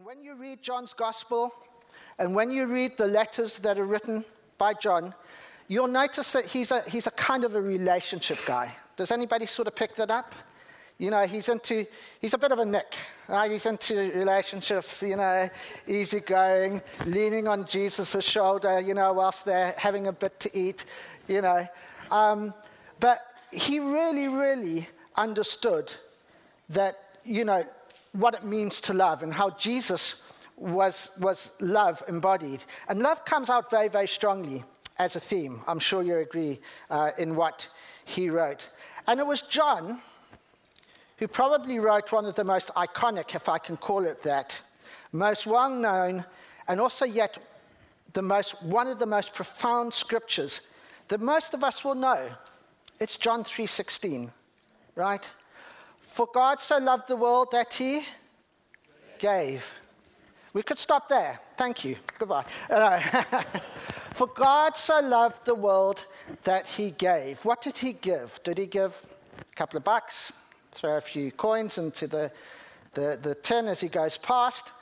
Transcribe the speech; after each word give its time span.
And 0.00 0.06
when 0.06 0.22
you 0.24 0.32
read 0.32 0.62
John's 0.62 0.94
gospel, 0.94 1.52
and 2.18 2.34
when 2.34 2.50
you 2.50 2.64
read 2.64 2.96
the 2.96 3.06
letters 3.06 3.58
that 3.58 3.78
are 3.78 3.84
written 3.84 4.24
by 4.56 4.72
John, 4.72 5.14
you'll 5.68 5.88
notice 5.88 6.32
that 6.32 6.46
he's 6.46 6.70
a, 6.70 6.80
he's 6.88 7.06
a 7.06 7.10
kind 7.10 7.44
of 7.44 7.54
a 7.54 7.60
relationship 7.60 8.38
guy. 8.46 8.74
Does 8.96 9.10
anybody 9.10 9.44
sort 9.44 9.68
of 9.68 9.74
pick 9.76 9.96
that 9.96 10.10
up? 10.10 10.34
You 10.96 11.10
know, 11.10 11.26
he's 11.26 11.50
into, 11.50 11.84
he's 12.18 12.32
a 12.32 12.38
bit 12.38 12.50
of 12.50 12.60
a 12.60 12.64
nick, 12.64 12.94
right? 13.28 13.50
He's 13.50 13.66
into 13.66 13.94
relationships, 14.14 15.02
you 15.02 15.16
know, 15.16 15.50
easygoing, 15.86 16.80
leaning 17.04 17.46
on 17.46 17.66
Jesus' 17.66 18.24
shoulder, 18.24 18.80
you 18.80 18.94
know, 18.94 19.12
whilst 19.12 19.44
they're 19.44 19.74
having 19.76 20.06
a 20.06 20.12
bit 20.12 20.40
to 20.40 20.58
eat, 20.58 20.86
you 21.28 21.42
know. 21.42 21.68
Um, 22.10 22.54
but 23.00 23.20
he 23.52 23.80
really, 23.80 24.28
really 24.28 24.88
understood 25.14 25.92
that, 26.70 27.18
you 27.22 27.44
know, 27.44 27.66
what 28.12 28.34
it 28.34 28.44
means 28.44 28.80
to 28.82 28.94
love 28.94 29.22
and 29.22 29.32
how 29.32 29.50
Jesus 29.50 30.22
was, 30.56 31.10
was 31.18 31.50
love 31.60 32.02
embodied. 32.08 32.64
And 32.88 33.00
love 33.00 33.24
comes 33.24 33.50
out 33.50 33.70
very, 33.70 33.88
very 33.88 34.08
strongly 34.08 34.64
as 34.98 35.16
a 35.16 35.20
theme. 35.20 35.62
I'm 35.66 35.78
sure 35.78 36.02
you 36.02 36.16
agree 36.16 36.60
uh, 36.90 37.12
in 37.18 37.34
what 37.34 37.68
he 38.04 38.28
wrote. 38.30 38.68
And 39.06 39.20
it 39.20 39.26
was 39.26 39.42
John 39.42 40.00
who 41.18 41.28
probably 41.28 41.78
wrote 41.78 42.12
one 42.12 42.24
of 42.24 42.34
the 42.34 42.44
most 42.44 42.68
iconic, 42.68 43.34
if 43.34 43.48
I 43.48 43.58
can 43.58 43.76
call 43.76 44.04
it 44.04 44.22
that, 44.22 44.60
most 45.12 45.46
well 45.46 45.70
known, 45.70 46.24
and 46.66 46.80
also 46.80 47.04
yet 47.04 47.38
the 48.14 48.22
most, 48.22 48.62
one 48.62 48.88
of 48.88 48.98
the 48.98 49.06
most 49.06 49.34
profound 49.34 49.92
scriptures 49.92 50.62
that 51.08 51.20
most 51.20 51.52
of 51.52 51.62
us 51.62 51.84
will 51.84 51.94
know. 51.94 52.30
It's 52.98 53.16
John 53.16 53.44
3:16, 53.44 54.30
right? 54.94 55.28
For 56.10 56.26
God 56.34 56.60
so 56.60 56.78
loved 56.78 57.06
the 57.06 57.16
world 57.16 57.52
that 57.52 57.72
he 57.72 58.02
gave. 59.20 59.74
We 60.52 60.62
could 60.62 60.78
stop 60.78 61.08
there. 61.08 61.40
Thank 61.56 61.84
you. 61.84 61.96
Goodbye. 62.18 62.44
For 64.10 64.26
God 64.26 64.76
so 64.76 65.00
loved 65.00 65.46
the 65.46 65.54
world 65.54 66.04
that 66.42 66.66
he 66.66 66.90
gave. 66.90 67.42
What 67.44 67.62
did 67.62 67.78
he 67.78 67.92
give? 67.92 68.40
Did 68.42 68.58
he 68.58 68.66
give 68.66 68.92
a 69.40 69.54
couple 69.54 69.76
of 69.78 69.84
bucks? 69.84 70.32
Throw 70.72 70.96
a 70.96 71.00
few 71.00 71.30
coins 71.30 71.78
into 71.78 72.08
the, 72.08 72.32
the, 72.94 73.16
the 73.22 73.36
tin 73.36 73.68
as 73.68 73.80
he 73.80 73.88
goes 73.88 74.18
past? 74.18 74.72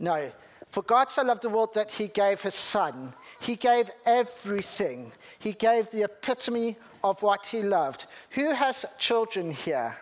No. 0.00 0.32
For 0.68 0.82
God 0.82 1.10
so 1.10 1.22
loved 1.22 1.42
the 1.42 1.48
world 1.48 1.74
that 1.74 1.92
he 1.92 2.08
gave 2.08 2.40
his 2.40 2.56
son. 2.56 3.14
He 3.40 3.54
gave 3.54 3.88
everything. 4.04 5.12
He 5.38 5.52
gave 5.52 5.90
the 5.90 6.02
epitome 6.02 6.76
of 7.04 7.22
what 7.22 7.46
he 7.46 7.62
loved. 7.62 8.06
Who 8.30 8.50
has 8.50 8.84
children 8.98 9.52
here? 9.52 9.96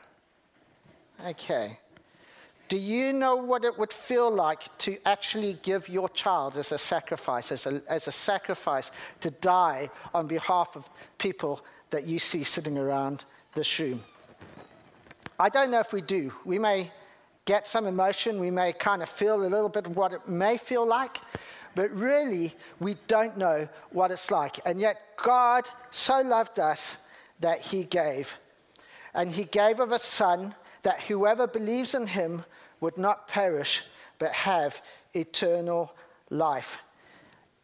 Okay. 1.26 1.78
Do 2.68 2.78
you 2.78 3.12
know 3.12 3.34
what 3.34 3.64
it 3.64 3.78
would 3.78 3.92
feel 3.92 4.30
like 4.30 4.78
to 4.78 4.96
actually 5.04 5.58
give 5.62 5.88
your 5.88 6.08
child 6.08 6.56
as 6.56 6.70
a 6.70 6.78
sacrifice, 6.78 7.50
as 7.50 7.66
a, 7.66 7.82
as 7.88 8.06
a 8.06 8.12
sacrifice 8.12 8.92
to 9.20 9.30
die 9.30 9.90
on 10.14 10.28
behalf 10.28 10.76
of 10.76 10.88
people 11.18 11.64
that 11.90 12.06
you 12.06 12.18
see 12.18 12.44
sitting 12.44 12.78
around 12.78 13.24
this 13.54 13.78
room? 13.80 14.02
I 15.38 15.48
don't 15.48 15.70
know 15.70 15.80
if 15.80 15.92
we 15.92 16.00
do. 16.00 16.32
We 16.44 16.58
may 16.58 16.92
get 17.44 17.66
some 17.66 17.86
emotion, 17.86 18.38
we 18.38 18.52
may 18.52 18.72
kind 18.72 19.02
of 19.02 19.08
feel 19.08 19.34
a 19.34 19.48
little 19.48 19.68
bit 19.68 19.86
of 19.86 19.96
what 19.96 20.12
it 20.12 20.28
may 20.28 20.56
feel 20.56 20.86
like, 20.86 21.18
but 21.74 21.90
really 21.90 22.54
we 22.78 22.96
don't 23.08 23.36
know 23.36 23.68
what 23.90 24.12
it's 24.12 24.30
like. 24.30 24.60
And 24.64 24.78
yet 24.78 25.16
God 25.16 25.64
so 25.90 26.20
loved 26.20 26.60
us 26.60 26.98
that 27.40 27.60
he 27.60 27.82
gave. 27.82 28.36
And 29.12 29.32
he 29.32 29.42
gave 29.42 29.80
of 29.80 29.90
a 29.90 29.98
son 29.98 30.54
that 30.82 31.00
whoever 31.02 31.46
believes 31.46 31.94
in 31.94 32.06
him 32.06 32.44
would 32.80 32.96
not 32.96 33.28
perish, 33.28 33.82
but 34.18 34.32
have 34.32 34.80
eternal 35.14 35.94
life. 36.30 36.78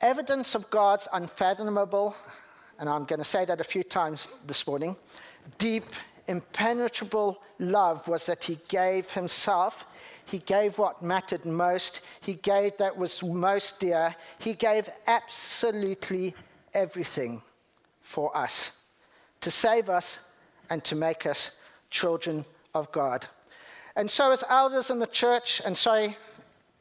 Evidence 0.00 0.55
of 0.55 0.69
God's 0.70 1.08
unfathomable, 1.12 2.14
and 2.78 2.89
I'm 2.89 3.05
going 3.05 3.19
to 3.19 3.25
say 3.25 3.45
that 3.47 3.61
a 3.61 3.64
few 3.64 3.83
times 3.83 4.28
this 4.46 4.67
morning, 4.67 4.96
deep, 5.58 5.85
impenetrable 6.27 7.42
love 7.58 8.07
was 8.08 8.27
that 8.27 8.45
He 8.45 8.58
gave 8.68 9.11
Himself. 9.13 9.86
He 10.27 10.39
gave 10.39 10.77
what 10.77 11.02
mattered 11.02 11.45
most. 11.46 12.01
He 12.20 12.35
gave 12.35 12.77
that 12.79 12.96
was 12.96 13.23
most 13.23 13.80
dear. 13.80 14.14
He 14.39 14.55
gave 14.55 14.90
absolutely 15.07 16.35
everything 16.74 17.42
for 18.02 18.36
us 18.36 18.73
to 19.40 19.51
save 19.51 19.89
us 19.89 20.24
and 20.69 20.83
to 20.85 20.96
make 20.96 21.27
us 21.27 21.57
children 21.90 22.45
of 22.77 22.92
God. 22.92 23.27
And 23.97 24.11
so, 24.11 24.31
as 24.31 24.45
elders 24.48 24.91
in 24.91 24.98
the 24.98 25.07
church, 25.07 25.63
and 25.64 25.77
sorry, 25.77 26.17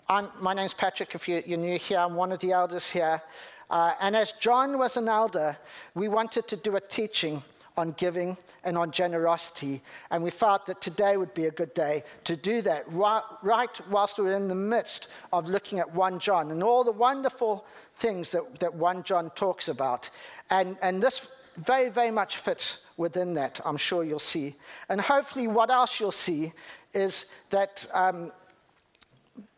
I'm, 0.09 0.29
my 0.39 0.53
name's 0.53 0.73
Patrick, 0.73 1.15
if 1.15 1.27
you, 1.27 1.37
are 1.37 1.57
new 1.57 1.79
here, 1.79 1.99
I'm 1.99 2.15
one 2.15 2.31
of 2.31 2.39
the 2.39 2.51
elders 2.51 2.91
here. 2.91 3.21
Uh, 3.69 3.93
and 3.99 4.15
as 4.15 4.31
John 4.33 4.77
was 4.77 4.97
an 4.97 5.07
elder, 5.07 5.57
we 5.95 6.07
wanted 6.07 6.47
to 6.49 6.55
do 6.55 6.75
a 6.75 6.81
teaching 6.81 7.41
on 7.77 7.91
giving 7.93 8.37
and 8.63 8.77
on 8.77 8.91
generosity. 8.91 9.81
And 10.11 10.23
we 10.23 10.29
felt 10.29 10.65
that 10.67 10.81
today 10.81 11.17
would 11.17 11.33
be 11.33 11.45
a 11.45 11.51
good 11.51 11.73
day 11.73 12.03
to 12.25 12.35
do 12.35 12.61
that, 12.61 12.83
right, 12.91 13.23
right 13.41 13.89
whilst 13.89 14.17
we're 14.17 14.33
in 14.33 14.47
the 14.47 14.55
midst 14.55 15.07
of 15.33 15.47
looking 15.47 15.79
at 15.79 15.93
1 15.93 16.19
John 16.19 16.51
and 16.51 16.63
all 16.63 16.83
the 16.83 16.91
wonderful 16.91 17.65
things 17.95 18.31
that, 18.31 18.59
that 18.59 18.73
1 18.75 19.03
John 19.03 19.29
talks 19.31 19.67
about. 19.67 20.09
And, 20.49 20.77
and 20.81 21.01
this 21.01 21.27
very, 21.57 21.89
very 21.89 22.11
much 22.11 22.37
fits 22.37 22.84
within 22.97 23.33
that, 23.33 23.59
I'm 23.65 23.77
sure 23.77 24.03
you'll 24.03 24.19
see. 24.19 24.55
And 24.89 25.01
hopefully, 25.01 25.47
what 25.47 25.69
else 25.69 25.99
you'll 25.99 26.11
see 26.11 26.53
is 26.93 27.25
that 27.49 27.85
um, 27.93 28.31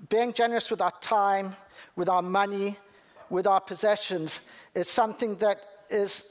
being 0.09 0.34
generous 0.34 0.72
with 0.72 0.81
our 0.81 0.94
time, 1.02 1.56
with 1.96 2.09
our 2.09 2.22
money, 2.22 2.78
with 3.30 3.46
our 3.46 3.62
possessions 3.62 4.42
is 4.74 4.90
something 4.90 5.36
that 5.36 5.62
is 5.90 6.30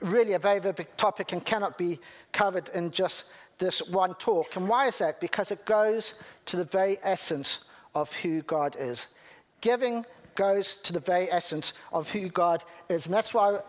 really 0.00 0.32
a 0.32 0.38
very, 0.38 0.58
very 0.58 0.72
big 0.72 0.96
topic 0.96 1.32
and 1.32 1.44
cannot 1.44 1.78
be 1.78 1.98
covered 2.32 2.68
in 2.70 2.90
just 2.90 3.24
this 3.58 3.88
one 3.88 4.14
talk. 4.14 4.56
And 4.56 4.68
why 4.68 4.88
is 4.88 4.98
that? 4.98 5.20
Because 5.20 5.50
it 5.50 5.64
goes 5.64 6.20
to 6.46 6.56
the 6.56 6.64
very 6.64 6.98
essence 7.02 7.64
of 7.94 8.12
who 8.16 8.42
God 8.42 8.76
is. 8.78 9.06
Giving 9.60 10.04
goes 10.34 10.76
to 10.76 10.92
the 10.92 11.00
very 11.00 11.30
essence 11.30 11.72
of 11.92 12.10
who 12.10 12.28
God 12.28 12.64
is. 12.88 13.06
And 13.06 13.14
that's 13.14 13.34
why 13.34 13.60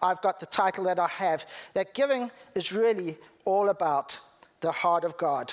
I've 0.00 0.20
got 0.22 0.40
the 0.40 0.46
title 0.46 0.84
that 0.84 0.98
I 0.98 1.08
have 1.08 1.46
that 1.74 1.94
giving 1.94 2.30
is 2.54 2.72
really 2.72 3.16
all 3.44 3.68
about 3.68 4.18
the 4.60 4.72
heart 4.72 5.04
of 5.04 5.16
God. 5.16 5.52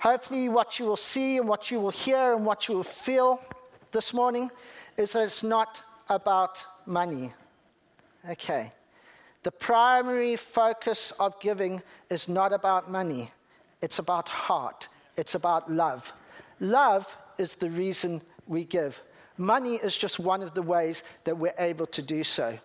Hopefully, 0.00 0.48
what 0.48 0.78
you 0.78 0.86
will 0.86 0.96
see 0.96 1.38
and 1.38 1.48
what 1.48 1.70
you 1.70 1.80
will 1.80 1.90
hear 1.90 2.34
and 2.34 2.44
what 2.46 2.68
you 2.68 2.76
will 2.76 2.84
feel 2.84 3.42
this 3.90 4.14
morning 4.14 4.50
is 4.96 5.12
that 5.12 5.24
it's 5.24 5.42
not 5.42 5.82
about 6.08 6.64
money. 6.86 7.32
Okay. 8.28 8.72
The 9.42 9.52
primary 9.52 10.36
focus 10.36 11.12
of 11.12 11.40
giving 11.40 11.82
is 12.10 12.28
not 12.28 12.52
about 12.52 12.90
money, 12.90 13.30
it's 13.80 13.98
about 13.98 14.28
heart, 14.28 14.88
it's 15.16 15.34
about 15.34 15.70
love. 15.70 16.12
Love 16.60 17.16
is 17.38 17.54
the 17.54 17.70
reason 17.70 18.20
we 18.46 18.64
give. 18.64 19.00
Money 19.36 19.76
is 19.76 19.96
just 19.96 20.18
one 20.18 20.42
of 20.42 20.54
the 20.54 20.62
ways 20.62 21.04
that 21.24 21.38
we're 21.38 21.54
able 21.58 21.86
to 21.86 22.02
do 22.02 22.24
so. 22.24 22.58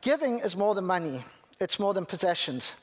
Giving 0.00 0.40
is 0.40 0.56
more 0.56 0.74
than 0.74 0.86
money, 0.86 1.24
it's 1.60 1.78
more 1.78 1.94
than 1.94 2.06
possessions. 2.06 2.76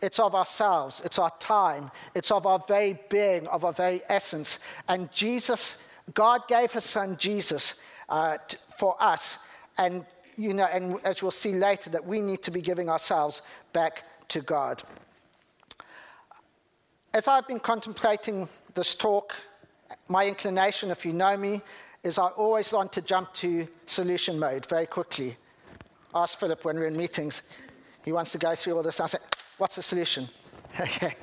It's 0.00 0.20
of 0.20 0.34
ourselves, 0.34 1.02
it's 1.04 1.18
our 1.18 1.32
time, 1.40 1.90
it's 2.14 2.30
of 2.30 2.46
our 2.46 2.62
very 2.68 2.98
being, 3.08 3.48
of 3.48 3.64
our 3.64 3.72
very 3.72 4.00
essence. 4.08 4.60
And 4.88 5.10
Jesus, 5.10 5.82
God 6.14 6.46
gave 6.46 6.70
his 6.70 6.84
son 6.84 7.16
Jesus 7.16 7.80
uh, 8.08 8.38
t- 8.46 8.58
for 8.78 8.96
us. 9.02 9.38
And, 9.76 10.06
you 10.36 10.54
know, 10.54 10.66
and 10.66 11.00
as 11.04 11.20
we'll 11.20 11.32
see 11.32 11.54
later, 11.54 11.90
that 11.90 12.06
we 12.06 12.20
need 12.20 12.42
to 12.42 12.52
be 12.52 12.60
giving 12.60 12.88
ourselves 12.88 13.42
back 13.72 14.04
to 14.28 14.40
God. 14.40 14.84
As 17.12 17.26
I've 17.26 17.48
been 17.48 17.58
contemplating 17.58 18.48
this 18.74 18.94
talk, 18.94 19.34
my 20.06 20.26
inclination, 20.26 20.92
if 20.92 21.04
you 21.04 21.12
know 21.12 21.36
me, 21.36 21.60
is 22.04 22.18
I 22.18 22.28
always 22.28 22.70
want 22.70 22.92
to 22.92 23.02
jump 23.02 23.32
to 23.34 23.66
solution 23.86 24.38
mode 24.38 24.66
very 24.66 24.86
quickly. 24.86 25.36
Ask 26.14 26.38
Philip 26.38 26.64
when 26.64 26.76
we're 26.76 26.86
in 26.86 26.96
meetings. 26.96 27.42
He 28.04 28.12
wants 28.12 28.32
to 28.32 28.38
go 28.38 28.54
through 28.54 28.76
all 28.76 28.82
this. 28.82 29.00
I 29.00 29.06
say, 29.06 29.18
What's 29.58 29.76
the 29.76 29.82
solution? 29.82 30.28
okay. 30.80 31.14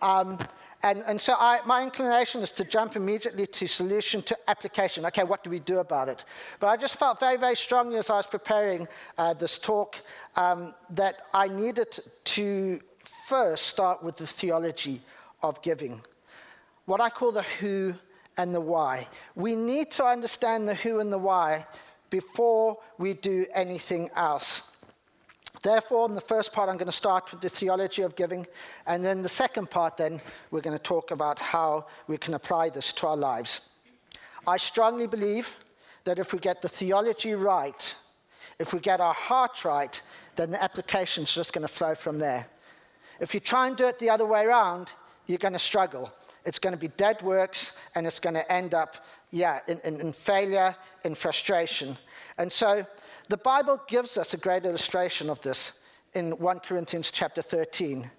Um, 0.00 0.38
and, 0.82 1.02
and 1.06 1.20
so 1.20 1.34
I, 1.38 1.60
my 1.66 1.82
inclination 1.82 2.42
is 2.42 2.52
to 2.52 2.64
jump 2.64 2.96
immediately 2.96 3.46
to 3.46 3.66
solution 3.66 4.22
to 4.22 4.38
application. 4.48 5.04
Okay, 5.06 5.24
what 5.24 5.42
do 5.42 5.50
we 5.50 5.58
do 5.58 5.78
about 5.78 6.08
it? 6.08 6.24
But 6.60 6.68
I 6.68 6.76
just 6.76 6.96
felt 6.96 7.18
very, 7.18 7.36
very 7.36 7.56
strongly 7.56 7.96
as 7.96 8.10
I 8.10 8.16
was 8.16 8.26
preparing 8.26 8.86
uh, 9.18 9.34
this 9.34 9.58
talk 9.58 9.96
um, 10.36 10.74
that 10.90 11.22
I 11.34 11.48
needed 11.48 11.98
to 12.24 12.80
first 13.26 13.66
start 13.66 14.02
with 14.02 14.16
the 14.16 14.26
theology 14.26 15.02
of 15.42 15.60
giving. 15.62 16.00
What 16.84 17.00
I 17.00 17.10
call 17.10 17.32
the 17.32 17.42
who 17.42 17.94
and 18.36 18.54
the 18.54 18.60
why. 18.60 19.08
We 19.34 19.56
need 19.56 19.90
to 19.92 20.04
understand 20.04 20.68
the 20.68 20.74
who 20.74 21.00
and 21.00 21.12
the 21.12 21.18
why 21.18 21.66
before 22.10 22.78
we 22.98 23.14
do 23.14 23.46
anything 23.54 24.10
else. 24.14 24.62
Therefore, 25.62 26.06
in 26.08 26.14
the 26.14 26.20
first 26.20 26.52
part, 26.52 26.68
I'm 26.68 26.76
going 26.76 26.86
to 26.86 26.92
start 26.92 27.30
with 27.32 27.40
the 27.40 27.48
theology 27.48 28.02
of 28.02 28.14
giving. 28.14 28.46
And 28.86 29.04
then 29.04 29.22
the 29.22 29.28
second 29.28 29.70
part, 29.70 29.96
then, 29.96 30.20
we're 30.50 30.60
going 30.60 30.76
to 30.76 30.82
talk 30.82 31.10
about 31.10 31.38
how 31.38 31.86
we 32.06 32.18
can 32.18 32.34
apply 32.34 32.68
this 32.70 32.92
to 32.94 33.08
our 33.08 33.16
lives. 33.16 33.68
I 34.46 34.58
strongly 34.58 35.06
believe 35.06 35.56
that 36.04 36.18
if 36.18 36.32
we 36.32 36.38
get 36.38 36.62
the 36.62 36.68
theology 36.68 37.34
right, 37.34 37.94
if 38.58 38.72
we 38.72 38.80
get 38.80 39.00
our 39.00 39.14
heart 39.14 39.64
right, 39.64 40.00
then 40.36 40.50
the 40.50 40.62
application 40.62 41.24
is 41.24 41.34
just 41.34 41.52
going 41.52 41.66
to 41.66 41.72
flow 41.72 41.94
from 41.94 42.18
there. 42.18 42.46
If 43.18 43.34
you 43.34 43.40
try 43.40 43.66
and 43.66 43.76
do 43.76 43.86
it 43.86 43.98
the 43.98 44.10
other 44.10 44.26
way 44.26 44.44
around, 44.44 44.92
you're 45.26 45.38
going 45.38 45.54
to 45.54 45.58
struggle. 45.58 46.12
It's 46.44 46.58
going 46.58 46.74
to 46.74 46.78
be 46.78 46.88
dead 46.88 47.22
works, 47.22 47.76
and 47.94 48.06
it's 48.06 48.20
going 48.20 48.34
to 48.34 48.52
end 48.52 48.74
up, 48.74 49.04
yeah, 49.32 49.60
in, 49.66 49.80
in, 49.84 50.00
in 50.00 50.12
failure, 50.12 50.76
in 51.06 51.14
frustration. 51.14 51.96
And 52.36 52.52
so 52.52 52.84
the 53.28 53.38
Bible 53.38 53.80
gives 53.88 54.18
us 54.18 54.34
a 54.34 54.36
great 54.36 54.66
illustration 54.66 55.30
of 55.30 55.40
this 55.40 55.78
in 56.12 56.32
1 56.32 56.60
Corinthians 56.60 57.10
chapter 57.10 57.40
13, 57.40 58.10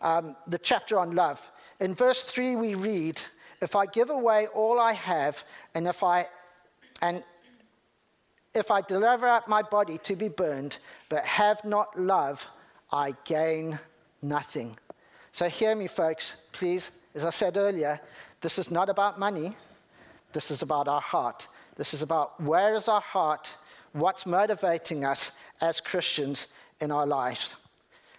um, 0.00 0.36
the 0.46 0.58
chapter 0.58 0.98
on 0.98 1.10
love. 1.12 1.46
In 1.80 1.94
verse 1.94 2.22
3, 2.22 2.56
we 2.56 2.74
read, 2.74 3.20
If 3.60 3.76
I 3.76 3.86
give 3.86 4.08
away 4.08 4.46
all 4.48 4.78
I 4.78 4.92
have, 4.92 5.44
and 5.74 5.86
if 5.86 6.02
I, 6.02 6.26
and 7.02 7.22
if 8.54 8.70
I 8.70 8.80
deliver 8.80 9.26
up 9.26 9.48
my 9.48 9.62
body 9.62 9.98
to 9.98 10.16
be 10.16 10.28
burned, 10.28 10.78
but 11.08 11.24
have 11.24 11.64
not 11.64 11.98
love, 11.98 12.46
I 12.92 13.14
gain 13.24 13.78
nothing. 14.22 14.76
So 15.32 15.48
hear 15.48 15.74
me, 15.74 15.86
folks, 15.86 16.40
please. 16.52 16.90
As 17.14 17.24
I 17.24 17.30
said 17.30 17.56
earlier, 17.56 18.00
this 18.40 18.58
is 18.58 18.70
not 18.70 18.88
about 18.88 19.18
money. 19.18 19.56
This 20.32 20.50
is 20.50 20.62
about 20.62 20.86
our 20.88 21.00
heart. 21.00 21.48
This 21.80 21.94
is 21.94 22.02
about 22.02 22.38
where 22.38 22.74
is 22.74 22.88
our 22.88 23.00
heart 23.00 23.56
what's 23.92 24.26
motivating 24.26 25.02
us 25.02 25.32
as 25.62 25.80
Christians 25.80 26.48
in 26.78 26.90
our 26.90 27.06
life. 27.06 27.56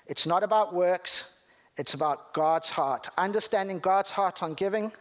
It's 0.07 0.25
not 0.25 0.41
about 0.41 0.73
works, 0.73 1.31
it's 1.77 1.93
about 1.93 2.33
God's 2.33 2.71
heart. 2.71 3.07
Understanding 3.19 3.77
God's 3.77 4.09
heart 4.09 4.41
on 4.41 4.55
giving, 4.55 4.91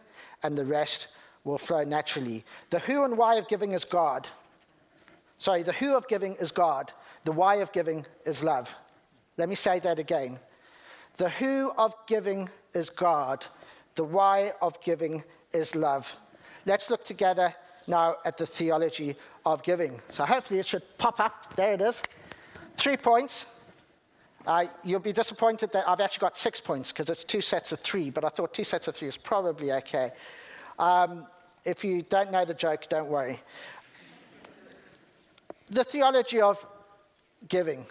and 0.43 0.55
the 0.55 0.63
rest 0.63 1.07
will 1.43 1.57
flow 1.57 1.83
naturally. 1.83 2.45
The 2.69 2.77
who 2.77 3.03
and 3.03 3.17
why 3.17 3.37
of 3.37 3.47
giving 3.47 3.71
is 3.71 3.83
God. 3.83 4.27
Sorry, 5.39 5.63
the 5.63 5.73
who 5.73 5.95
of 5.95 6.07
giving 6.07 6.35
is 6.35 6.51
God, 6.51 6.93
the 7.23 7.31
why 7.31 7.55
of 7.55 7.71
giving 7.71 8.05
is 8.27 8.43
love. 8.43 8.75
Let 9.37 9.49
me 9.49 9.55
say 9.55 9.79
that 9.79 9.97
again. 9.97 10.37
The 11.17 11.29
who 11.29 11.71
of 11.79 11.95
giving 12.05 12.47
is 12.75 12.91
God, 12.91 13.43
the 13.95 14.03
why 14.03 14.53
of 14.61 14.79
giving 14.81 15.23
is 15.51 15.73
love. 15.73 16.15
Let's 16.67 16.91
look 16.91 17.03
together 17.03 17.55
now 17.87 18.15
at 18.25 18.37
the 18.37 18.45
theology 18.45 19.15
of 19.45 19.63
giving. 19.63 19.99
So 20.09 20.25
hopefully 20.25 20.59
it 20.59 20.67
should 20.67 20.83
pop 20.97 21.19
up. 21.19 21.55
There 21.55 21.73
it 21.73 21.81
is. 21.81 22.01
Three 22.77 22.97
points. 22.97 23.45
Uh, 24.45 24.65
you'll 24.83 24.99
be 24.99 25.13
disappointed 25.13 25.71
that 25.73 25.87
I've 25.87 25.99
actually 25.99 26.21
got 26.21 26.37
six 26.37 26.59
points 26.59 26.91
because 26.91 27.09
it's 27.09 27.23
two 27.23 27.41
sets 27.41 27.71
of 27.71 27.79
three, 27.79 28.09
but 28.09 28.23
I 28.23 28.29
thought 28.29 28.53
two 28.53 28.63
sets 28.63 28.87
of 28.87 28.95
three 28.95 29.07
is 29.07 29.17
probably 29.17 29.71
okay. 29.71 30.11
Um, 30.79 31.27
if 31.63 31.83
you 31.83 32.01
don't 32.01 32.31
know 32.31 32.43
the 32.43 32.55
joke, 32.55 32.89
don't 32.89 33.07
worry. 33.07 33.39
The 35.67 35.83
theology 35.83 36.41
of 36.41 36.65
giving. 37.47 37.85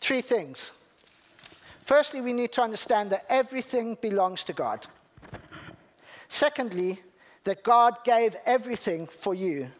Three 0.00 0.20
things. 0.20 0.72
Firstly, 1.82 2.20
we 2.20 2.34
need 2.34 2.52
to 2.52 2.62
understand 2.62 3.10
that 3.10 3.24
everything 3.30 3.96
belongs 4.02 4.44
to 4.44 4.52
God. 4.52 4.86
Secondly, 6.28 7.00
that 7.48 7.62
God 7.62 8.04
gave 8.04 8.36
everything 8.44 9.06
for 9.06 9.32
you. 9.32 9.70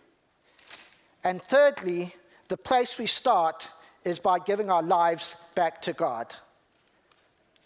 And 1.23 1.43
thirdly, 1.43 2.15
the 2.49 2.57
place 2.57 2.97
we 2.97 3.05
start 3.05 3.69
is 4.07 4.19
by 4.19 4.39
giving 4.39 4.71
our 4.71 4.83
lives 4.83 5.37
back 5.55 5.83
to 5.83 5.93
God. 5.93 6.35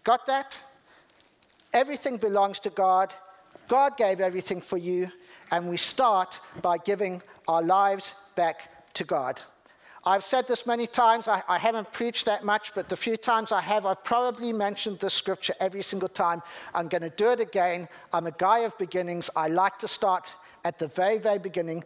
Got 0.03 0.27
that? 0.27 0.59
Everything 1.73 2.17
belongs 2.17 2.59
to 2.61 2.71
God. 2.71 3.15
God 3.69 3.97
gave 3.97 4.21
everything 4.21 4.61
for 4.61 4.77
you, 4.77 5.09
and 5.53 5.71
we 5.71 5.77
start 5.77 6.41
by 6.61 6.79
giving 6.79 7.23
our 7.47 7.63
lives 7.63 8.17
back 8.35 8.93
to 8.95 9.05
God. 9.05 9.39
I've 10.05 10.25
said 10.25 10.49
this 10.49 10.67
many 10.67 10.89
times. 10.89 11.29
I, 11.29 11.43
I, 11.49 11.59
haven't 11.59 11.93
preached 11.93 12.25
that 12.25 12.45
much, 12.45 12.75
but 12.75 12.89
the 12.89 12.97
few 12.97 13.17
times 13.17 13.53
I 13.53 13.61
have, 13.61 13.87
I've 13.87 14.03
probably 14.03 14.53
mentioned 14.53 14.99
this 14.99 15.15
scripture 15.15 15.55
every 15.61 15.83
single 15.83 16.09
time. 16.09 16.43
I'm 16.75 16.89
going 16.89 17.03
to 17.03 17.11
do 17.11 17.31
it 17.31 17.39
again. 17.39 17.89
I'm 18.13 18.27
a 18.27 18.33
guy 18.33 18.61
of 18.61 18.77
beginnings. 18.79 19.31
I 19.37 19.47
like 19.47 19.79
to 19.79 19.89
start 19.89 20.29
at 20.65 20.79
the 20.79 20.89
very, 20.89 21.19
very 21.19 21.39
beginning. 21.39 21.85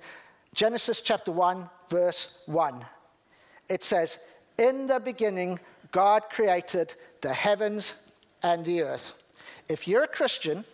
Genesis 0.55 1.03
chapter 1.03 1.31
1, 1.31 1.69
verse 1.91 2.39
1. 2.47 2.85
It 3.69 3.85
says, 3.85 4.19
In 4.57 4.87
the 4.87 4.99
beginning, 4.99 5.61
God 5.93 6.23
created 6.31 6.95
the 7.21 7.35
heavens 7.35 7.95
and 8.43 8.65
the 8.65 8.83
earth. 8.83 9.23
If 9.69 9.87
you're 9.87 10.05
a 10.05 10.09
Christian, 10.09 10.65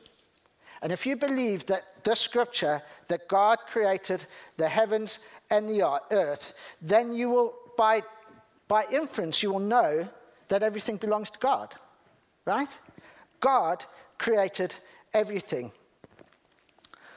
and 0.81 0.93
if 0.93 1.07
you 1.07 1.17
believe 1.17 1.67
that 1.67 2.05
this 2.05 2.21
scripture, 2.21 2.83
that 3.09 3.29
God 3.29 3.59
created 3.67 4.27
the 4.57 4.69
heavens 4.69 5.19
and 5.53 5.69
the 5.69 6.01
earth, 6.11 6.55
then 6.81 7.13
you 7.13 7.29
will, 7.29 7.55
by, 7.77 8.03
by 8.69 8.87
inference, 8.91 9.43
you 9.43 9.53
will 9.53 9.61
know 9.61 10.09
that 10.49 10.63
everything 10.63 10.97
belongs 10.97 11.31
to 11.31 11.39
God, 11.39 11.75
right? 12.47 12.71
God 13.39 13.85
created 14.17 14.75
everything. 15.13 15.71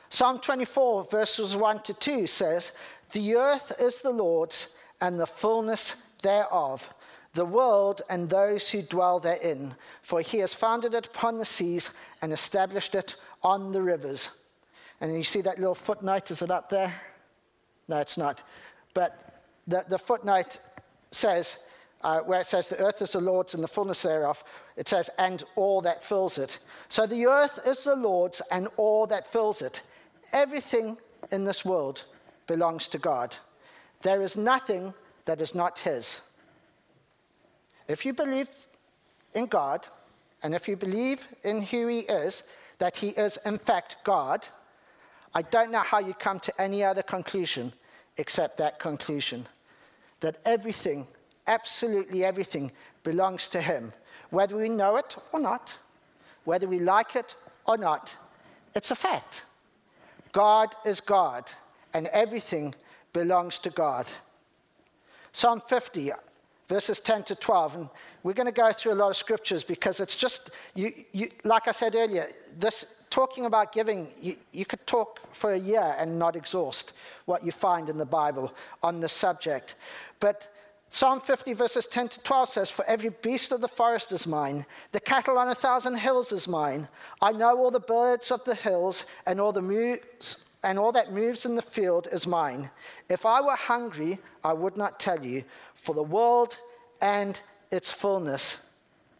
Psalm 0.09 0.39
24, 0.39 1.05
verses 1.05 1.55
1 1.55 1.83
to 1.83 1.93
2 1.93 2.27
says, 2.27 2.73
The 3.13 3.37
earth 3.37 3.71
is 3.79 4.01
the 4.01 4.11
Lord's 4.11 4.73
and 4.99 5.17
the 5.17 5.25
fullness 5.25 5.95
thereof, 6.21 6.93
the 7.33 7.45
world 7.45 8.01
and 8.09 8.29
those 8.29 8.69
who 8.69 8.81
dwell 8.81 9.19
therein. 9.19 9.75
For 10.01 10.19
he 10.19 10.39
has 10.39 10.53
founded 10.53 10.93
it 10.93 11.07
upon 11.07 11.37
the 11.37 11.45
seas 11.45 11.91
and 12.21 12.33
established 12.33 12.95
it 12.95 13.15
on 13.43 13.71
the 13.71 13.81
rivers. 13.81 14.29
And 14.99 15.15
you 15.15 15.23
see 15.23 15.41
that 15.41 15.59
little 15.59 15.75
footnote, 15.75 16.31
is 16.31 16.41
it 16.41 16.51
up 16.51 16.69
there? 16.69 16.93
No, 17.87 17.97
it's 17.97 18.17
not. 18.17 18.41
But 18.93 19.41
the, 19.67 19.85
the 19.87 19.97
footnote 19.97 20.59
says, 21.11 21.57
uh, 22.01 22.19
where 22.19 22.41
it 22.41 22.47
says, 22.47 22.69
the 22.69 22.79
earth 22.79 23.01
is 23.01 23.13
the 23.13 23.21
Lord's 23.21 23.53
and 23.53 23.63
the 23.63 23.67
fullness 23.67 24.01
thereof, 24.01 24.43
it 24.75 24.87
says, 24.87 25.09
and 25.17 25.43
all 25.55 25.81
that 25.81 26.03
fills 26.03 26.37
it. 26.37 26.59
So 26.89 27.05
the 27.07 27.25
earth 27.25 27.59
is 27.65 27.83
the 27.83 27.95
Lord's 27.95 28.41
and 28.51 28.67
all 28.77 29.07
that 29.07 29.31
fills 29.31 29.61
it. 29.61 29.81
Everything 30.31 30.97
in 31.31 31.43
this 31.43 31.65
world 31.65 32.03
belongs 32.47 32.87
to 32.89 32.97
God. 32.97 33.35
There 34.01 34.21
is 34.21 34.35
nothing 34.35 34.93
that 35.25 35.41
is 35.41 35.55
not 35.55 35.79
His. 35.79 36.21
If 37.87 38.05
you 38.05 38.13
believe 38.13 38.49
in 39.33 39.47
God, 39.47 39.87
and 40.43 40.53
if 40.53 40.67
you 40.67 40.75
believe 40.75 41.27
in 41.43 41.61
who 41.61 41.87
He 41.87 41.99
is, 41.99 42.43
that 42.77 42.97
He 42.97 43.09
is 43.09 43.37
in 43.45 43.57
fact 43.57 43.97
God, 44.03 44.47
I 45.35 45.41
don't 45.41 45.69
know 45.69 45.79
how 45.79 45.99
you 45.99 46.13
come 46.13 46.39
to 46.39 46.61
any 46.61 46.83
other 46.83 47.03
conclusion 47.03 47.73
except 48.17 48.57
that 48.57 48.79
conclusion 48.79 49.45
that 50.21 50.37
everything, 50.45 51.05
absolutely 51.45 52.23
everything, 52.23 52.71
belongs 53.03 53.49
to 53.49 53.61
Him. 53.61 53.91
Whether 54.29 54.55
we 54.55 54.69
know 54.69 54.95
it 54.95 55.17
or 55.33 55.39
not, 55.41 55.77
whether 56.45 56.67
we 56.67 56.79
like 56.79 57.17
it 57.17 57.35
or 57.67 57.77
not, 57.77 58.15
it's 58.73 58.91
a 58.91 58.95
fact. 58.95 59.43
God 60.31 60.73
is 60.85 61.01
God, 61.01 61.51
and 61.93 62.07
everything 62.07 62.73
belongs 63.13 63.59
to 63.59 63.69
God. 63.69 64.07
Psalm 65.33 65.61
50, 65.67 66.11
verses 66.69 66.99
10 67.01 67.23
to 67.23 67.35
12. 67.35 67.75
And 67.75 67.89
we're 68.23 68.33
going 68.33 68.45
to 68.45 68.51
go 68.51 68.71
through 68.71 68.93
a 68.93 68.95
lot 68.95 69.09
of 69.09 69.15
scriptures 69.15 69.63
because 69.63 69.99
it's 69.99 70.15
just, 70.15 70.49
you, 70.73 70.91
you, 71.11 71.29
like 71.43 71.67
I 71.67 71.71
said 71.71 71.95
earlier, 71.95 72.29
this 72.57 72.85
talking 73.15 73.45
about 73.45 73.71
giving, 73.71 74.09
you, 74.21 74.35
you 74.51 74.65
could 74.65 74.85
talk 74.85 75.21
for 75.31 75.53
a 75.53 75.57
year 75.57 75.95
and 75.97 76.19
not 76.19 76.35
exhaust 76.35 76.91
what 77.23 77.45
you 77.45 77.51
find 77.53 77.87
in 77.87 77.97
the 77.97 78.05
Bible 78.05 78.53
on 78.83 78.99
this 78.99 79.13
subject. 79.13 79.75
But 80.19 80.53
Psalm 80.91 81.21
50, 81.21 81.53
verses 81.53 81.87
10 81.87 82.09
to 82.09 82.19
12 82.19 82.49
says, 82.49 82.69
For 82.69 82.83
every 82.83 83.11
beast 83.21 83.53
of 83.53 83.61
the 83.61 83.69
forest 83.69 84.11
is 84.11 84.27
mine, 84.27 84.65
the 84.91 84.99
cattle 84.99 85.37
on 85.37 85.47
a 85.47 85.55
thousand 85.55 85.95
hills 85.95 86.33
is 86.33 86.45
mine. 86.45 86.89
I 87.21 87.31
know 87.31 87.57
all 87.57 87.71
the 87.71 87.79
birds 87.79 88.31
of 88.31 88.43
the 88.43 88.53
hills, 88.53 89.05
and 89.25 89.39
all, 89.39 89.53
the 89.53 89.61
moves, 89.61 90.43
and 90.61 90.77
all 90.77 90.91
that 90.91 91.13
moves 91.13 91.45
in 91.45 91.55
the 91.55 91.61
field 91.61 92.09
is 92.11 92.27
mine. 92.27 92.69
If 93.07 93.25
I 93.25 93.39
were 93.39 93.55
hungry, 93.55 94.19
I 94.43 94.51
would 94.51 94.75
not 94.75 94.99
tell 94.99 95.25
you, 95.25 95.45
for 95.73 95.95
the 95.95 96.03
world 96.03 96.57
and 96.99 97.39
its 97.71 97.89
fullness 97.89 98.61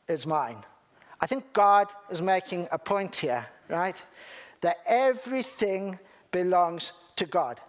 is 0.09 0.27
mine. 0.27 0.65
I 1.21 1.27
think 1.27 1.53
God 1.53 1.87
is 2.09 2.21
making 2.21 2.67
a 2.73 2.77
point 2.77 3.15
here, 3.15 3.47
right? 3.69 4.01
That 4.61 4.77
everything 4.87 5.99
belongs 6.31 6.91
to 7.17 7.25
God. 7.25 7.59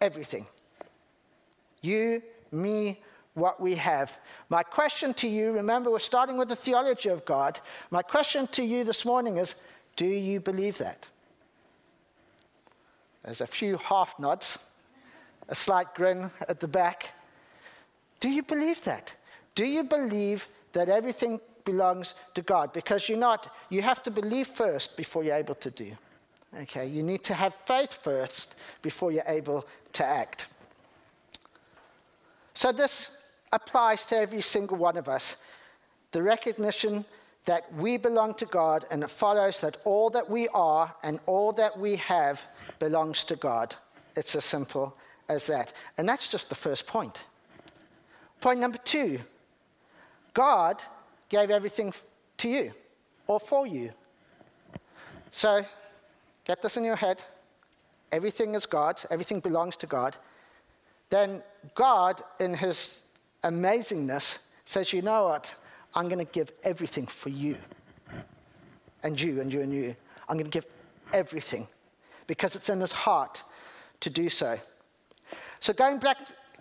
Everything. 0.00 0.46
You, 1.82 2.22
me, 2.52 3.00
what 3.34 3.60
we 3.60 3.74
have. 3.74 4.18
My 4.48 4.62
question 4.62 5.12
to 5.14 5.28
you, 5.28 5.52
remember, 5.52 5.90
we're 5.90 5.98
starting 5.98 6.36
with 6.36 6.48
the 6.48 6.56
theology 6.56 7.10
of 7.10 7.24
God. 7.24 7.60
My 7.90 8.02
question 8.02 8.46
to 8.48 8.62
you 8.62 8.82
this 8.82 9.04
morning 9.04 9.36
is 9.36 9.56
do 9.94 10.06
you 10.06 10.40
believe 10.40 10.78
that? 10.78 11.06
There's 13.24 13.40
a 13.40 13.46
few 13.46 13.76
half 13.76 14.18
nods, 14.18 14.68
a 15.48 15.54
slight 15.54 15.94
grin 15.94 16.30
at 16.48 16.60
the 16.60 16.68
back. 16.68 17.10
Do 18.20 18.28
you 18.28 18.42
believe 18.42 18.82
that? 18.84 19.12
Do 19.54 19.64
you 19.64 19.84
believe 19.84 20.46
that 20.72 20.88
everything 20.88 21.40
belongs 21.66 22.14
to 22.32 22.40
God? 22.40 22.72
Because 22.72 23.10
you're 23.10 23.18
not, 23.18 23.52
you 23.68 23.82
have 23.82 24.02
to 24.04 24.10
believe 24.10 24.46
first 24.46 24.96
before 24.96 25.22
you're 25.22 25.34
able 25.34 25.56
to 25.56 25.70
do. 25.70 25.92
Okay, 26.62 26.86
you 26.86 27.02
need 27.02 27.22
to 27.24 27.34
have 27.34 27.54
faith 27.54 27.92
first 27.92 28.54
before 28.80 29.12
you're 29.12 29.24
able 29.26 29.66
to 29.92 30.04
act. 30.04 30.46
So 32.54 32.72
this 32.72 33.14
applies 33.52 34.06
to 34.06 34.16
every 34.16 34.40
single 34.40 34.78
one 34.78 34.96
of 34.96 35.08
us. 35.08 35.36
The 36.12 36.22
recognition 36.22 37.04
that 37.44 37.72
we 37.74 37.98
belong 37.98 38.34
to 38.34 38.46
God, 38.46 38.86
and 38.90 39.02
it 39.02 39.10
follows 39.10 39.60
that 39.60 39.76
all 39.84 40.08
that 40.10 40.30
we 40.30 40.48
are 40.48 40.94
and 41.02 41.20
all 41.26 41.52
that 41.52 41.78
we 41.78 41.96
have 41.96 42.40
belongs 42.78 43.24
to 43.24 43.36
God. 43.36 43.74
It's 44.16 44.34
as 44.34 44.44
simple 44.44 44.96
as 45.28 45.46
that. 45.48 45.72
And 45.98 46.08
that's 46.08 46.28
just 46.28 46.48
the 46.48 46.54
first 46.54 46.86
point. 46.86 47.20
Point 48.40 48.60
number 48.60 48.78
two 48.78 49.20
God 50.32 50.82
gave 51.28 51.50
everything 51.50 51.92
to 52.38 52.48
you 52.48 52.72
or 53.26 53.40
for 53.40 53.66
you. 53.66 53.90
So 55.30 55.64
get 56.44 56.62
this 56.62 56.76
in 56.76 56.84
your 56.84 56.96
head 56.96 57.24
everything 58.12 58.54
is 58.54 58.66
God's, 58.66 59.06
everything 59.10 59.40
belongs 59.40 59.76
to 59.78 59.86
God. 59.86 60.16
Then 61.10 61.42
God, 61.74 62.22
in 62.40 62.54
his 62.54 63.00
amazingness, 63.44 64.38
says, 64.64 64.92
You 64.92 65.02
know 65.02 65.24
what? 65.24 65.54
I'm 65.94 66.08
going 66.08 66.24
to 66.24 66.32
give 66.32 66.52
everything 66.62 67.06
for 67.06 67.28
you. 67.28 67.56
And 69.02 69.20
you, 69.20 69.40
and 69.40 69.52
you, 69.52 69.60
and 69.60 69.72
you. 69.72 69.96
I'm 70.28 70.36
going 70.36 70.50
to 70.50 70.56
give 70.58 70.66
everything 71.12 71.68
because 72.26 72.56
it's 72.56 72.68
in 72.68 72.80
his 72.80 72.92
heart 72.92 73.42
to 74.00 74.10
do 74.10 74.28
so. 74.28 74.58
So, 75.60 75.72
going 75.72 75.98
back 75.98 76.18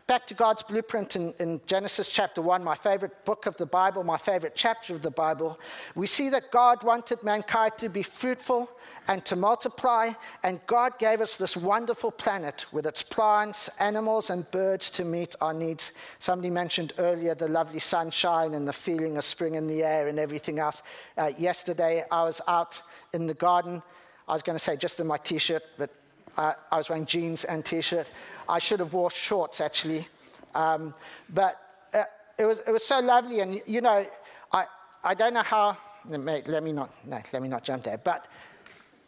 back 0.07 0.27
to 0.27 0.35
God's 0.35 0.61
blueprint 0.61 1.15
in, 1.15 1.33
in, 1.39 1.59
Genesis 1.65 2.07
chapter 2.07 2.39
1, 2.39 2.63
my 2.63 2.75
favorite 2.75 3.25
book 3.25 3.47
of 3.47 3.57
the 3.57 3.65
Bible, 3.65 4.03
my 4.03 4.19
favorite 4.19 4.53
chapter 4.55 4.93
of 4.93 5.01
the 5.01 5.09
Bible, 5.09 5.59
we 5.95 6.05
see 6.05 6.29
that 6.29 6.51
God 6.51 6.83
wanted 6.83 7.23
mankind 7.23 7.73
to 7.79 7.89
be 7.89 8.03
fruitful 8.03 8.69
and 9.07 9.25
to 9.25 9.35
multiply, 9.35 10.11
and 10.43 10.59
God 10.67 10.99
gave 10.99 11.21
us 11.21 11.37
this 11.37 11.57
wonderful 11.57 12.11
planet 12.11 12.67
with 12.71 12.85
its 12.85 13.01
plants, 13.01 13.67
animals, 13.79 14.29
and 14.29 14.49
birds 14.51 14.91
to 14.91 15.03
meet 15.03 15.35
our 15.41 15.53
needs. 15.53 15.93
Somebody 16.19 16.51
mentioned 16.51 16.93
earlier 16.99 17.33
the 17.33 17.47
lovely 17.47 17.79
sunshine 17.79 18.53
and 18.53 18.67
the 18.67 18.73
feeling 18.73 19.17
of 19.17 19.25
spring 19.25 19.55
in 19.55 19.65
the 19.65 19.83
air 19.83 20.07
and 20.07 20.19
everything 20.19 20.59
else. 20.59 20.83
Uh, 21.17 21.31
yesterday, 21.37 22.03
I 22.11 22.23
was 22.23 22.41
out 22.47 22.79
in 23.13 23.25
the 23.25 23.33
garden. 23.33 23.81
I 24.27 24.33
was 24.33 24.43
going 24.43 24.57
to 24.57 24.63
say 24.63 24.75
just 24.75 24.99
in 24.99 25.07
my 25.07 25.17
t 25.17 25.39
shirt, 25.39 25.63
but 25.77 25.89
uh, 26.37 26.53
I 26.71 26.77
was 26.77 26.89
wearing 26.89 27.05
jeans 27.05 27.43
and 27.43 27.65
t 27.65 27.81
shirt. 27.81 28.07
I 28.47 28.59
should 28.59 28.79
have 28.79 28.93
worn 28.93 29.11
shorts 29.13 29.61
actually. 29.61 30.07
Um, 30.53 30.93
but 31.33 31.59
uh, 31.93 32.03
it, 32.37 32.45
was, 32.45 32.59
it 32.65 32.71
was 32.71 32.85
so 32.85 32.99
lovely. 32.99 33.41
And, 33.41 33.61
you 33.65 33.81
know, 33.81 34.05
I, 34.51 34.65
I 35.03 35.13
don't 35.13 35.33
know 35.33 35.43
how, 35.43 35.77
let 36.07 36.63
me, 36.63 36.71
not, 36.71 36.91
no, 37.05 37.21
let 37.33 37.41
me 37.41 37.49
not 37.49 37.63
jump 37.63 37.83
there. 37.83 37.97
But 37.97 38.25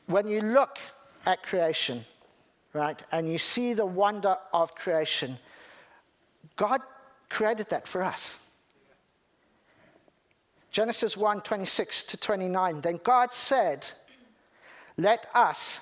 when 0.08 0.28
you 0.28 0.42
look 0.42 0.78
at 1.26 1.44
creation, 1.44 2.06
right, 2.74 3.02
and 3.12 3.32
you 3.32 3.38
see 3.38 3.74
the 3.74 3.86
wonder 3.86 4.38
of 4.54 4.76
creation, 4.76 5.38
God 6.56 6.82
created 7.30 7.70
that 7.70 7.88
for 7.88 8.04
us. 8.04 8.38
Genesis 10.72 11.18
1 11.18 11.42
26 11.42 12.04
to 12.04 12.18
29. 12.18 12.82
Then 12.82 13.00
God 13.04 13.34
said, 13.34 13.86
Let 14.98 15.28
us 15.34 15.82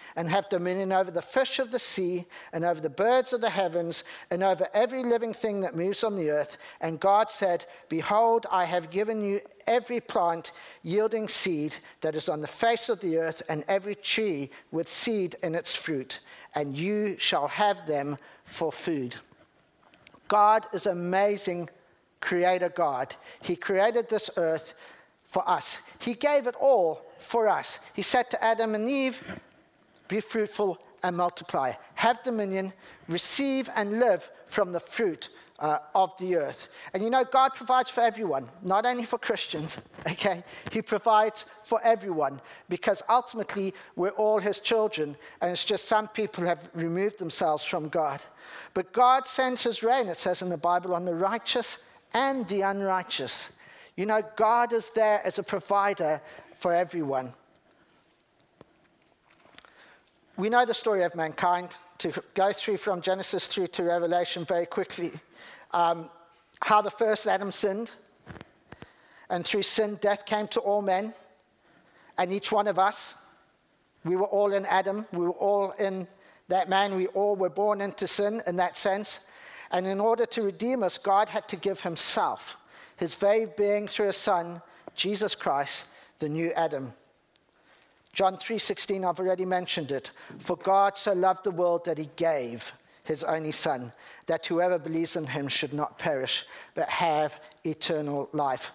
and 0.15 0.29
have 0.29 0.49
dominion 0.49 0.91
over 0.91 1.11
the 1.11 1.21
fish 1.21 1.59
of 1.59 1.71
the 1.71 1.79
sea, 1.79 2.25
and 2.53 2.63
over 2.63 2.79
the 2.79 2.89
birds 2.89 3.33
of 3.33 3.41
the 3.41 3.49
heavens, 3.49 4.03
and 4.29 4.43
over 4.43 4.67
every 4.73 5.03
living 5.03 5.33
thing 5.33 5.61
that 5.61 5.75
moves 5.75 6.03
on 6.03 6.15
the 6.15 6.29
earth. 6.29 6.57
And 6.79 6.99
God 6.99 7.31
said, 7.31 7.65
Behold, 7.89 8.45
I 8.51 8.65
have 8.65 8.91
given 8.91 9.23
you 9.23 9.41
every 9.67 9.99
plant 9.99 10.51
yielding 10.83 11.27
seed 11.27 11.75
that 12.01 12.15
is 12.15 12.29
on 12.29 12.41
the 12.41 12.47
face 12.47 12.89
of 12.89 12.99
the 12.99 13.17
earth, 13.17 13.41
and 13.49 13.63
every 13.67 13.95
tree 13.95 14.49
with 14.71 14.89
seed 14.89 15.35
in 15.43 15.55
its 15.55 15.75
fruit, 15.75 16.19
and 16.55 16.77
you 16.77 17.17
shall 17.17 17.47
have 17.47 17.87
them 17.87 18.17
for 18.43 18.71
food. 18.71 19.15
God 20.27 20.65
is 20.73 20.85
amazing 20.85 21.69
creator 22.21 22.69
God. 22.69 23.15
He 23.41 23.55
created 23.55 24.07
this 24.07 24.29
earth 24.37 24.73
for 25.25 25.47
us. 25.49 25.81
He 25.99 26.13
gave 26.13 26.47
it 26.47 26.55
all 26.59 27.01
for 27.17 27.49
us. 27.49 27.79
He 27.93 28.01
said 28.01 28.29
to 28.29 28.43
Adam 28.43 28.75
and 28.75 28.89
Eve, 28.89 29.21
be 30.11 30.19
fruitful 30.19 30.77
and 31.03 31.15
multiply. 31.15 31.71
Have 31.95 32.21
dominion, 32.21 32.73
receive 33.07 33.69
and 33.75 33.99
live 33.99 34.29
from 34.45 34.73
the 34.73 34.79
fruit 34.79 35.29
uh, 35.57 35.77
of 35.95 36.15
the 36.17 36.35
earth. 36.35 36.67
And 36.93 37.01
you 37.01 37.09
know, 37.09 37.23
God 37.23 37.53
provides 37.53 37.89
for 37.89 38.01
everyone, 38.01 38.49
not 38.61 38.85
only 38.85 39.05
for 39.05 39.17
Christians, 39.17 39.79
okay? 40.07 40.43
He 40.71 40.81
provides 40.81 41.45
for 41.63 41.79
everyone 41.81 42.41
because 42.67 43.01
ultimately 43.09 43.73
we're 43.95 44.09
all 44.09 44.39
His 44.39 44.59
children, 44.59 45.15
and 45.39 45.51
it's 45.53 45.63
just 45.63 45.85
some 45.85 46.09
people 46.09 46.43
have 46.45 46.69
removed 46.73 47.17
themselves 47.17 47.63
from 47.63 47.87
God. 47.87 48.21
But 48.73 48.91
God 48.91 49.27
sends 49.27 49.63
His 49.63 49.81
rain, 49.81 50.07
it 50.07 50.19
says 50.19 50.41
in 50.41 50.49
the 50.49 50.57
Bible, 50.57 50.93
on 50.93 51.05
the 51.05 51.15
righteous 51.15 51.85
and 52.13 52.45
the 52.49 52.61
unrighteous. 52.61 53.49
You 53.95 54.07
know, 54.07 54.21
God 54.35 54.73
is 54.73 54.89
there 54.89 55.21
as 55.25 55.39
a 55.39 55.43
provider 55.43 56.21
for 56.57 56.73
everyone. 56.73 57.33
We 60.41 60.49
know 60.49 60.65
the 60.65 60.73
story 60.73 61.03
of 61.03 61.13
mankind. 61.13 61.69
To 61.99 62.11
go 62.33 62.51
through 62.51 62.77
from 62.77 63.03
Genesis 63.03 63.45
through 63.45 63.67
to 63.67 63.83
Revelation 63.83 64.43
very 64.43 64.65
quickly, 64.65 65.11
um, 65.69 66.09
how 66.63 66.81
the 66.81 66.89
first 66.89 67.27
Adam 67.27 67.51
sinned, 67.51 67.91
and 69.29 69.45
through 69.45 69.61
sin, 69.61 69.99
death 70.01 70.25
came 70.25 70.47
to 70.47 70.59
all 70.59 70.81
men, 70.81 71.13
and 72.17 72.33
each 72.33 72.51
one 72.51 72.67
of 72.67 72.79
us, 72.79 73.13
we 74.03 74.15
were 74.15 74.25
all 74.25 74.51
in 74.51 74.65
Adam, 74.65 75.05
we 75.13 75.19
were 75.19 75.29
all 75.29 75.73
in 75.77 76.07
that 76.47 76.67
man, 76.67 76.95
we 76.95 77.05
all 77.05 77.35
were 77.35 77.47
born 77.47 77.79
into 77.79 78.07
sin 78.07 78.41
in 78.47 78.55
that 78.55 78.75
sense. 78.75 79.19
And 79.69 79.85
in 79.85 79.99
order 79.99 80.25
to 80.25 80.41
redeem 80.41 80.81
us, 80.81 80.97
God 80.97 81.29
had 81.29 81.47
to 81.49 81.55
give 81.55 81.81
Himself, 81.81 82.57
His 82.97 83.13
very 83.13 83.45
being 83.45 83.87
through 83.87 84.07
His 84.07 84.17
Son, 84.17 84.63
Jesus 84.95 85.35
Christ, 85.35 85.85
the 86.17 86.29
new 86.29 86.51
Adam. 86.53 86.93
John 88.13 88.37
3:16 88.37 89.05
I've 89.05 89.19
already 89.19 89.45
mentioned 89.45 89.91
it. 89.91 90.11
For 90.39 90.57
God 90.57 90.97
so 90.97 91.13
loved 91.13 91.43
the 91.43 91.51
world 91.51 91.85
that 91.85 91.97
he 91.97 92.09
gave 92.15 92.73
his 93.03 93.23
only 93.23 93.51
son 93.51 93.93
that 94.27 94.45
whoever 94.45 94.77
believes 94.77 95.15
in 95.15 95.25
him 95.25 95.47
should 95.47 95.73
not 95.73 95.97
perish 95.97 96.45
but 96.75 96.89
have 96.89 97.39
eternal 97.63 98.29
life. 98.31 98.71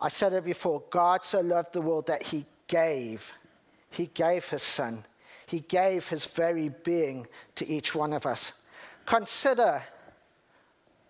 I 0.00 0.08
said 0.08 0.32
it 0.32 0.44
before, 0.44 0.82
God 0.90 1.24
so 1.24 1.40
loved 1.40 1.72
the 1.72 1.80
world 1.80 2.06
that 2.06 2.22
he 2.22 2.44
gave. 2.68 3.32
He 3.90 4.06
gave 4.06 4.48
his 4.48 4.62
son. 4.62 5.04
He 5.46 5.60
gave 5.60 6.08
his 6.08 6.26
very 6.26 6.68
being 6.68 7.26
to 7.54 7.66
each 7.66 7.94
one 7.94 8.12
of 8.12 8.26
us. 8.26 8.52
Consider 9.06 9.82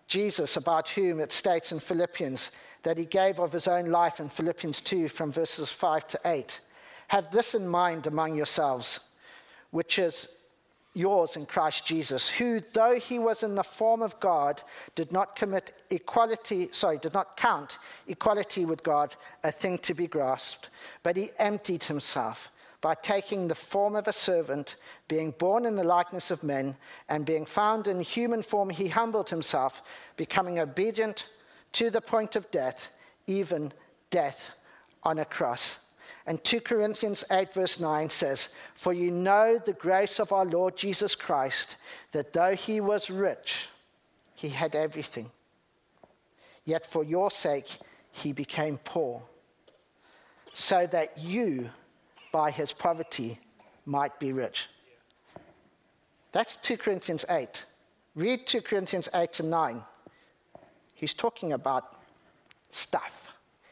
Jesus, 0.07 0.55
about 0.55 0.87
whom 0.89 1.19
it 1.19 1.31
states 1.31 1.71
in 1.71 1.79
Philippians 1.79 2.51
that 2.83 2.97
he 2.97 3.05
gave 3.05 3.39
of 3.39 3.51
his 3.51 3.67
own 3.67 3.87
life 3.87 4.19
in 4.19 4.29
Philippians 4.29 4.79
2 4.81 5.09
from 5.09 5.31
verses 5.31 5.69
5 5.69 6.07
to 6.07 6.19
8. 6.23 6.59
Have 7.07 7.31
this 7.31 7.55
in 7.55 7.67
mind 7.67 8.07
among 8.07 8.35
yourselves, 8.35 8.99
which 9.71 9.97
is 9.99 10.35
yours 10.93 11.35
in 11.35 11.45
Christ 11.45 11.85
Jesus, 11.85 12.27
who, 12.27 12.59
though 12.73 12.99
he 12.99 13.19
was 13.19 13.43
in 13.43 13.55
the 13.55 13.63
form 13.63 14.01
of 14.01 14.19
God, 14.19 14.63
did 14.95 15.11
not 15.11 15.35
commit 15.35 15.71
equality, 15.91 16.69
sorry, 16.71 16.97
did 16.97 17.13
not 17.13 17.37
count 17.37 17.77
equality 18.07 18.65
with 18.65 18.81
God 18.81 19.15
a 19.43 19.51
thing 19.51 19.77
to 19.79 19.93
be 19.93 20.07
grasped, 20.07 20.69
but 21.03 21.15
he 21.15 21.29
emptied 21.37 21.83
himself 21.83 22.49
by 22.81 22.95
taking 22.95 23.47
the 23.47 23.55
form 23.55 23.95
of 23.95 24.07
a 24.07 24.13
servant, 24.13 24.75
being 25.07 25.31
born 25.31 25.65
in 25.65 25.75
the 25.75 25.83
likeness 25.83 26.31
of 26.31 26.43
men, 26.43 26.75
and 27.09 27.25
being 27.25 27.45
found 27.45 27.87
in 27.87 28.01
human 28.01 28.41
form, 28.41 28.69
he 28.69 28.87
humbled 28.87 29.29
himself, 29.29 29.81
becoming 30.15 30.59
obedient 30.59 31.27
to 31.73 31.89
the 31.89 32.01
point 32.01 32.35
of 32.35 32.49
death, 32.51 32.93
even 33.25 33.71
death 34.09 34.51
on 35.03 35.19
a 35.19 35.25
cross. 35.25 35.79
And 36.27 36.43
2 36.43 36.59
Corinthians 36.59 37.23
8, 37.31 37.53
verse 37.53 37.79
9 37.79 38.09
says, 38.09 38.49
For 38.75 38.91
you 38.91 39.11
know 39.11 39.57
the 39.57 39.71
grace 39.71 40.19
of 40.19 40.33
our 40.33 40.45
Lord 40.45 40.75
Jesus 40.75 41.15
Christ, 41.15 41.77
that 42.11 42.33
though 42.33 42.53
he 42.53 42.81
was 42.81 43.09
rich, 43.09 43.69
he 44.35 44.49
had 44.49 44.75
everything. 44.75 45.31
yet 46.65 46.85
for 46.85 47.01
your 47.01 47.31
sake 47.31 47.77
he 48.11 48.33
became 48.33 48.77
poor, 48.77 49.21
so 50.53 50.85
that 50.87 51.17
you, 51.17 51.69
by 52.33 52.51
his 52.51 52.73
poverty, 52.73 53.39
might 53.85 54.19
be 54.19 54.33
rich. 54.33 54.67
That's 56.33 56.57
2 56.57 56.75
Corinthians 56.75 57.23
8. 57.29 57.63
Read 58.15 58.45
2 58.45 58.61
Corinthians 58.61 59.07
8 59.13 59.39
and 59.39 59.49
9. 59.49 59.81
He's 60.93 61.13
talking 61.13 61.53
about 61.53 62.01
stuff. 62.69 63.29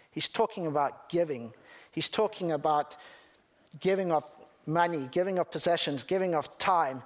He's 0.09 0.29
talking 0.29 0.67
about 0.67 1.09
giving. 1.09 1.53
He's 1.95 2.09
talking 2.09 2.51
about 2.51 2.97
giving 3.79 4.11
of 4.11 4.29
money, 4.67 5.07
giving 5.11 5.39
of 5.39 5.49
possessions, 5.49 6.03
giving 6.03 6.35
of 6.35 6.57
time. 6.57 7.01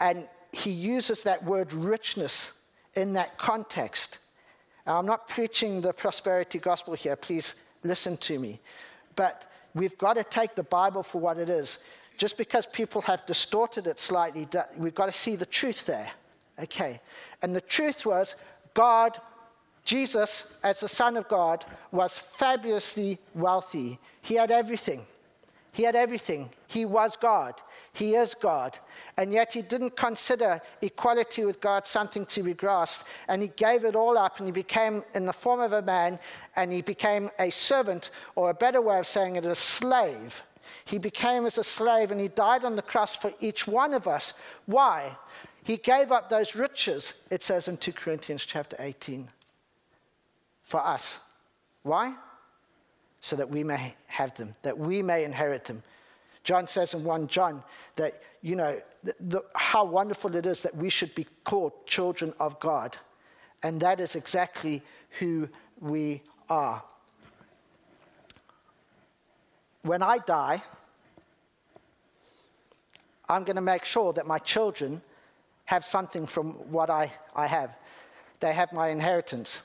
And 0.00 0.26
he 0.50 0.70
uses 0.70 1.22
that 1.24 1.44
word 1.44 1.74
richness 1.74 2.52
in 2.94 3.12
that 3.12 3.36
context. 3.36 4.18
Now, 4.86 4.98
I'm 4.98 5.04
not 5.04 5.28
preaching 5.28 5.82
the 5.82 5.92
prosperity 5.92 6.58
gospel 6.58 6.94
here, 6.94 7.16
please 7.16 7.54
listen 7.84 8.16
to 8.16 8.38
me. 8.38 8.60
But 9.14 9.44
we've 9.74 9.98
got 9.98 10.14
to 10.14 10.24
take 10.24 10.54
the 10.54 10.62
Bible 10.62 11.02
for 11.02 11.20
what 11.20 11.36
it 11.36 11.50
is. 11.50 11.84
Just 12.16 12.38
because 12.38 12.64
people 12.64 13.02
have 13.02 13.24
distorted 13.26 13.86
it 13.86 14.00
slightly, 14.00 14.48
we've 14.76 14.94
got 14.94 15.06
to 15.06 15.12
see 15.12 15.36
the 15.36 15.46
truth 15.46 15.84
there. 15.84 16.10
Okay. 16.58 17.00
And 17.42 17.54
the 17.54 17.60
truth 17.60 18.06
was 18.06 18.34
God, 18.72 19.20
Jesus, 19.84 20.48
as 20.62 20.80
the 20.80 20.88
Son 20.88 21.16
of 21.16 21.28
God, 21.28 21.64
was 21.90 22.12
fabulously 22.12 23.18
wealthy. 23.34 23.98
He 24.22 24.34
had 24.34 24.50
everything. 24.50 25.06
He 25.72 25.84
had 25.84 25.96
everything. 25.96 26.50
He 26.66 26.84
was 26.84 27.16
God. 27.16 27.54
He 27.92 28.14
is 28.14 28.34
God. 28.34 28.78
And 29.16 29.32
yet 29.32 29.52
he 29.52 29.62
didn't 29.62 29.96
consider 29.96 30.60
equality 30.82 31.44
with 31.44 31.60
God 31.60 31.86
something 31.86 32.26
to 32.26 32.42
be 32.42 32.54
grasped. 32.54 33.06
And 33.28 33.42
he 33.42 33.48
gave 33.48 33.84
it 33.84 33.96
all 33.96 34.18
up 34.18 34.38
and 34.38 34.48
he 34.48 34.52
became 34.52 35.02
in 35.14 35.26
the 35.26 35.32
form 35.32 35.60
of 35.60 35.72
a 35.72 35.82
man 35.82 36.18
and 36.56 36.72
he 36.72 36.82
became 36.82 37.30
a 37.38 37.50
servant, 37.50 38.10
or 38.34 38.50
a 38.50 38.54
better 38.54 38.80
way 38.80 38.98
of 38.98 39.06
saying 39.06 39.36
it, 39.36 39.44
a 39.44 39.54
slave. 39.54 40.42
He 40.84 40.98
became 40.98 41.46
as 41.46 41.58
a 41.58 41.64
slave 41.64 42.10
and 42.10 42.20
he 42.20 42.28
died 42.28 42.64
on 42.64 42.76
the 42.76 42.82
cross 42.82 43.14
for 43.14 43.32
each 43.40 43.66
one 43.66 43.94
of 43.94 44.06
us. 44.06 44.34
Why? 44.66 45.16
He 45.62 45.76
gave 45.76 46.10
up 46.10 46.28
those 46.30 46.56
riches, 46.56 47.14
it 47.30 47.42
says 47.42 47.68
in 47.68 47.76
2 47.76 47.92
Corinthians 47.92 48.44
chapter 48.44 48.76
18, 48.78 49.28
for 50.70 50.86
us. 50.86 51.18
Why? 51.82 52.14
So 53.20 53.34
that 53.34 53.50
we 53.50 53.64
may 53.64 53.94
have 54.06 54.32
them, 54.36 54.54
that 54.62 54.78
we 54.78 55.02
may 55.02 55.24
inherit 55.24 55.64
them. 55.64 55.82
John 56.44 56.68
says 56.68 56.94
in 56.94 57.02
1 57.02 57.26
John 57.26 57.64
that, 57.96 58.22
you 58.40 58.54
know, 58.54 58.80
the, 59.02 59.14
the, 59.18 59.42
how 59.56 59.84
wonderful 59.84 60.36
it 60.36 60.46
is 60.46 60.62
that 60.62 60.76
we 60.76 60.88
should 60.88 61.12
be 61.16 61.26
called 61.42 61.72
children 61.86 62.32
of 62.38 62.60
God. 62.60 62.96
And 63.64 63.80
that 63.80 63.98
is 63.98 64.14
exactly 64.14 64.82
who 65.18 65.48
we 65.80 66.22
are. 66.48 66.82
When 69.82 70.04
I 70.04 70.18
die, 70.18 70.62
I'm 73.28 73.42
going 73.42 73.56
to 73.56 73.62
make 73.62 73.84
sure 73.84 74.12
that 74.12 74.26
my 74.26 74.38
children 74.38 75.02
have 75.64 75.84
something 75.84 76.26
from 76.26 76.52
what 76.70 76.90
I, 76.90 77.12
I 77.34 77.48
have. 77.48 77.76
They 78.38 78.52
have 78.52 78.72
my 78.72 78.88
inheritance. 78.88 79.62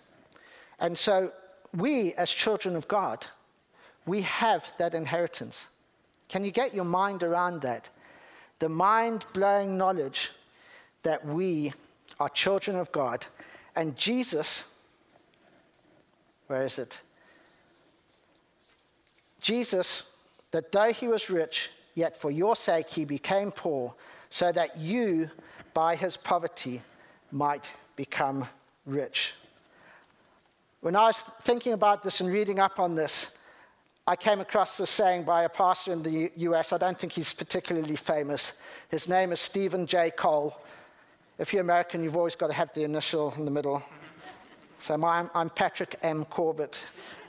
And 0.79 0.97
so, 0.97 1.31
we, 1.75 2.13
as 2.13 2.29
children 2.29 2.75
of 2.75 2.87
God, 2.87 3.25
we 4.05 4.21
have 4.21 4.71
that 4.77 4.93
inheritance. 4.93 5.67
Can 6.29 6.43
you 6.43 6.51
get 6.51 6.73
your 6.73 6.85
mind 6.85 7.23
around 7.23 7.61
that? 7.61 7.89
The 8.59 8.69
mind 8.69 9.25
blowing 9.33 9.77
knowledge 9.77 10.31
that 11.03 11.25
we 11.25 11.73
are 12.19 12.29
children 12.29 12.77
of 12.77 12.91
God 12.91 13.25
and 13.75 13.95
Jesus, 13.97 14.65
where 16.47 16.65
is 16.65 16.79
it? 16.79 17.01
Jesus, 19.41 20.09
that 20.51 20.71
though 20.71 20.93
he 20.93 21.07
was 21.07 21.29
rich, 21.29 21.69
yet 21.93 22.17
for 22.17 22.31
your 22.31 22.55
sake 22.55 22.89
he 22.89 23.05
became 23.05 23.51
poor, 23.51 23.93
so 24.29 24.51
that 24.51 24.77
you, 24.77 25.29
by 25.73 25.95
his 25.95 26.15
poverty, 26.17 26.81
might 27.31 27.71
become 27.95 28.47
rich. 28.85 29.33
When 30.85 30.95
I 30.95 31.07
was 31.07 31.17
thinking 31.41 31.73
about 31.73 32.03
this 32.03 32.21
and 32.21 32.31
reading 32.31 32.59
up 32.59 32.79
on 32.79 32.93
this, 32.93 33.35
I 34.05 34.15
came 34.15 34.39
across 34.39 34.77
this 34.77 34.91
saying 34.91 35.23
by 35.23 35.41
a 35.41 35.49
pastor 35.49 35.93
in 35.93 36.03
the 36.03 36.29
US. 36.35 36.73
I 36.73 36.77
don't 36.77 36.95
think 36.95 37.13
he's 37.13 37.33
particularly 37.33 37.95
famous. 37.95 38.53
His 38.89 39.09
name 39.09 39.31
is 39.31 39.39
Steven 39.39 39.87
J. 39.87 40.11
Cole. 40.11 40.55
If 41.39 41.53
you're 41.53 41.63
American, 41.63 42.03
you've 42.03 42.15
always 42.15 42.35
got 42.35 42.49
to 42.49 42.53
have 42.53 42.71
the 42.75 42.83
initial 42.83 43.33
in 43.35 43.45
the 43.45 43.49
middle. 43.49 43.81
So 44.77 44.95
my, 44.95 45.25
I'm 45.33 45.49
Patrick 45.49 45.95
M. 46.03 46.23
Corbett. 46.23 46.79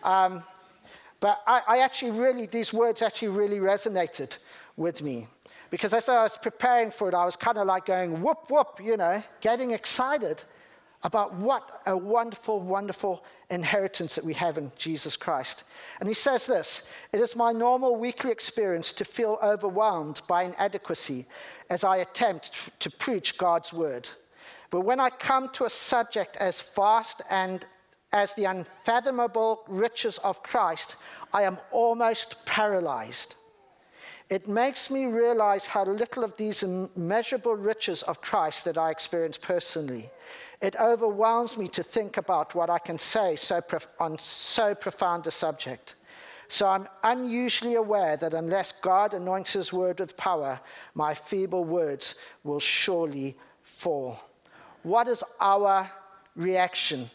Um, 0.05 0.43
but 1.21 1.43
I, 1.47 1.63
I 1.67 1.79
actually 1.79 2.11
really, 2.11 2.45
these 2.45 2.75
words 2.75 3.01
actually 3.01 3.29
really 3.29 3.61
resonated 3.61 4.37
with 4.77 5.01
me. 5.01 5.29
Because 5.71 5.95
as 5.95 6.11
I 6.11 6.25
was 6.25 6.37
preparing 6.37 6.91
for 6.91 7.09
it, 7.09 7.15
I 7.15 7.25
was 7.25 7.37
kind 7.37 7.57
of 7.57 7.67
like 7.67 7.87
going, 7.87 8.21
whoop, 8.21 8.51
whoop, 8.51 8.81
you 8.85 8.99
know, 8.99 9.23
getting 9.41 9.71
excited 9.71 10.45
about 11.07 11.35
what 11.35 11.83
a 11.87 11.97
wonderful, 11.97 12.59
wonderful 12.59 13.25
inheritance 13.49 14.17
that 14.17 14.25
we 14.25 14.35
have 14.35 14.59
in 14.59 14.73
Jesus 14.77 15.17
Christ. 15.17 15.63
And 16.01 16.09
he 16.09 16.15
says 16.15 16.47
this 16.47 16.83
It 17.13 17.21
is 17.21 17.37
my 17.37 17.53
normal 17.53 17.95
weekly 17.95 18.33
experience 18.33 18.93
to 18.95 19.05
feel 19.05 19.39
overwhelmed 19.41 20.21
by 20.27 20.43
inadequacy 20.43 21.27
as 21.71 21.85
I 21.85 21.99
attempt 21.99 22.51
to 22.81 22.91
preach 22.91 23.39
God's 23.39 23.73
word. 23.73 24.09
But 24.71 24.81
when 24.81 24.99
I 24.99 25.11
come 25.11 25.49
to 25.51 25.65
a 25.65 25.71
subject 25.71 26.37
as 26.39 26.61
vast 26.61 27.23
and 27.31 27.65
as 28.13 28.35
the 28.35 28.47
unfathomable 28.47 29.63
riches 29.69 30.19
of 30.19 30.43
Christ, 30.43 30.97
I 31.33 31.43
am 31.43 31.59
almost 31.71 32.45
paralyzed. 32.47 33.37
It 34.29 34.49
makes 34.49 34.91
me 34.91 35.05
realize 35.05 35.67
how 35.67 35.85
little 35.85 36.25
of 36.25 36.37
these 36.37 36.65
immeasurable 36.65 37.55
riches 37.55 38.03
of 38.03 38.21
Christ 38.21 38.65
that 38.65 38.77
I 38.77 38.91
experience 38.91 39.39
personally. 39.39 40.11
It 40.61 40.77
overwhelms 40.81 41.57
me 41.57 41.69
to 41.69 41.83
think 41.83 42.17
about 42.17 42.55
what 42.55 42.71
I 42.71 42.79
can 42.79 42.99
say 42.99 43.37
so 43.37 43.61
prof- 43.61 43.89
on 44.01 44.19
so 44.19 44.75
profound 44.75 45.27
a 45.27 45.31
subject. 45.31 45.95
So 46.49 46.69
I'm 46.69 46.89
unusually 47.03 47.75
aware 47.75 48.17
that 48.17 48.33
unless 48.35 48.73
God 48.73 49.15
anoints 49.15 49.53
his 49.53 49.73
word 49.73 50.01
with 50.01 50.17
power, 50.17 50.61
my 50.95 51.13
feeble 51.13 51.65
words 51.65 52.15
will 52.45 52.61
surely 52.61 53.37
fall. 53.63 54.19
What 54.83 55.09
is 55.09 55.25
our 55.41 55.91
reaction 56.37 57.11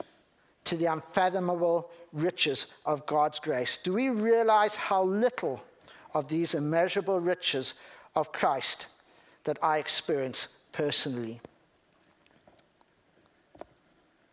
to 0.65 0.75
the 0.75 0.87
unfathomable 0.87 1.89
riches 2.11 2.73
of 2.85 3.05
God's 3.05 3.39
grace? 3.39 3.77
Do 3.77 3.93
we 3.93 4.09
realize 4.09 4.75
how 4.75 5.03
little 5.03 5.63
of 6.13 6.27
these 6.27 6.53
immeasurable 6.53 7.19
riches 7.21 7.73
of 8.15 8.33
Christ 8.33 8.87
that 9.45 9.57
I 9.63 9.77
experience 9.77 10.49
personally? 10.73 11.39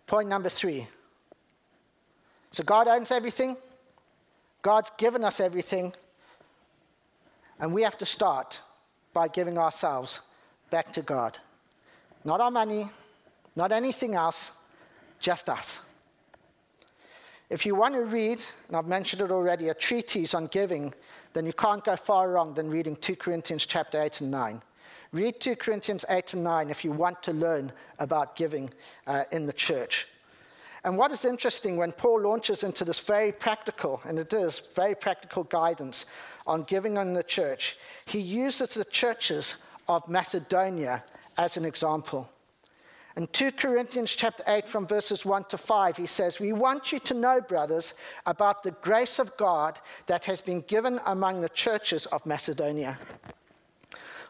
Point 0.09 0.31
number 0.31 0.49
three. 0.49 0.89
So 2.51 2.65
God 2.65 2.89
owns 2.89 3.11
everything, 3.11 3.59
God's 4.63 4.91
given 4.97 5.23
us 5.23 5.39
everything, 5.39 5.93
and 7.61 7.75
we 7.75 7.83
have 7.83 7.99
to 7.99 8.07
start 8.07 8.59
by 9.13 9.29
giving 9.29 9.59
ourselves 9.59 10.21
back 10.71 10.95
to 10.95 11.03
God. 11.03 11.39
Not 12.25 12.41
our 12.41 12.51
money, 12.51 12.89
not 13.55 13.71
anything 13.71 14.15
else, 14.15 14.53
just 15.21 15.51
us. 15.51 15.83
If 17.51 17.67
you 17.67 17.75
want 17.75 17.93
to 17.95 18.05
read, 18.05 18.41
and 18.69 18.79
I've 18.79 18.87
mentioned 18.87 19.21
it 19.21 19.31
already, 19.31 19.69
a 19.69 19.75
treatise 19.75 20.33
on 20.33 20.47
giving, 20.47 20.95
then 21.35 21.45
you 21.45 21.53
can't 21.53 21.85
go 21.85 21.97
far 21.97 22.31
wrong 22.31 22.55
than 22.55 22.71
reading 22.71 22.97
2 22.97 23.17
Corinthians 23.17 23.67
chapter 23.67 24.01
8 24.01 24.23
and 24.23 24.31
9. 24.31 24.63
Read 25.13 25.41
2 25.41 25.57
Corinthians 25.57 26.05
8 26.09 26.35
and 26.35 26.45
9 26.45 26.71
if 26.71 26.85
you 26.85 26.93
want 26.93 27.23
to 27.23 27.33
learn 27.33 27.73
about 27.99 28.37
giving 28.37 28.71
uh, 29.07 29.25
in 29.33 29.47
the 29.47 29.53
church. 29.53 30.07
And 30.85 30.97
what 30.99 31.11
is 31.11 31.25
interesting 31.25 31.77
when 31.77 31.93
Paul 31.93 32.21
launches 32.21 32.63
into 32.63 32.85
this 32.85 32.99
very 32.99 33.33
practical, 33.33 34.01
and 34.05 34.19
it 34.19 34.33
is 34.33 34.61
very 34.75 34.95
practical 34.95 35.45
guidance 35.45 36.07
on 36.47 36.63
giving 36.63 36.97
in 36.97 37.15
the 37.15 37.23
church, 37.23 37.79
he 38.07 38.21
uses 38.21 38.75
the 38.75 38.85
churches 38.85 39.57
of 39.89 40.07
Macedonia 40.09 41.05
as 41.37 41.57
an 41.57 41.65
example. 41.65 42.29
In 43.17 43.27
2 43.27 43.53
Corinthians 43.53 44.13
chapter 44.13 44.45
8 44.47 44.69
from 44.69 44.87
verses 44.87 45.25
1 45.25 45.45
to 45.45 45.59
5 45.59 45.97
he 45.97 46.07
says, 46.07 46.39
"We 46.39 46.53
want 46.53 46.93
you 46.93 47.01
to 47.01 47.15
know, 47.15 47.41
brothers, 47.41 47.95
about 48.27 48.63
the 48.63 48.71
grace 48.71 49.19
of 49.19 49.37
God 49.37 49.81
that 50.07 50.27
has 50.27 50.41
been 50.41 50.61
given 50.61 51.01
among 51.05 51.41
the 51.41 51.49
churches 51.49 52.07
of 52.07 52.25
Macedonia." 52.27 52.99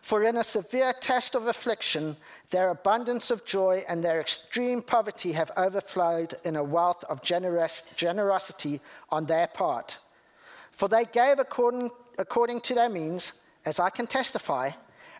For 0.01 0.23
in 0.23 0.37
a 0.37 0.45
severe 0.45 0.93
test 0.93 1.35
of 1.35 1.47
affliction, 1.47 2.17
their 2.51 2.71
abundance 2.71 3.31
of 3.31 3.45
joy 3.45 3.85
and 3.89 4.05
their 4.05 4.21
extreme 4.21 4.81
poverty 4.81 5.33
have 5.33 5.51
overflowed 5.57 6.37
in 6.45 6.57
a 6.57 6.65
wealth 6.65 7.05
of 7.05 7.23
generous, 7.23 7.85
generosity 7.97 8.81
on 9.11 9.27
their 9.27 9.49
part. 9.49 9.99
For 10.71 10.89
they 10.89 11.05
gave 11.05 11.39
according, 11.39 11.91
according 12.19 12.61
to 12.63 12.75
their 12.75 12.89
means, 12.89 13.33
as 13.67 13.81
I 13.81 13.91
can 13.91 14.07
testify, 14.07 14.71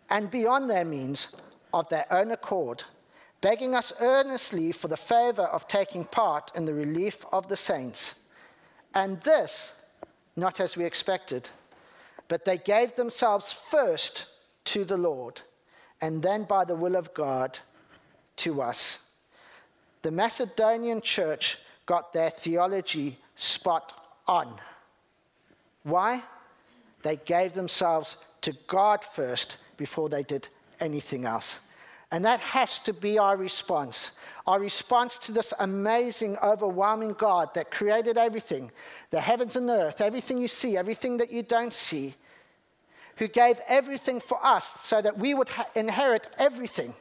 and 0.09 0.31
beyond 0.31 0.71
their 0.71 0.85
means, 0.85 1.35
of 1.75 1.89
their 1.89 2.07
own 2.11 2.31
accord, 2.31 2.85
begging 3.41 3.75
us 3.75 3.93
earnestly 4.01 4.73
for 4.73 4.89
the 4.89 4.97
favor 4.97 5.43
of 5.43 5.69
taking 5.69 6.05
part 6.05 6.51
in 6.55 6.65
the 6.65 6.73
relief 6.73 7.25
of 7.33 7.49
the 7.49 7.57
saints. 7.57 8.21
And 8.95 9.21
this, 9.21 9.73
not 10.35 10.61
as 10.61 10.77
we 10.77 10.85
expected, 10.85 11.51
but 12.29 12.45
they 12.45 12.59
gave 12.59 12.95
themselves 12.95 13.53
first 13.53 14.27
to 14.69 14.85
the 14.85 14.99
Lord, 14.99 15.41
and 16.01 16.23
then 16.23 16.45
by 16.45 16.65
the 16.65 16.75
will 16.75 16.95
of 16.95 17.15
God 17.15 17.59
to 18.37 18.61
us. 18.61 18.99
The 20.03 20.11
Macedonian 20.11 21.01
church 21.01 21.59
got 21.87 22.13
their 22.13 22.31
theology 22.31 23.19
spot 23.35 23.95
on. 24.27 24.61
Why? 25.85 26.23
They 27.03 27.17
gave 27.17 27.55
themselves 27.55 28.17
to 28.43 28.53
God 28.67 29.03
first 29.03 29.57
before 29.79 30.11
they 30.11 30.23
did 30.23 30.49
anything 30.81 31.25
else. 31.25 31.61
And 32.11 32.25
that 32.27 32.41
has 32.41 32.79
to 32.81 32.93
be 32.93 33.19
our 33.19 33.37
response. 33.37 34.13
Our 34.47 34.61
response 34.61 35.19
to 35.19 35.33
this 35.33 35.53
amazing, 35.59 36.37
overwhelming 36.43 37.15
God 37.15 37.55
that 37.55 37.71
created 37.71 38.19
everything 38.19 38.71
the 39.11 39.21
heavens 39.21 39.57
and 39.57 39.71
earth, 39.71 40.03
everything 40.03 40.37
you 40.37 40.49
see, 40.49 40.77
everything 40.77 41.17
that 41.19 41.33
you 41.33 41.43
don't 41.43 41.73
see, 41.73 42.15
who 43.19 43.29
gave 43.29 43.61
everything 43.69 44.21
for 44.21 44.45
us 44.45 44.81
so 44.83 45.03
that 45.03 45.19
we 45.19 45.35
would 45.35 45.49
ha- 45.49 45.67
inherit 45.75 46.27
everything, 46.39 46.95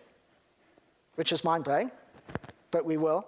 which 1.15 1.31
is 1.31 1.43
mind 1.43 1.63
blowing, 1.63 1.91
but 2.71 2.85
we 2.85 2.97
will. 2.97 3.25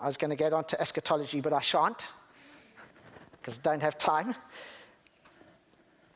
I 0.00 0.08
was 0.08 0.16
going 0.16 0.30
to 0.30 0.36
get 0.36 0.52
on 0.52 0.64
to 0.64 0.80
eschatology, 0.80 1.40
but 1.40 1.52
I 1.52 1.60
shan't 1.60 2.04
because 3.40 3.58
I 3.58 3.62
don't 3.62 3.82
have 3.82 3.96
time. 3.98 4.34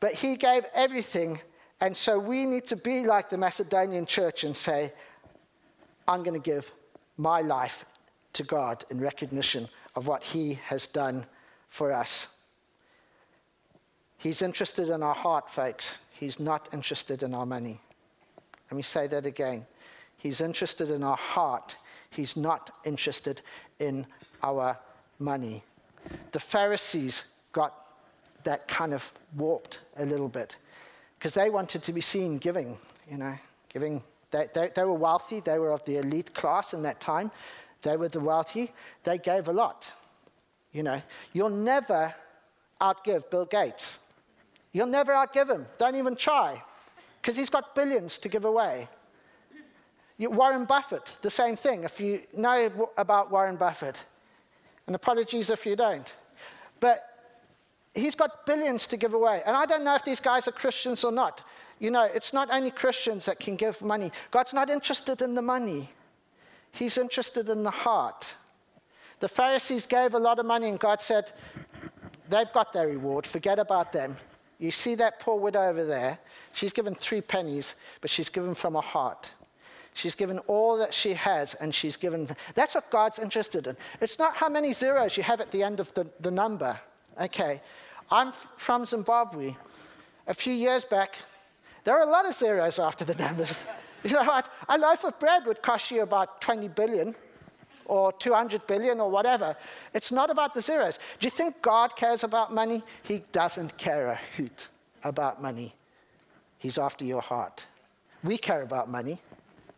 But 0.00 0.14
he 0.14 0.36
gave 0.36 0.64
everything 0.74 1.40
and 1.80 1.96
so 1.96 2.18
we 2.18 2.44
need 2.46 2.66
to 2.68 2.76
be 2.76 3.04
like 3.04 3.30
the 3.30 3.38
Macedonian 3.38 4.06
church 4.06 4.44
and 4.44 4.56
say, 4.56 4.92
I'm 6.06 6.22
going 6.22 6.40
to 6.40 6.44
give 6.44 6.72
my 7.16 7.40
life 7.40 7.84
to 8.32 8.42
God 8.42 8.84
in 8.90 9.00
recognition 9.00 9.68
of 9.94 10.06
what 10.06 10.22
He 10.22 10.54
has 10.66 10.86
done 10.86 11.26
for 11.68 11.92
us. 11.92 12.28
He's 14.18 14.42
interested 14.42 14.88
in 14.88 15.02
our 15.02 15.14
heart, 15.14 15.48
folks. 15.48 15.98
He's 16.10 16.40
not 16.40 16.68
interested 16.72 17.22
in 17.22 17.34
our 17.34 17.46
money. 17.46 17.80
Let 18.70 18.76
me 18.76 18.82
say 18.82 19.06
that 19.06 19.24
again. 19.24 19.66
He's 20.16 20.40
interested 20.40 20.90
in 20.90 21.04
our 21.04 21.16
heart. 21.16 21.76
He's 22.10 22.36
not 22.36 22.70
interested 22.84 23.40
in 23.78 24.06
our 24.42 24.76
money. 25.18 25.62
The 26.32 26.40
Pharisees 26.40 27.24
got 27.52 27.74
that 28.44 28.66
kind 28.66 28.92
of 28.92 29.12
warped 29.36 29.80
a 29.96 30.04
little 30.04 30.28
bit 30.28 30.56
because 31.18 31.34
they 31.34 31.50
wanted 31.50 31.82
to 31.84 31.92
be 31.92 32.00
seen 32.00 32.38
giving, 32.38 32.76
you 33.10 33.18
know, 33.18 33.34
giving. 33.68 34.02
They, 34.30 34.46
they, 34.52 34.70
they, 34.74 34.84
were 34.84 34.94
wealthy, 34.94 35.40
they 35.40 35.58
were 35.58 35.72
of 35.72 35.84
the 35.84 35.96
elite 35.98 36.34
class 36.34 36.74
in 36.74 36.82
that 36.82 37.00
time. 37.00 37.30
They 37.82 37.96
were 37.96 38.08
the 38.08 38.20
wealthy, 38.20 38.72
they 39.04 39.18
gave 39.18 39.48
a 39.48 39.52
lot. 39.52 39.90
You 40.72 40.82
know, 40.82 41.00
you'll 41.32 41.50
never 41.50 42.14
outgive 42.80 43.30
Bill 43.30 43.46
Gates. 43.46 43.98
You'll 44.72 44.86
never 44.86 45.12
outgive 45.12 45.50
him. 45.50 45.66
Don't 45.78 45.96
even 45.96 46.16
try, 46.16 46.62
because 47.20 47.36
he's 47.36 47.50
got 47.50 47.74
billions 47.74 48.18
to 48.18 48.28
give 48.28 48.44
away. 48.44 48.88
You, 50.16 50.30
Warren 50.30 50.64
Buffett, 50.64 51.16
the 51.22 51.30
same 51.30 51.56
thing. 51.56 51.84
If 51.84 52.00
you 52.00 52.22
know 52.36 52.90
about 52.96 53.30
Warren 53.30 53.56
Buffett, 53.56 54.04
and 54.86 54.96
apologies 54.96 55.50
if 55.50 55.64
you 55.64 55.76
don't, 55.76 56.12
but 56.80 57.04
he's 57.94 58.14
got 58.14 58.44
billions 58.46 58.86
to 58.88 58.96
give 58.96 59.14
away. 59.14 59.42
And 59.46 59.56
I 59.56 59.66
don't 59.66 59.84
know 59.84 59.94
if 59.94 60.04
these 60.04 60.20
guys 60.20 60.48
are 60.48 60.52
Christians 60.52 61.04
or 61.04 61.12
not. 61.12 61.44
You 61.78 61.90
know, 61.90 62.02
it's 62.02 62.32
not 62.32 62.48
only 62.50 62.70
Christians 62.70 63.26
that 63.26 63.38
can 63.38 63.54
give 63.54 63.80
money. 63.82 64.10
God's 64.30 64.52
not 64.52 64.68
interested 64.70 65.22
in 65.22 65.34
the 65.34 65.42
money, 65.42 65.90
He's 66.72 66.98
interested 66.98 67.48
in 67.48 67.62
the 67.62 67.70
heart. 67.70 68.34
The 69.20 69.28
Pharisees 69.28 69.86
gave 69.86 70.14
a 70.14 70.18
lot 70.18 70.38
of 70.38 70.46
money, 70.46 70.68
and 70.68 70.78
God 70.78 71.00
said, 71.00 71.32
They've 72.28 72.52
got 72.52 72.72
their 72.72 72.86
reward. 72.86 73.26
Forget 73.26 73.58
about 73.58 73.90
them. 73.90 74.16
You 74.58 74.70
see 74.70 74.94
that 74.96 75.20
poor 75.20 75.38
widow 75.38 75.62
over 75.62 75.84
there? 75.84 76.18
She's 76.52 76.72
given 76.72 76.94
three 76.94 77.20
pennies, 77.20 77.74
but 78.00 78.10
she's 78.10 78.28
given 78.28 78.54
from 78.54 78.74
her 78.74 78.80
heart. 78.80 79.30
She's 79.94 80.14
given 80.14 80.38
all 80.40 80.78
that 80.78 80.94
she 80.94 81.14
has, 81.14 81.54
and 81.54 81.74
she's 81.74 81.96
given. 81.96 82.28
That's 82.54 82.74
what 82.74 82.90
God's 82.90 83.18
interested 83.18 83.66
in. 83.66 83.76
It's 84.00 84.18
not 84.18 84.36
how 84.36 84.48
many 84.48 84.72
zeros 84.72 85.16
you 85.16 85.22
have 85.22 85.40
at 85.40 85.50
the 85.50 85.62
end 85.62 85.80
of 85.80 85.92
the, 85.94 86.06
the 86.20 86.30
number. 86.30 86.78
Okay. 87.20 87.60
I'm 88.10 88.32
from 88.32 88.86
Zimbabwe. 88.86 89.54
A 90.26 90.34
few 90.34 90.54
years 90.54 90.84
back, 90.84 91.16
there 91.84 91.94
were 91.94 92.02
a 92.02 92.10
lot 92.10 92.26
of 92.26 92.34
zeros 92.34 92.78
after 92.78 93.04
the 93.04 93.14
numbers. 93.16 93.52
you 94.04 94.12
know 94.12 94.24
what? 94.24 94.50
A 94.68 94.78
loaf 94.78 95.04
of 95.04 95.18
bread 95.18 95.46
would 95.46 95.62
cost 95.62 95.90
you 95.90 96.02
about 96.02 96.40
20 96.40 96.68
billion 96.68 97.14
or 97.88 98.12
200 98.12 98.66
billion 98.66 99.00
or 99.00 99.10
whatever. 99.10 99.56
It's 99.94 100.12
not 100.12 100.30
about 100.30 100.54
the 100.54 100.62
zeros. 100.62 100.98
Do 101.18 101.26
you 101.26 101.30
think 101.30 101.60
God 101.62 101.96
cares 101.96 102.22
about 102.22 102.54
money? 102.54 102.82
He 103.02 103.24
doesn't 103.32 103.76
care 103.76 104.08
a 104.08 104.20
hoot 104.36 104.68
about 105.02 105.42
money. 105.42 105.74
He's 106.58 106.78
after 106.78 107.04
your 107.04 107.22
heart. 107.22 107.66
We 108.22 108.36
care 108.36 108.62
about 108.62 108.90
money. 108.90 109.20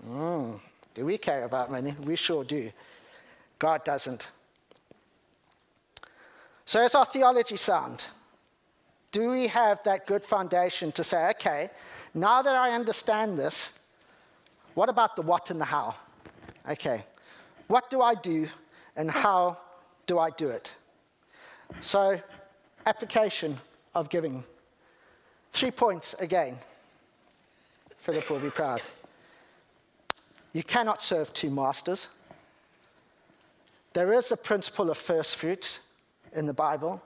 Mm. 0.07 0.61
Do 0.95 1.05
we 1.05 1.19
care 1.19 1.45
about 1.45 1.71
money? 1.71 1.95
We 2.03 2.17
sure 2.17 2.45
do. 2.45 2.71
God 3.59 3.85
doesn't. 3.85 4.29
So, 6.65 6.83
is 6.83 6.95
our 6.95 7.05
theology 7.05 7.57
sound? 7.57 8.05
Do 9.13 9.31
we 9.31 9.49
have 9.49 9.83
that 9.85 10.07
good 10.07 10.25
foundation 10.25 10.93
to 10.93 11.05
say, 11.05 11.31
okay, 11.31 11.71
now 12.15 12.43
that 12.43 12.55
I 12.55 12.73
understand 12.73 13.39
this, 13.39 13.77
what 14.75 14.89
about 14.89 15.17
the 15.17 15.23
what 15.23 15.51
and 15.51 15.61
the 15.61 15.65
how? 15.65 15.95
Okay, 16.69 17.05
what 17.71 17.89
do 17.89 18.03
I 18.03 18.17
do 18.17 18.49
and 18.97 19.09
how 19.09 19.57
do 20.09 20.19
I 20.19 20.31
do 20.31 20.49
it? 20.49 20.75
So, 21.81 22.21
application 22.85 23.59
of 23.95 24.09
giving. 24.09 24.43
Three 25.53 25.71
points 25.71 26.15
again. 26.15 26.57
Philip 27.99 28.29
will 28.29 28.41
be 28.41 28.51
proud. 28.51 28.83
You 30.53 30.65
cannot 30.65 31.01
serve 31.01 31.33
two 31.33 31.49
masters. 31.49 32.09
There 33.93 34.13
is 34.15 34.33
a 34.33 34.37
principle 34.37 34.91
of 34.91 34.99
first 34.99 35.37
fruits 35.37 35.79
in 36.33 36.47
the 36.47 36.53
Bible. 36.53 37.01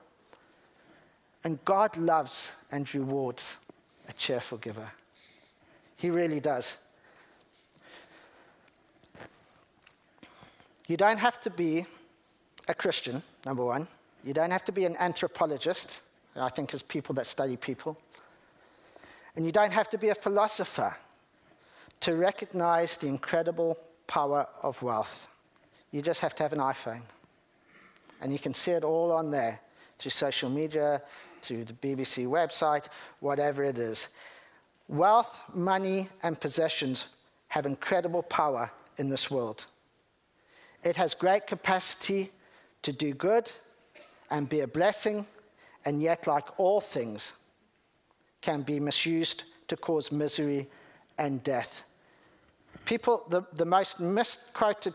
And 1.45 1.63
God 1.67 1.95
loves 1.99 2.53
and 2.73 2.93
rewards 2.95 3.59
a 4.09 4.15
cheerful 4.15 4.57
giver. 4.57 4.91
He 5.99 6.09
really 6.09 6.41
does. 6.41 6.79
You 10.87 10.97
don't 10.97 11.19
have 11.19 11.41
to 11.43 11.51
be 11.51 11.87
a 12.69 12.75
Christian, 12.75 13.23
number 13.47 13.65
one. 13.65 13.87
You 14.25 14.35
don't 14.35 14.51
have 14.51 14.65
to 14.67 14.73
be 14.73 14.85
an 14.85 14.97
anthropologist, 14.99 16.03
I 16.37 16.49
think 16.49 16.75
as 16.75 16.83
people 16.83 17.15
that 17.17 17.27
study 17.27 17.57
people. 17.57 17.99
And 19.37 19.45
you 19.45 19.53
don't 19.53 19.73
have 19.73 19.89
to 19.91 19.99
be 19.99 20.11
a 20.11 20.15
philosopher 20.15 20.97
to 22.01 22.15
recognize 22.15 22.97
the 22.97 23.09
incredible 23.09 23.79
power 24.07 24.47
of 24.63 24.83
wealth. 24.83 25.27
You 25.91 26.03
just 26.03 26.21
have 26.21 26.35
to 26.37 26.43
have 26.43 26.53
an 26.53 26.59
iPhone. 26.59 27.03
And 28.21 28.33
you 28.33 28.39
can 28.39 28.55
see 28.55 28.73
it 28.73 28.85
all 28.85 29.13
on 29.13 29.31
there 29.31 29.61
through 29.99 30.11
social 30.11 30.51
media, 30.51 31.03
through 31.41 31.65
the 31.65 31.73
BBC 31.73 32.27
website, 32.27 32.87
whatever 33.21 33.63
it 33.63 33.79
is. 33.79 34.09
Wealth, 34.89 35.41
money, 35.55 36.09
and 36.23 36.39
possessions 36.39 37.07
have 37.49 37.65
incredible 37.65 38.23
power 38.23 38.71
in 38.99 39.09
this 39.09 39.31
world. 39.31 39.67
It 40.85 40.97
has 40.97 41.15
great 41.15 41.47
capacity 41.47 42.31
to 42.83 42.93
do 42.93 43.15
good 43.15 43.51
and 44.31 44.49
be 44.49 44.61
a 44.61 44.69
blessing, 44.69 45.27
and 45.87 46.03
yet, 46.03 46.27
like 46.27 46.61
all 46.61 46.81
things, 46.81 47.33
can 48.43 48.61
be 48.61 48.79
misused 48.79 49.45
to 49.69 49.77
cause 49.77 50.13
misery 50.13 50.69
and 51.17 51.43
death. 51.43 51.85
People, 52.85 53.25
the, 53.31 53.43
the 53.55 53.65
most 53.65 53.99
misquoted 53.99 54.95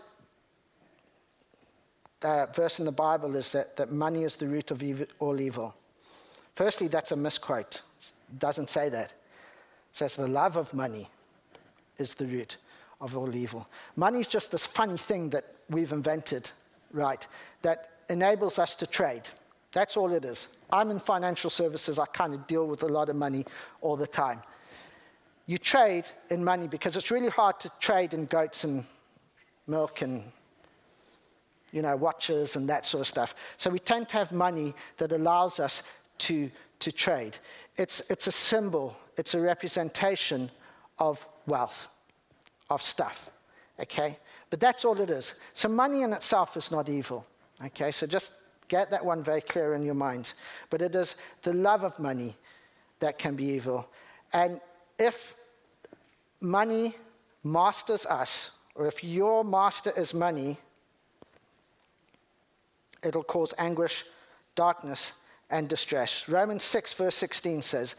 uh, 2.21 2.45
verse 2.53 2.77
in 2.77 2.85
the 2.85 2.91
Bible 2.91 3.35
is 3.35 3.51
that, 3.51 3.75
that 3.77 3.91
money 3.91 4.23
is 4.23 4.35
the 4.35 4.47
root 4.47 4.69
of 4.69 4.83
evil, 4.83 5.07
all 5.17 5.41
evil. 5.41 5.73
Firstly, 6.53 6.87
that's 6.87 7.11
a 7.11 7.15
misquote. 7.15 7.81
It 8.29 8.37
doesn't 8.37 8.69
say 8.69 8.89
that. 8.89 9.11
It 9.11 9.13
says 9.97 10.15
the 10.15 10.27
love 10.27 10.55
of 10.55 10.71
money 10.73 11.09
is 11.97 12.13
the 12.13 12.27
root 12.27 12.57
of 13.01 13.15
all 13.17 13.35
evil. 13.35 13.67
Money 13.95 14.19
is 14.19 14.27
just 14.27 14.51
this 14.51 14.65
funny 14.65 14.97
thing 14.97 15.29
that 15.29 15.45
we've 15.69 15.91
invented, 15.91 16.51
right, 16.91 17.25
that 17.61 17.91
enables 18.09 18.59
us 18.59 18.75
to 18.75 18.87
trade. 18.87 19.23
That's 19.71 19.95
all 19.95 20.11
it 20.13 20.25
is. 20.25 20.47
I'm 20.71 20.91
in 20.91 20.99
financial 20.99 21.49
services, 21.49 21.99
I 21.99 22.05
kind 22.07 22.33
of 22.33 22.47
deal 22.47 22.67
with 22.67 22.83
a 22.83 22.87
lot 22.87 23.09
of 23.09 23.15
money 23.15 23.45
all 23.81 23.95
the 23.95 24.07
time. 24.07 24.41
You 25.45 25.57
trade 25.57 26.05
in 26.29 26.43
money 26.43 26.67
because 26.67 26.95
it's 26.95 27.09
really 27.09 27.29
hard 27.29 27.59
to 27.61 27.71
trade 27.79 28.13
in 28.13 28.25
goats 28.25 28.63
and 28.63 28.83
milk 29.67 30.01
and 30.01 30.23
you 31.71 31.81
know, 31.81 31.95
watches 31.95 32.55
and 32.55 32.69
that 32.69 32.85
sort 32.85 33.01
of 33.01 33.07
stuff. 33.07 33.35
So 33.57 33.69
we 33.69 33.79
tend 33.79 34.09
to 34.09 34.17
have 34.17 34.31
money 34.31 34.73
that 34.97 35.11
allows 35.11 35.59
us 35.59 35.83
to, 36.19 36.49
to 36.79 36.91
trade. 36.91 37.37
It's, 37.77 38.01
it's 38.09 38.27
a 38.27 38.31
symbol, 38.31 38.95
it's 39.17 39.33
a 39.33 39.41
representation 39.41 40.49
of 40.97 41.25
wealth, 41.45 41.87
of 42.69 42.81
stuff. 42.81 43.29
Okay? 43.79 44.17
But 44.49 44.59
that's 44.59 44.85
all 44.85 44.99
it 44.99 45.09
is. 45.09 45.35
So 45.53 45.69
money 45.69 46.01
in 46.01 46.13
itself 46.13 46.57
is 46.57 46.71
not 46.71 46.89
evil. 46.89 47.25
Okay? 47.63 47.91
So 47.91 48.07
just 48.07 48.33
get 48.67 48.91
that 48.91 49.03
one 49.03 49.23
very 49.23 49.41
clear 49.41 49.73
in 49.73 49.83
your 49.83 49.95
mind. 49.95 50.33
But 50.69 50.81
it 50.81 50.95
is 50.95 51.15
the 51.41 51.53
love 51.53 51.83
of 51.83 51.99
money 51.99 52.35
that 52.99 53.17
can 53.17 53.35
be 53.35 53.45
evil. 53.45 53.87
And 54.33 54.59
if 54.97 55.35
money 56.41 56.95
masters 57.43 58.05
us, 58.05 58.51
or 58.75 58.87
if 58.87 59.03
your 59.03 59.43
master 59.43 59.91
is 59.97 60.13
money, 60.13 60.57
it'll 63.03 63.23
cause 63.23 63.53
anguish, 63.57 64.05
darkness, 64.55 65.13
and 65.49 65.67
distress. 65.67 66.29
Romans 66.29 66.63
6, 66.63 66.93
verse 66.93 67.15
16 67.15 67.61
says, 67.61 67.95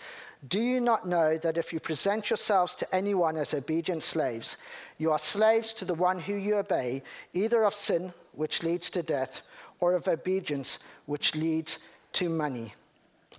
Do 0.49 0.59
you 0.59 0.81
not 0.81 1.07
know 1.07 1.37
that 1.37 1.59
if 1.59 1.73
you 1.73 1.81
present 1.81 2.31
yourselves 2.31 2.75
to 2.77 2.95
anyone 2.95 3.37
as 3.37 3.53
obedient 3.53 4.03
slaves, 4.03 4.57
you 4.97 5.13
are 5.13 5.19
slaves 5.19 5.75
to 5.75 5.85
the 5.85 5.95
one 5.95 6.19
who 6.19 6.35
you 6.35 6.57
obey, 6.57 7.03
either 7.35 7.65
of 7.65 7.75
sin, 7.75 8.15
which 8.33 8.63
leads 8.63 8.89
to 8.91 9.03
death, 9.03 9.43
or 9.81 9.93
of 9.93 10.09
obedience, 10.09 10.79
which 11.05 11.35
leads 11.35 11.81
to 12.15 12.31
money? 12.31 12.73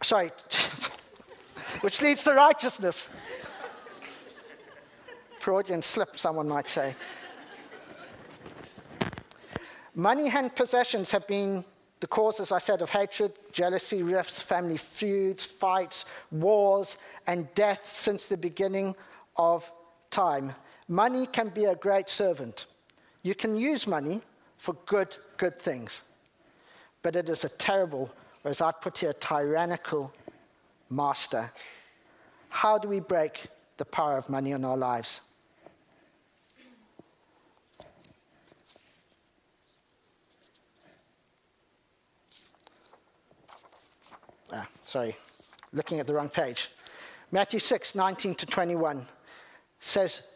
Sorry, 0.03 0.31
which 1.81 2.01
leads 2.01 2.23
to 2.25 2.33
righteousness. 2.33 3.09
Freudian 5.37 5.81
slip, 5.81 6.19
someone 6.19 6.47
might 6.47 6.69
say. 6.69 6.93
Money 9.95 10.29
and 10.29 10.55
possessions 10.55 11.11
have 11.11 11.27
been 11.27 11.65
the 12.01 12.07
cause, 12.07 12.39
as 12.39 12.51
I 12.51 12.57
said, 12.57 12.81
of 12.81 12.89
hatred, 12.89 13.31
jealousy, 13.51 14.01
rifts, 14.01 14.41
family 14.41 14.77
feuds, 14.77 15.45
fights, 15.45 16.05
wars, 16.31 16.97
and 17.27 17.47
death 17.53 17.85
since 17.85 18.25
the 18.25 18.37
beginning 18.37 18.95
of 19.37 19.71
time. 20.09 20.53
Money 20.87 21.27
can 21.27 21.49
be 21.49 21.65
a 21.65 21.75
great 21.75 22.09
servant. 22.09 22.65
You 23.21 23.35
can 23.35 23.55
use 23.55 23.85
money 23.85 24.21
for 24.57 24.73
good, 24.87 25.15
good 25.37 25.61
things. 25.61 26.01
But 27.03 27.15
it 27.15 27.29
is 27.29 27.43
a 27.43 27.49
terrible, 27.49 28.11
or 28.43 28.49
as 28.49 28.61
I've 28.61 28.81
put 28.81 28.97
here, 28.97 29.13
tyrannical 29.13 30.11
master. 30.89 31.51
How 32.49 32.79
do 32.79 32.87
we 32.87 32.99
break 32.99 33.45
the 33.77 33.85
power 33.85 34.17
of 34.17 34.27
money 34.27 34.51
in 34.51 34.65
our 34.65 34.77
lives? 34.77 35.21
Sorry, 44.91 45.15
looking 45.71 46.01
at 46.01 46.07
the 46.07 46.13
wrong 46.13 46.27
page. 46.27 46.69
Matthew 47.31 47.59
6, 47.59 47.95
19 47.95 48.35
to 48.35 48.45
21 48.45 49.05
says, 49.79 50.27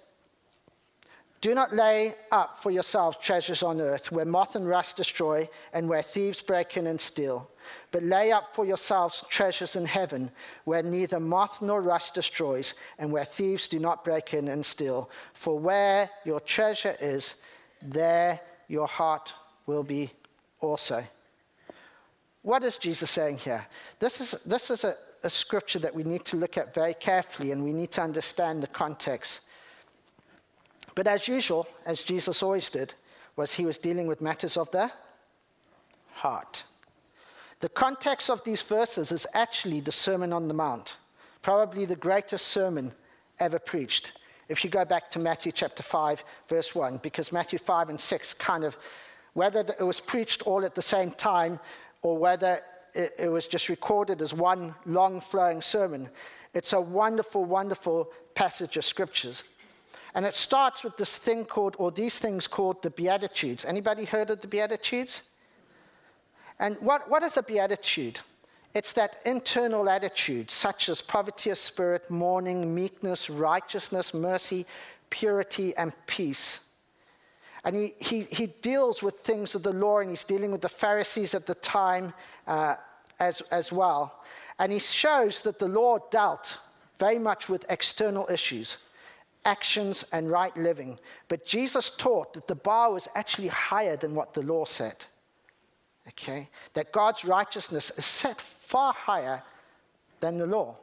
Do 1.41 1.53
not 1.53 1.75
lay 1.75 2.15
up 2.31 2.63
for 2.63 2.71
yourselves 2.71 3.17
treasures 3.21 3.61
on 3.63 3.81
earth 3.81 4.13
where 4.13 4.23
moth 4.23 4.55
and 4.55 4.65
rust 4.65 4.95
destroy 4.95 5.49
and 5.73 5.89
where 5.89 6.01
thieves 6.01 6.41
break 6.41 6.77
in 6.77 6.87
and 6.87 7.01
steal. 7.01 7.49
But 7.91 8.03
lay 8.03 8.31
up 8.31 8.55
for 8.55 8.65
yourselves 8.65 9.25
treasures 9.27 9.75
in 9.75 9.85
heaven 9.85 10.31
where 10.63 10.83
neither 10.83 11.19
moth 11.19 11.61
nor 11.61 11.81
rust 11.81 12.13
destroys 12.13 12.75
and 12.97 13.11
where 13.11 13.25
thieves 13.25 13.67
do 13.67 13.77
not 13.77 14.05
break 14.05 14.33
in 14.33 14.47
and 14.47 14.65
steal. 14.65 15.09
For 15.33 15.59
where 15.59 16.09
your 16.23 16.39
treasure 16.39 16.95
is, 17.01 17.35
there 17.81 18.39
your 18.69 18.87
heart 18.87 19.33
will 19.65 19.83
be 19.83 20.11
also. 20.61 21.03
What 22.45 22.63
is 22.63 22.77
Jesus 22.77 23.09
saying 23.09 23.39
here? 23.39 23.65
This 23.97 24.21
is, 24.21 24.39
this 24.43 24.69
is 24.69 24.83
a, 24.83 24.95
a 25.23 25.31
scripture 25.31 25.79
that 25.79 25.95
we 25.95 26.03
need 26.03 26.25
to 26.25 26.37
look 26.37 26.59
at 26.59 26.75
very 26.75 26.93
carefully 26.93 27.51
and 27.51 27.63
we 27.63 27.73
need 27.73 27.89
to 27.93 28.03
understand 28.03 28.61
the 28.61 28.67
context. 28.67 29.41
But 30.93 31.07
as 31.07 31.27
usual, 31.27 31.67
as 31.87 32.03
Jesus 32.03 32.43
always 32.43 32.69
did, 32.69 32.93
was 33.35 33.55
he 33.55 33.65
was 33.65 33.79
dealing 33.79 34.05
with 34.05 34.21
matters 34.21 34.57
of 34.57 34.69
the 34.69 34.91
heart. 36.13 36.65
The 37.61 37.69
context 37.69 38.29
of 38.29 38.43
these 38.43 38.61
verses 38.61 39.11
is 39.11 39.25
actually 39.33 39.79
the 39.79 39.91
Sermon 39.91 40.31
on 40.31 40.47
the 40.47 40.53
Mount, 40.53 40.97
probably 41.41 41.85
the 41.85 41.95
greatest 41.95 42.49
sermon 42.49 42.91
ever 43.39 43.57
preached. 43.57 44.13
If 44.49 44.63
you 44.63 44.69
go 44.69 44.85
back 44.85 45.09
to 45.09 45.19
Matthew 45.19 45.51
chapter 45.51 45.81
5, 45.81 46.23
verse 46.47 46.75
1, 46.75 46.97
because 46.97 47.31
Matthew 47.31 47.57
5 47.57 47.89
and 47.89 47.99
6 47.99 48.35
kind 48.35 48.63
of, 48.63 48.77
whether 49.33 49.65
it 49.79 49.83
was 49.83 49.99
preached 49.99 50.43
all 50.43 50.63
at 50.63 50.75
the 50.75 50.81
same 50.83 51.09
time, 51.09 51.59
or 52.05 52.15
whether 52.15 52.61
it, 52.93 53.15
it 53.17 53.29
was 53.29 53.47
just 53.47 53.67
recorded 53.67 54.21
as 54.21 54.31
one 54.31 54.75
long 54.85 55.19
flowing 55.19 55.59
sermon. 55.59 56.07
It's 56.53 56.71
a 56.71 56.79
wonderful, 56.79 57.43
wonderful 57.43 58.11
passage 58.35 58.77
of 58.77 58.85
scriptures. 58.85 59.43
And 60.13 60.23
it 60.23 60.35
starts 60.35 60.83
with 60.83 60.97
this 60.97 61.17
thing 61.17 61.45
called, 61.45 61.75
or 61.79 61.91
these 61.91 62.19
things 62.19 62.45
called 62.45 62.83
the 62.83 62.91
Beatitudes. 62.91 63.65
Anybody 63.65 64.05
heard 64.05 64.29
of 64.29 64.39
the 64.41 64.47
Beatitudes? 64.47 65.23
And 66.59 66.77
what, 66.79 67.09
what 67.09 67.23
is 67.23 67.37
a 67.37 67.43
Beatitude? 67.43 68.19
It's 68.75 68.93
that 68.93 69.15
internal 69.25 69.89
attitude, 69.89 70.51
such 70.51 70.89
as 70.89 71.01
poverty 71.01 71.49
of 71.49 71.57
spirit, 71.57 72.11
mourning, 72.11 72.75
meekness, 72.75 73.31
righteousness, 73.31 74.13
mercy, 74.13 74.67
purity, 75.09 75.75
and 75.75 75.91
peace. 76.05 76.64
And 77.65 77.75
he, 77.75 77.95
he, 77.99 78.21
he 78.21 78.45
deals 78.45 79.01
with 79.01 79.15
things 79.15 79.55
of 79.55 79.63
the 79.63 79.73
law, 79.73 79.99
and 79.99 80.11
he's 80.11 80.23
dealing 80.23 80.51
with 80.51 80.61
the 80.61 80.69
Pharisees 80.69 81.33
at 81.33 81.47
the 81.47 81.55
time 81.55 82.13
uh, 82.45 82.75
as, 83.19 83.41
as 83.51 83.71
well. 83.71 84.23
And 84.59 84.71
he 84.71 84.79
shows 84.79 85.41
that 85.41 85.57
the 85.57 85.67
law 85.67 85.97
dealt 86.11 86.59
very 86.99 87.17
much 87.17 87.49
with 87.49 87.65
external 87.67 88.27
issues, 88.31 88.77
actions 89.43 90.05
and 90.13 90.29
right 90.29 90.55
living. 90.55 90.99
But 91.27 91.45
Jesus 91.45 91.89
taught 91.89 92.33
that 92.33 92.47
the 92.47 92.55
bar 92.55 92.93
was 92.93 93.07
actually 93.15 93.49
higher 93.49 93.97
than 93.97 94.13
what 94.13 94.33
the 94.33 94.43
law 94.43 94.65
said. 94.65 95.05
Okay? 96.07 96.49
That 96.73 96.91
God's 96.91 97.25
righteousness 97.25 97.91
is 97.97 98.05
set 98.05 98.39
far 98.39 98.93
higher 98.93 99.41
than 100.19 100.37
the 100.37 100.45
law. 100.45 100.77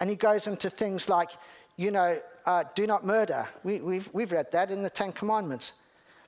And 0.00 0.10
he 0.10 0.16
goes 0.16 0.46
into 0.46 0.70
things 0.70 1.08
like, 1.08 1.30
you 1.76 1.90
know, 1.90 2.20
uh, 2.46 2.64
do 2.74 2.86
not 2.86 3.04
murder. 3.04 3.46
We, 3.62 3.80
we've, 3.80 4.08
we've 4.12 4.32
read 4.32 4.50
that 4.52 4.70
in 4.70 4.82
the 4.82 4.90
Ten 4.90 5.12
Commandments. 5.12 5.72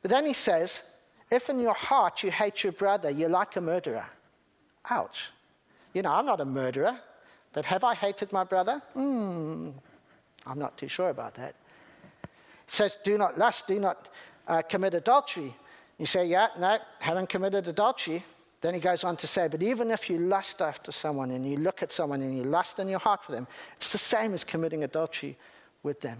But 0.03 0.11
then 0.11 0.27
he 0.27 0.33
says, 0.33 0.83
if 1.31 1.51
in 1.51 1.59
your 1.61 1.75
heart 1.75 2.23
you 2.23 2.31
hate 2.31 2.63
your 2.63 2.73
brother, 2.73 3.11
you're 3.11 3.29
like 3.29 3.57
a 3.57 3.61
murderer. 3.61 4.07
Ouch. 4.91 5.31
You 5.93 6.03
know, 6.03 6.13
I'm 6.13 6.27
not 6.27 6.41
a 6.41 6.45
murderer, 6.45 6.99
but 7.53 7.65
have 7.65 7.83
I 7.83 7.95
hated 7.95 8.33
my 8.33 8.45
brother? 8.45 8.83
Hmm, 8.93 9.71
I'm 10.47 10.59
not 10.59 10.77
too 10.77 10.89
sure 10.89 11.09
about 11.09 11.35
that. 11.35 11.55
Says, 12.67 12.99
do 13.03 13.17
not 13.17 13.39
lust, 13.39 13.67
do 13.67 13.81
not 13.81 14.09
uh, 14.47 14.63
commit 14.63 14.95
adultery. 14.95 15.55
You 15.99 16.07
say, 16.07 16.27
yeah, 16.27 16.49
no, 16.59 16.79
haven't 17.01 17.29
committed 17.29 17.67
adultery. 17.67 18.23
Then 18.61 18.75
he 18.75 18.81
goes 18.81 19.05
on 19.05 19.17
to 19.19 19.27
say, 19.27 19.49
but 19.49 19.63
even 19.63 19.91
if 19.91 20.11
you 20.11 20.19
lust 20.19 20.61
after 20.61 20.93
someone 20.93 21.31
and 21.31 21.49
you 21.49 21.57
look 21.57 21.83
at 21.83 21.93
someone 21.93 22.23
and 22.23 22.37
you 22.37 22.45
lust 22.45 22.79
in 22.79 22.89
your 22.89 22.99
heart 22.99 23.25
for 23.25 23.33
them, 23.33 23.47
it's 23.77 23.93
the 23.93 23.99
same 23.99 24.35
as 24.35 24.45
committing 24.45 24.85
adultery 24.85 25.37
with 25.83 26.01
them. 26.01 26.19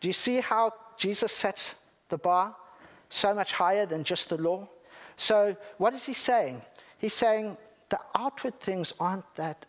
Do 0.00 0.08
you 0.08 0.14
see 0.14 0.40
how 0.40 0.72
Jesus 0.96 1.32
sets 1.32 1.74
the 2.08 2.18
bar? 2.18 2.56
So 3.14 3.34
much 3.34 3.52
higher 3.52 3.86
than 3.86 4.04
just 4.04 4.28
the 4.28 4.36
law. 4.36 4.68
So, 5.16 5.56
what 5.78 5.94
is 5.94 6.04
he 6.06 6.12
saying? 6.12 6.62
He's 6.98 7.14
saying 7.14 7.56
the 7.88 8.00
outward 8.14 8.60
things 8.60 8.92
aren't 8.98 9.34
that 9.36 9.66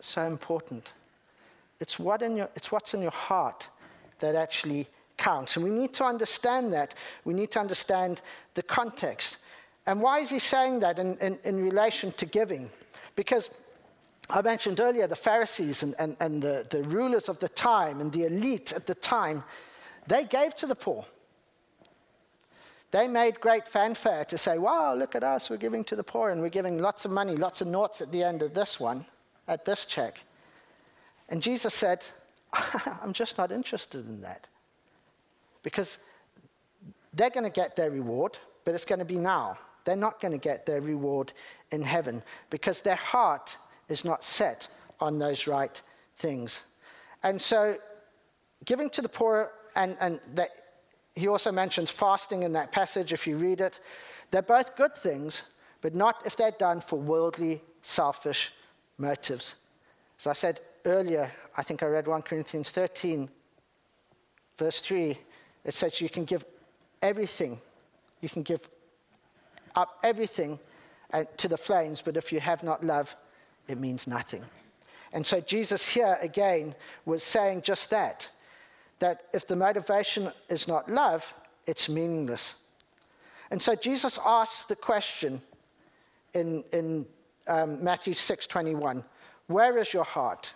so 0.00 0.22
important. 0.22 0.92
It's, 1.80 1.98
what 1.98 2.22
in 2.22 2.36
your, 2.36 2.48
it's 2.54 2.70
what's 2.70 2.94
in 2.94 3.02
your 3.02 3.10
heart 3.10 3.68
that 4.20 4.34
actually 4.34 4.86
counts. 5.16 5.56
And 5.56 5.64
we 5.64 5.70
need 5.70 5.94
to 5.94 6.04
understand 6.04 6.72
that. 6.72 6.94
We 7.24 7.34
need 7.34 7.50
to 7.52 7.60
understand 7.60 8.20
the 8.54 8.62
context. 8.62 9.38
And 9.86 10.00
why 10.00 10.20
is 10.20 10.30
he 10.30 10.38
saying 10.38 10.80
that 10.80 10.98
in, 10.98 11.16
in, 11.18 11.38
in 11.44 11.62
relation 11.62 12.12
to 12.12 12.26
giving? 12.26 12.70
Because 13.14 13.50
I 14.28 14.42
mentioned 14.42 14.80
earlier 14.80 15.06
the 15.06 15.16
Pharisees 15.16 15.82
and, 15.82 15.94
and, 15.98 16.16
and 16.20 16.42
the, 16.42 16.66
the 16.68 16.82
rulers 16.82 17.28
of 17.28 17.38
the 17.38 17.48
time 17.48 18.00
and 18.00 18.12
the 18.12 18.24
elite 18.24 18.72
at 18.72 18.86
the 18.86 18.94
time, 18.94 19.44
they 20.06 20.24
gave 20.24 20.54
to 20.56 20.66
the 20.66 20.74
poor. 20.74 21.04
They 22.96 23.08
made 23.08 23.40
great 23.42 23.68
fanfare 23.68 24.24
to 24.24 24.38
say, 24.38 24.56
wow, 24.56 24.94
look 24.94 25.14
at 25.14 25.22
us, 25.22 25.50
we're 25.50 25.58
giving 25.58 25.84
to 25.84 25.96
the 25.96 26.02
poor 26.02 26.30
and 26.30 26.40
we're 26.40 26.48
giving 26.48 26.78
lots 26.78 27.04
of 27.04 27.10
money, 27.10 27.36
lots 27.36 27.60
of 27.60 27.68
noughts 27.68 28.00
at 28.00 28.10
the 28.10 28.22
end 28.22 28.40
of 28.40 28.54
this 28.54 28.80
one, 28.80 29.04
at 29.46 29.66
this 29.66 29.84
check. 29.84 30.18
And 31.28 31.42
Jesus 31.42 31.74
said, 31.74 32.06
I'm 33.02 33.12
just 33.12 33.36
not 33.36 33.52
interested 33.52 34.06
in 34.06 34.22
that. 34.22 34.46
Because 35.62 35.98
they're 37.12 37.28
going 37.28 37.44
to 37.44 37.50
get 37.50 37.76
their 37.76 37.90
reward, 37.90 38.38
but 38.64 38.74
it's 38.74 38.86
going 38.86 39.00
to 39.00 39.04
be 39.04 39.18
now. 39.18 39.58
They're 39.84 39.94
not 39.94 40.18
going 40.18 40.32
to 40.32 40.38
get 40.38 40.64
their 40.64 40.80
reward 40.80 41.34
in 41.72 41.82
heaven 41.82 42.22
because 42.48 42.80
their 42.80 42.96
heart 42.96 43.58
is 43.90 44.06
not 44.06 44.24
set 44.24 44.68
on 45.00 45.18
those 45.18 45.46
right 45.46 45.82
things. 46.16 46.62
And 47.22 47.38
so, 47.38 47.76
giving 48.64 48.88
to 48.88 49.02
the 49.02 49.08
poor, 49.10 49.52
and, 49.74 49.98
and 50.00 50.18
that 50.32 50.65
he 51.16 51.28
also 51.28 51.50
mentions 51.50 51.90
fasting 51.90 52.42
in 52.42 52.52
that 52.52 52.70
passage, 52.70 53.12
if 53.12 53.26
you 53.26 53.36
read 53.38 53.62
it. 53.62 53.80
They're 54.30 54.42
both 54.42 54.76
good 54.76 54.94
things, 54.94 55.42
but 55.80 55.94
not 55.94 56.22
if 56.26 56.36
they're 56.36 56.50
done 56.50 56.80
for 56.80 56.98
worldly, 56.98 57.62
selfish 57.80 58.52
motives. 58.98 59.54
As 60.20 60.26
I 60.26 60.32
said 60.34 60.60
earlier, 60.84 61.32
I 61.56 61.62
think 61.62 61.82
I 61.82 61.86
read 61.86 62.06
1 62.06 62.22
Corinthians 62.22 62.70
13, 62.70 63.30
verse 64.58 64.80
3. 64.80 65.18
it 65.64 65.74
says 65.74 66.00
you 66.00 66.10
can 66.10 66.26
give 66.26 66.44
everything. 67.00 67.60
You 68.20 68.28
can 68.28 68.42
give 68.42 68.68
up 69.74 69.98
everything 70.02 70.58
uh, 71.12 71.24
to 71.38 71.48
the 71.48 71.56
flames, 71.56 72.02
but 72.02 72.16
if 72.16 72.30
you 72.30 72.40
have 72.40 72.62
not 72.62 72.84
love, 72.84 73.16
it 73.68 73.78
means 73.78 74.06
nothing. 74.06 74.44
And 75.12 75.24
so 75.24 75.40
Jesus 75.40 75.88
here 75.88 76.18
again 76.20 76.74
was 77.06 77.22
saying 77.22 77.62
just 77.62 77.88
that 77.90 78.28
that 78.98 79.24
if 79.32 79.46
the 79.46 79.56
motivation 79.56 80.30
is 80.48 80.66
not 80.68 80.90
love, 80.90 81.32
it's 81.66 81.88
meaningless. 81.88 82.54
And 83.50 83.60
so 83.60 83.74
Jesus 83.74 84.18
asks 84.24 84.64
the 84.64 84.76
question 84.76 85.40
in, 86.34 86.64
in 86.72 87.06
um, 87.46 87.82
Matthew 87.82 88.14
6:21, 88.14 89.04
"Where 89.46 89.78
is 89.78 89.92
your 89.92 90.04
heart?" 90.04 90.52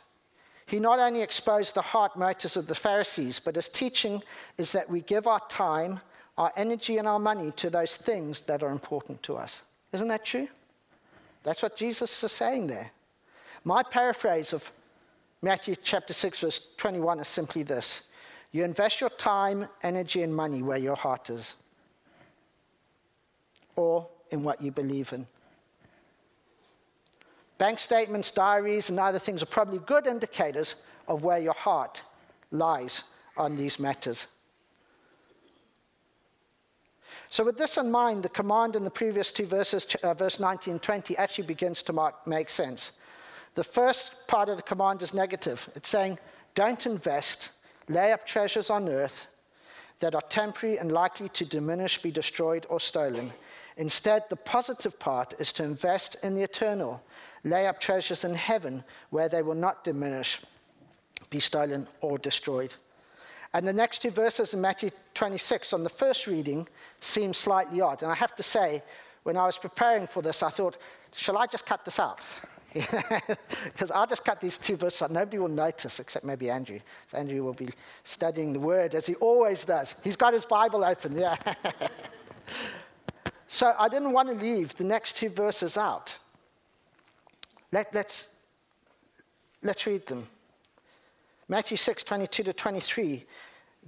He 0.66 0.78
not 0.78 1.00
only 1.00 1.22
exposed 1.22 1.74
the 1.74 1.82
heart 1.82 2.16
motives 2.16 2.56
of 2.56 2.68
the 2.68 2.74
Pharisees, 2.74 3.40
but 3.40 3.56
his 3.56 3.68
teaching 3.68 4.22
is 4.56 4.70
that 4.72 4.88
we 4.88 5.00
give 5.00 5.26
our 5.26 5.40
time, 5.48 6.00
our 6.38 6.52
energy, 6.56 6.98
and 6.98 7.08
our 7.08 7.18
money 7.18 7.50
to 7.52 7.70
those 7.70 7.96
things 7.96 8.42
that 8.42 8.62
are 8.62 8.70
important 8.70 9.22
to 9.24 9.36
us. 9.36 9.62
Isn't 9.92 10.08
that 10.08 10.24
true? 10.24 10.48
That's 11.42 11.62
what 11.62 11.76
Jesus 11.76 12.22
is 12.22 12.30
saying 12.30 12.68
there. 12.68 12.92
My 13.64 13.82
paraphrase 13.82 14.52
of 14.52 14.70
Matthew 15.42 15.74
chapter 15.74 16.12
6, 16.12 16.38
verse 16.38 16.68
21 16.76 17.18
is 17.20 17.28
simply 17.28 17.62
this 17.62 18.06
You 18.52 18.64
invest 18.64 19.00
your 19.00 19.10
time, 19.10 19.68
energy, 19.82 20.22
and 20.22 20.34
money 20.34 20.62
where 20.62 20.78
your 20.78 20.96
heart 20.96 21.30
is, 21.30 21.54
or 23.76 24.08
in 24.30 24.42
what 24.42 24.60
you 24.60 24.70
believe 24.70 25.12
in. 25.12 25.26
Bank 27.58 27.78
statements, 27.78 28.30
diaries, 28.30 28.90
and 28.90 28.98
other 28.98 29.18
things 29.18 29.42
are 29.42 29.46
probably 29.46 29.78
good 29.80 30.06
indicators 30.06 30.76
of 31.06 31.22
where 31.22 31.38
your 31.38 31.54
heart 31.54 32.02
lies 32.50 33.04
on 33.36 33.56
these 33.56 33.78
matters. 33.78 34.26
So, 37.28 37.44
with 37.44 37.58
this 37.58 37.76
in 37.76 37.90
mind, 37.90 38.24
the 38.24 38.28
command 38.28 38.74
in 38.74 38.82
the 38.82 38.90
previous 38.90 39.30
two 39.30 39.46
verses, 39.46 39.86
uh, 40.02 40.14
verse 40.14 40.40
19 40.40 40.72
and 40.72 40.82
20, 40.82 41.16
actually 41.16 41.46
begins 41.46 41.82
to 41.84 41.92
mark, 41.92 42.26
make 42.26 42.48
sense. 42.48 42.92
The 43.54 43.64
first 43.64 44.26
part 44.26 44.48
of 44.48 44.56
the 44.56 44.62
command 44.62 45.02
is 45.02 45.14
negative. 45.14 45.68
It's 45.76 45.88
saying, 45.88 46.18
don't 46.54 46.84
invest, 46.86 47.50
lay 47.90 48.12
up 48.12 48.26
treasures 48.26 48.70
on 48.70 48.88
earth 48.88 49.26
that 49.98 50.14
are 50.14 50.22
temporary 50.22 50.78
and 50.78 50.92
likely 50.92 51.28
to 51.30 51.44
diminish, 51.44 52.00
be 52.00 52.10
destroyed, 52.10 52.66
or 52.70 52.80
stolen. 52.80 53.32
Instead, 53.76 54.24
the 54.28 54.36
positive 54.36 54.98
part 54.98 55.34
is 55.38 55.52
to 55.52 55.64
invest 55.64 56.16
in 56.22 56.34
the 56.34 56.42
eternal, 56.42 57.02
lay 57.44 57.66
up 57.66 57.80
treasures 57.80 58.24
in 58.24 58.34
heaven 58.34 58.82
where 59.10 59.28
they 59.28 59.42
will 59.42 59.54
not 59.54 59.84
diminish, 59.84 60.40
be 61.28 61.40
stolen, 61.40 61.86
or 62.00 62.18
destroyed. 62.18 62.74
And 63.52 63.66
the 63.66 63.72
next 63.72 64.02
two 64.02 64.10
verses 64.10 64.54
in 64.54 64.60
Matthew 64.60 64.90
26 65.14 65.72
on 65.72 65.82
the 65.82 65.90
first 65.90 66.26
reading 66.26 66.68
seem 67.00 67.34
slightly 67.34 67.80
odd. 67.80 68.02
And 68.02 68.10
I 68.10 68.14
have 68.14 68.36
to 68.36 68.42
say, 68.42 68.82
when 69.24 69.36
I 69.36 69.44
was 69.44 69.58
preparing 69.58 70.06
for 70.06 70.22
this, 70.22 70.42
I 70.42 70.50
thought, 70.50 70.76
shall 71.12 71.36
I 71.36 71.46
just 71.46 71.66
cut 71.66 71.84
this 71.84 71.98
out? 71.98 72.20
Because 73.64 73.90
I'll 73.90 74.06
just 74.06 74.24
cut 74.24 74.40
these 74.40 74.58
two 74.58 74.76
verses 74.76 75.02
out. 75.02 75.10
Nobody 75.10 75.38
will 75.38 75.48
notice 75.48 75.98
except 76.00 76.24
maybe 76.24 76.50
Andrew. 76.50 76.78
So 77.08 77.18
Andrew 77.18 77.42
will 77.42 77.54
be 77.54 77.68
studying 78.04 78.52
the 78.52 78.60
word 78.60 78.94
as 78.94 79.06
he 79.06 79.14
always 79.16 79.64
does. 79.64 79.94
He's 80.04 80.16
got 80.16 80.34
his 80.34 80.44
Bible 80.44 80.84
open, 80.84 81.18
yeah. 81.18 81.36
so 83.48 83.74
I 83.78 83.88
didn't 83.88 84.12
want 84.12 84.28
to 84.28 84.34
leave 84.34 84.74
the 84.76 84.84
next 84.84 85.16
two 85.16 85.30
verses 85.30 85.76
out. 85.76 86.16
Let, 87.72 87.94
let's, 87.94 88.28
let's 89.62 89.86
read 89.86 90.06
them. 90.06 90.26
Matthew 91.48 91.76
6, 91.76 92.04
22 92.04 92.44
to 92.44 92.52
23. 92.52 93.24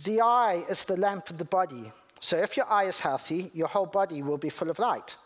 The 0.05 0.21
eye 0.21 0.65
is 0.69 0.85
the 0.85 0.97
lamp 0.97 1.31
of 1.31 1.39
the 1.39 1.45
body. 1.45 1.93
So 2.21 2.37
if 2.37 2.57
your 2.57 2.71
eye 2.71 2.85
is 2.85 3.01
healthy, 3.01 3.51
your 3.55 3.69
whole 3.69 3.87
body 3.87 4.23
will 4.23 4.39
be 4.39 4.49
full 4.49 4.71
of 4.71 4.79
light. 4.79 5.17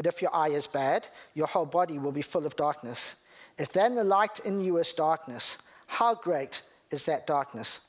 But 0.00 0.06
if 0.06 0.22
your 0.22 0.34
eye 0.34 0.48
is 0.48 0.66
bad, 0.66 1.08
your 1.34 1.46
whole 1.46 1.66
body 1.66 1.98
will 1.98 2.10
be 2.10 2.22
full 2.22 2.46
of 2.46 2.56
darkness. 2.56 3.16
If 3.58 3.74
then 3.74 3.96
the 3.96 4.02
light 4.02 4.40
in 4.46 4.64
you 4.64 4.78
is 4.78 4.94
darkness, 4.94 5.58
how 5.88 6.14
great 6.14 6.62
is 6.90 7.04
that 7.04 7.26
darkness? 7.26 7.80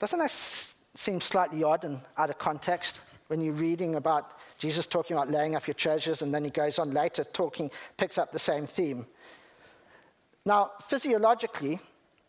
Doesn't 0.00 0.18
that 0.18 0.32
seem 0.32 1.20
slightly 1.20 1.62
odd 1.62 1.84
and 1.84 2.00
out 2.18 2.30
of 2.30 2.38
context 2.38 3.02
when 3.28 3.40
you're 3.40 3.54
reading 3.54 3.94
about 3.94 4.32
Jesus 4.58 4.88
talking 4.88 5.16
about 5.16 5.30
laying 5.30 5.54
up 5.54 5.68
your 5.68 5.74
treasures, 5.74 6.22
and 6.22 6.34
then 6.34 6.42
he 6.42 6.50
goes 6.50 6.76
on 6.76 6.92
later 6.92 7.22
talking, 7.22 7.70
picks 7.96 8.18
up 8.18 8.32
the 8.32 8.40
same 8.40 8.66
theme. 8.66 9.06
Now, 10.44 10.72
physiologically, 10.88 11.78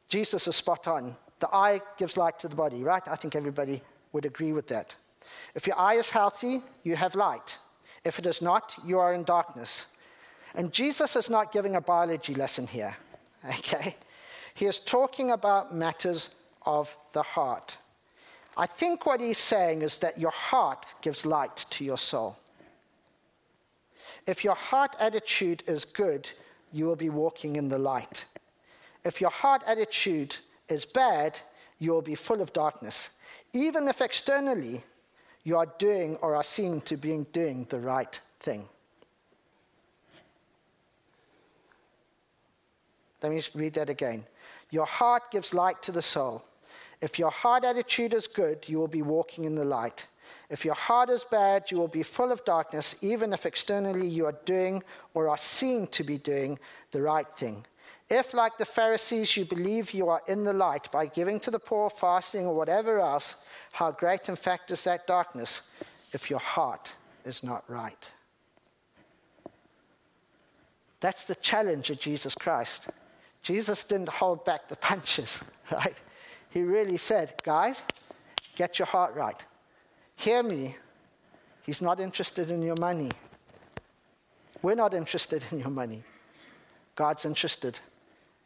Jesus 0.08 0.48
is 0.48 0.56
spot 0.56 0.88
on. 0.88 1.16
The 1.40 1.50
eye 1.52 1.82
gives 1.98 2.16
light 2.16 2.38
to 2.42 2.48
the 2.48 2.56
body, 2.56 2.84
right? 2.84 3.02
I 3.08 3.16
think 3.16 3.36
everybody 3.36 3.82
would 4.14 4.26
agree 4.28 4.52
with 4.54 4.68
that. 4.68 4.96
If 5.56 5.66
your 5.66 5.80
eye 5.80 5.96
is 5.96 6.12
healthy, 6.12 6.62
you 6.84 6.96
have 6.96 7.16
light. 7.16 7.58
If 8.08 8.20
it 8.20 8.26
is 8.26 8.42
not, 8.42 8.74
you 8.86 9.00
are 9.00 9.14
in 9.14 9.24
darkness. 9.24 9.88
And 10.56 10.72
Jesus 10.72 11.16
is 11.16 11.30
not 11.30 11.52
giving 11.52 11.76
a 11.76 11.82
biology 11.82 12.34
lesson 12.34 12.66
here, 12.66 12.96
okay? 13.46 13.96
He 14.54 14.66
is 14.66 14.80
talking 14.80 15.32
about 15.32 15.76
matters 15.76 16.34
of 16.66 16.96
the 17.12 17.22
heart. 17.22 17.78
I 18.56 18.66
think 18.66 19.06
what 19.06 19.20
he's 19.20 19.38
saying 19.38 19.82
is 19.82 19.98
that 20.00 20.20
your 20.20 20.32
heart 20.32 20.86
gives 21.02 21.26
light 21.26 21.66
to 21.72 21.84
your 21.84 21.98
soul. 21.98 22.38
If 24.26 24.44
your 24.44 24.56
heart 24.56 24.96
attitude 25.00 25.64
is 25.68 25.86
good, 25.86 26.30
you 26.72 26.86
will 26.86 26.96
be 26.96 27.10
walking 27.10 27.56
in 27.58 27.70
the 27.70 27.78
light. 27.78 28.26
If 29.04 29.22
your 29.22 29.30
heart 29.30 29.62
attitude 29.68 30.36
is 30.70 30.86
bad, 30.86 31.40
you 31.78 31.92
will 31.92 32.02
be 32.02 32.16
full 32.16 32.42
of 32.42 32.52
darkness. 32.54 33.12
Even 33.54 33.88
if 33.88 34.02
externally 34.02 34.84
you 35.48 35.58
are 35.58 35.72
doing 35.78 36.18
or 36.18 36.36
are 36.36 36.44
seen 36.44 36.82
to 36.82 36.98
be 36.98 37.26
doing 37.32 37.66
the 37.70 37.80
right 37.80 38.20
thing. 38.42 38.68
Let 43.24 43.32
me 43.32 43.42
read 43.56 43.74
that 43.76 43.90
again. 43.90 44.26
Your 44.72 44.86
heart 44.86 45.32
gives 45.32 45.54
light 45.54 45.82
to 45.84 45.94
the 45.94 46.02
soul. 46.02 46.44
If 47.00 47.18
your 47.18 47.32
heart 47.32 47.64
attitude 47.64 48.14
is 48.14 48.28
good, 48.28 48.68
you 48.68 48.78
will 48.78 48.90
be 48.90 49.02
walking 49.02 49.46
in 49.46 49.56
the 49.56 49.64
light. 49.64 50.06
If 50.50 50.66
your 50.66 50.76
heart 50.76 51.10
is 51.10 51.24
bad, 51.24 51.72
you 51.72 51.78
will 51.78 51.88
be 51.88 52.04
full 52.04 52.34
of 52.34 52.44
darkness, 52.44 52.98
even 53.02 53.32
if 53.32 53.46
externally 53.46 54.06
you 54.06 54.26
are 54.26 54.38
doing 54.44 54.84
or 55.14 55.30
are 55.30 55.38
seen 55.38 55.88
to 55.88 56.04
be 56.04 56.18
doing 56.18 56.60
the 56.92 57.02
right 57.02 57.28
thing. 57.38 57.66
If, 58.10 58.34
like 58.34 58.58
the 58.58 58.66
Pharisees, 58.66 59.38
you 59.38 59.46
believe 59.46 59.92
you 59.92 60.10
are 60.10 60.22
in 60.28 60.44
the 60.44 60.52
light 60.52 60.92
by 60.92 61.06
giving 61.06 61.40
to 61.40 61.52
the 61.52 61.60
poor, 61.60 61.90
fasting, 61.90 62.46
or 62.46 62.54
whatever 62.54 63.00
else, 63.00 63.36
how 63.78 63.92
great, 63.92 64.28
in 64.28 64.36
fact, 64.36 64.72
is 64.72 64.84
that 64.86 65.06
darkness 65.06 65.62
if 66.12 66.32
your 66.32 66.40
heart 66.40 66.94
is 67.26 67.44
not 67.44 67.64
right? 67.70 68.12
That's 71.00 71.26
the 71.26 71.36
challenge 71.36 71.92
of 71.92 72.00
Jesus 72.00 72.34
Christ. 72.34 72.88
Jesus 73.44 73.84
didn't 73.84 74.10
hold 74.10 74.44
back 74.44 74.68
the 74.68 74.76
punches, 74.90 75.44
right? 75.72 75.96
He 76.50 76.64
really 76.64 76.98
said, 76.98 77.36
guys, 77.44 77.84
get 78.56 78.80
your 78.80 78.88
heart 78.88 79.14
right. 79.14 79.46
Hear 80.16 80.42
me. 80.42 80.76
He's 81.62 81.80
not 81.80 82.00
interested 82.00 82.50
in 82.50 82.64
your 82.64 82.78
money. 82.80 83.12
We're 84.64 84.74
not 84.74 84.96
interested 84.96 85.44
in 85.52 85.60
your 85.60 85.70
money. 85.70 86.02
God's 86.96 87.26
interested 87.26 87.80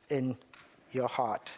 in 0.10 0.36
your 0.92 1.08
heart. 1.08 1.50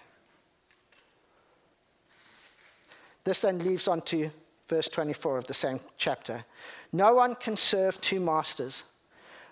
This 3.24 3.42
then 3.42 3.60
leaves 3.60 3.88
on 3.88 4.02
to 4.02 4.30
verse 4.68 4.90
24 4.90 5.38
of 5.38 5.48
the 5.48 5.54
same 5.54 5.80
chapter. 5.98 6.44
No 6.92 7.16
one 7.16 7.36
can 7.36 7.58
serve 7.58 8.00
two 8.02 8.20
masters, 8.20 8.84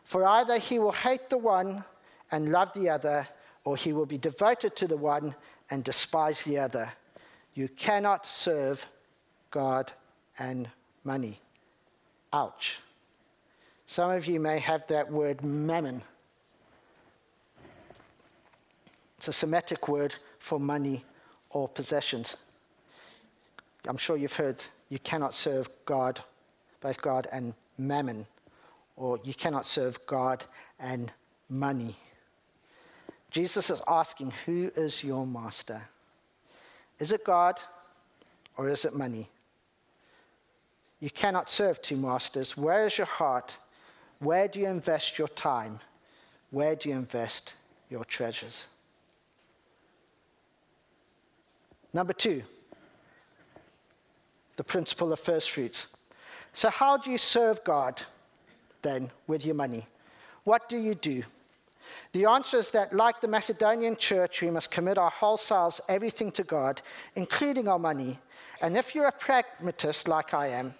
for 0.03 0.25
either 0.25 0.57
he 0.57 0.79
will 0.79 0.91
hate 0.91 1.29
the 1.29 1.37
one 1.37 1.83
and 2.31 2.49
love 2.49 2.73
the 2.73 2.89
other, 2.89 3.27
or 3.63 3.75
he 3.75 3.93
will 3.93 4.05
be 4.05 4.17
devoted 4.17 4.75
to 4.75 4.87
the 4.87 4.97
one 4.97 5.35
and 5.69 5.83
despise 5.83 6.43
the 6.43 6.57
other. 6.57 6.91
You 7.53 7.67
cannot 7.67 8.25
serve 8.25 8.87
God 9.51 9.91
and 10.39 10.69
money. 11.03 11.39
Ouch. 12.33 12.79
Some 13.85 14.11
of 14.11 14.25
you 14.25 14.39
may 14.39 14.59
have 14.59 14.87
that 14.87 15.11
word 15.11 15.43
mammon. 15.43 16.01
It's 19.17 19.27
a 19.27 19.33
Semitic 19.33 19.87
word 19.87 20.15
for 20.39 20.59
money 20.59 21.03
or 21.49 21.67
possessions. 21.67 22.37
I'm 23.87 23.97
sure 23.97 24.17
you've 24.17 24.33
heard 24.33 24.61
you 24.89 24.99
cannot 24.99 25.33
serve 25.33 25.69
God, 25.85 26.21
both 26.81 27.01
God 27.01 27.27
and 27.31 27.53
mammon, 27.77 28.27
or 28.95 29.19
you 29.23 29.33
cannot 29.33 29.67
serve 29.67 30.05
God 30.05 30.43
and 30.79 31.11
money. 31.49 31.95
Jesus 33.31 33.69
is 33.69 33.81
asking, 33.87 34.33
Who 34.45 34.71
is 34.75 35.03
your 35.03 35.25
master? 35.25 35.81
Is 36.99 37.11
it 37.11 37.23
God 37.23 37.59
or 38.57 38.67
is 38.67 38.85
it 38.85 38.93
money? 38.93 39.29
You 40.99 41.09
cannot 41.09 41.49
serve 41.49 41.81
two 41.81 41.95
masters. 41.95 42.55
Where 42.55 42.85
is 42.85 42.97
your 42.97 43.07
heart? 43.07 43.57
Where 44.19 44.47
do 44.47 44.59
you 44.59 44.67
invest 44.67 45.17
your 45.17 45.29
time? 45.29 45.79
Where 46.51 46.75
do 46.75 46.89
you 46.89 46.95
invest 46.95 47.55
your 47.89 48.05
treasures? 48.05 48.67
Number 51.93 52.13
two, 52.13 52.43
the 54.55 54.63
principle 54.63 55.11
of 55.13 55.19
first 55.19 55.51
fruits. 55.51 55.87
So, 56.53 56.69
how 56.69 56.97
do 56.97 57.09
you 57.09 57.17
serve 57.17 57.63
God 57.63 58.01
then 58.81 59.09
with 59.27 59.45
your 59.45 59.55
money? 59.55 59.85
What 60.43 60.67
do 60.67 60.77
you 60.77 60.95
do? 60.95 61.23
The 62.13 62.25
answer 62.25 62.57
is 62.57 62.71
that, 62.71 62.93
like 62.93 63.21
the 63.21 63.27
Macedonian 63.27 63.95
church, 63.95 64.41
we 64.41 64.49
must 64.49 64.71
commit 64.71 64.97
our 64.97 65.09
whole 65.09 65.37
selves, 65.37 65.79
everything 65.87 66.31
to 66.33 66.43
God, 66.43 66.81
including 67.15 67.67
our 67.67 67.79
money. 67.79 68.19
And 68.61 68.75
if 68.75 68.93
you're 68.93 69.07
a 69.07 69.11
pragmatist 69.11 70.07
like 70.07 70.33
I 70.33 70.47
am, 70.47 70.73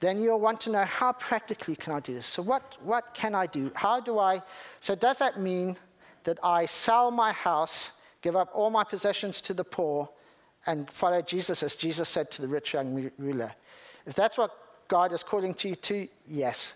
then 0.00 0.20
you'll 0.20 0.40
want 0.40 0.60
to 0.62 0.70
know 0.70 0.84
how 0.84 1.12
practically 1.12 1.76
can 1.76 1.92
I 1.92 2.00
do 2.00 2.14
this? 2.14 2.26
So, 2.26 2.42
what, 2.42 2.76
what 2.82 3.14
can 3.14 3.34
I 3.34 3.46
do? 3.46 3.70
How 3.74 4.00
do 4.00 4.18
I? 4.18 4.42
So, 4.80 4.94
does 4.94 5.18
that 5.18 5.40
mean 5.40 5.76
that 6.24 6.38
I 6.42 6.66
sell 6.66 7.10
my 7.10 7.32
house, 7.32 7.92
give 8.22 8.36
up 8.36 8.50
all 8.54 8.70
my 8.70 8.84
possessions 8.84 9.40
to 9.42 9.54
the 9.54 9.64
poor, 9.64 10.08
and 10.66 10.90
follow 10.90 11.22
Jesus 11.22 11.62
as 11.62 11.76
Jesus 11.76 12.08
said 12.08 12.30
to 12.32 12.42
the 12.42 12.48
rich 12.48 12.74
young 12.74 13.10
ruler? 13.18 13.52
If 14.06 14.14
that's 14.14 14.38
what 14.38 14.56
God 14.88 15.12
is 15.12 15.22
calling 15.22 15.54
to 15.54 15.68
you 15.68 15.76
to, 15.76 16.08
yes. 16.26 16.74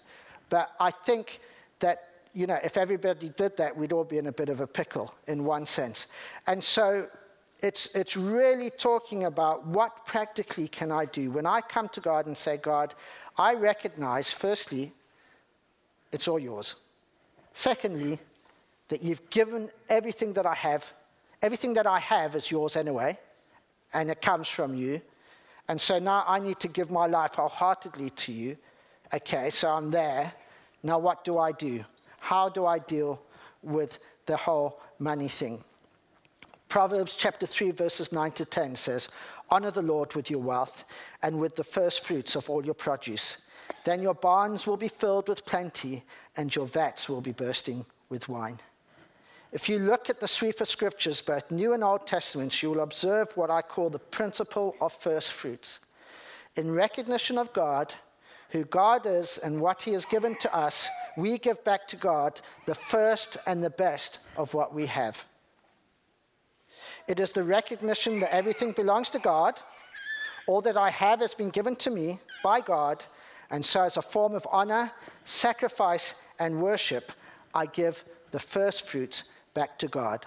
But 0.48 0.72
I 0.80 0.90
think 0.90 1.40
that 1.80 2.10
you 2.32 2.46
know, 2.46 2.58
if 2.62 2.76
everybody 2.76 3.30
did 3.30 3.56
that, 3.56 3.76
we'd 3.76 3.92
all 3.92 4.04
be 4.04 4.18
in 4.18 4.26
a 4.26 4.32
bit 4.32 4.48
of 4.48 4.60
a 4.60 4.66
pickle 4.66 5.14
in 5.26 5.44
one 5.44 5.66
sense. 5.66 6.06
And 6.46 6.62
so 6.62 7.08
it's, 7.60 7.94
it's 7.94 8.16
really 8.16 8.70
talking 8.70 9.24
about 9.24 9.66
what 9.66 10.06
practically 10.06 10.68
can 10.68 10.92
I 10.92 11.06
do. 11.06 11.30
When 11.30 11.46
I 11.46 11.60
come 11.60 11.88
to 11.90 12.00
God 12.00 12.26
and 12.26 12.36
say, 12.36 12.56
God, 12.56 12.94
I 13.36 13.54
recognize, 13.54 14.30
firstly, 14.30 14.92
it's 16.12 16.28
all 16.28 16.38
yours. 16.38 16.76
Secondly, 17.52 18.18
that 18.88 19.02
you've 19.02 19.28
given 19.30 19.70
everything 19.88 20.32
that 20.34 20.46
I 20.46 20.54
have. 20.54 20.92
Everything 21.42 21.74
that 21.74 21.86
I 21.86 21.98
have 21.98 22.34
is 22.34 22.50
yours 22.50 22.76
anyway, 22.76 23.18
and 23.92 24.10
it 24.10 24.20
comes 24.22 24.48
from 24.48 24.74
you. 24.74 25.00
And 25.68 25.80
so 25.80 25.98
now 25.98 26.24
I 26.26 26.40
need 26.40 26.58
to 26.60 26.68
give 26.68 26.90
my 26.90 27.06
life 27.06 27.34
wholeheartedly 27.34 28.10
to 28.10 28.32
you. 28.32 28.56
Okay, 29.12 29.50
so 29.50 29.70
I'm 29.70 29.90
there. 29.90 30.32
Now 30.82 30.98
what 30.98 31.24
do 31.24 31.38
I 31.38 31.52
do? 31.52 31.84
How 32.18 32.48
do 32.48 32.66
I 32.66 32.78
deal 32.78 33.20
with 33.62 33.98
the 34.26 34.36
whole 34.36 34.80
money 34.98 35.28
thing? 35.28 35.62
Proverbs 36.68 37.16
chapter 37.16 37.46
3, 37.46 37.72
verses 37.72 38.12
9 38.12 38.30
to 38.32 38.44
10 38.44 38.76
says, 38.76 39.08
Honor 39.50 39.72
the 39.72 39.82
Lord 39.82 40.14
with 40.14 40.30
your 40.30 40.40
wealth 40.40 40.84
and 41.22 41.40
with 41.40 41.56
the 41.56 41.64
first 41.64 42.04
fruits 42.04 42.36
of 42.36 42.48
all 42.48 42.64
your 42.64 42.74
produce. 42.74 43.38
Then 43.84 44.02
your 44.02 44.14
barns 44.14 44.66
will 44.66 44.76
be 44.76 44.88
filled 44.88 45.28
with 45.28 45.44
plenty, 45.44 46.04
and 46.36 46.54
your 46.54 46.66
vats 46.66 47.08
will 47.08 47.20
be 47.20 47.32
bursting 47.32 47.84
with 48.08 48.28
wine. 48.28 48.58
If 49.52 49.68
you 49.68 49.80
look 49.80 50.08
at 50.08 50.20
the 50.20 50.28
sweep 50.28 50.60
of 50.60 50.68
scriptures, 50.68 51.20
both 51.20 51.50
New 51.50 51.72
and 51.72 51.82
Old 51.82 52.06
Testaments, 52.06 52.62
you 52.62 52.70
will 52.70 52.80
observe 52.80 53.36
what 53.36 53.50
I 53.50 53.62
call 53.62 53.90
the 53.90 53.98
principle 53.98 54.76
of 54.80 54.92
first 54.92 55.32
fruits. 55.32 55.80
In 56.56 56.70
recognition 56.70 57.36
of 57.36 57.52
God, 57.52 57.94
who 58.50 58.64
God 58.64 59.06
is, 59.06 59.38
and 59.38 59.60
what 59.60 59.82
He 59.82 59.92
has 59.92 60.04
given 60.04 60.36
to 60.36 60.54
us, 60.54 60.88
we 61.16 61.38
give 61.38 61.64
back 61.64 61.88
to 61.88 61.96
God 61.96 62.40
the 62.66 62.74
first 62.74 63.36
and 63.46 63.62
the 63.62 63.70
best 63.70 64.18
of 64.36 64.54
what 64.54 64.72
we 64.72 64.86
have. 64.86 65.24
It 67.08 67.18
is 67.18 67.32
the 67.32 67.44
recognition 67.44 68.20
that 68.20 68.34
everything 68.34 68.72
belongs 68.72 69.10
to 69.10 69.18
God. 69.18 69.60
All 70.46 70.60
that 70.62 70.76
I 70.76 70.90
have 70.90 71.20
has 71.20 71.34
been 71.34 71.50
given 71.50 71.74
to 71.76 71.90
me 71.90 72.20
by 72.42 72.60
God, 72.60 73.04
and 73.50 73.64
so, 73.64 73.82
as 73.82 73.96
a 73.96 74.02
form 74.02 74.34
of 74.34 74.46
honor, 74.50 74.92
sacrifice, 75.24 76.14
and 76.38 76.62
worship, 76.62 77.10
I 77.52 77.66
give 77.66 78.04
the 78.30 78.38
first 78.38 78.88
fruits 78.88 79.24
back 79.54 79.78
to 79.78 79.88
God. 79.88 80.26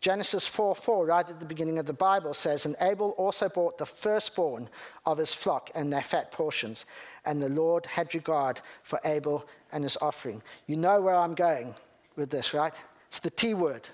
Genesis 0.00 0.46
4 0.46 0.74
4, 0.74 1.06
right 1.06 1.28
at 1.28 1.40
the 1.40 1.46
beginning 1.46 1.78
of 1.78 1.84
the 1.84 1.92
Bible, 1.92 2.32
says, 2.32 2.64
And 2.64 2.74
Abel 2.80 3.10
also 3.18 3.50
brought 3.50 3.76
the 3.76 3.84
firstborn 3.84 4.68
of 5.04 5.18
his 5.18 5.34
flock 5.34 5.70
and 5.74 5.92
their 5.92 6.02
fat 6.02 6.32
portions. 6.32 6.86
And 7.26 7.42
the 7.42 7.50
Lord 7.50 7.84
had 7.84 8.14
regard 8.14 8.62
for 8.82 8.98
Abel 9.04 9.46
and 9.72 9.84
his 9.84 9.98
offering. 10.00 10.42
You 10.66 10.76
know 10.76 11.02
where 11.02 11.14
I'm 11.14 11.34
going 11.34 11.74
with 12.16 12.30
this, 12.30 12.54
right? 12.54 12.72
It's 13.08 13.20
the 13.20 13.30
T 13.30 13.52
word. 13.52 13.86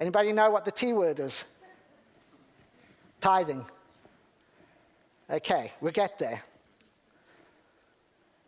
Anybody 0.00 0.32
know 0.32 0.50
what 0.50 0.64
the 0.64 0.72
T 0.72 0.92
word 0.92 1.20
is? 1.20 1.44
Tithing. 3.20 3.64
Okay, 5.30 5.72
we'll 5.80 5.92
get 5.92 6.18
there. 6.18 6.42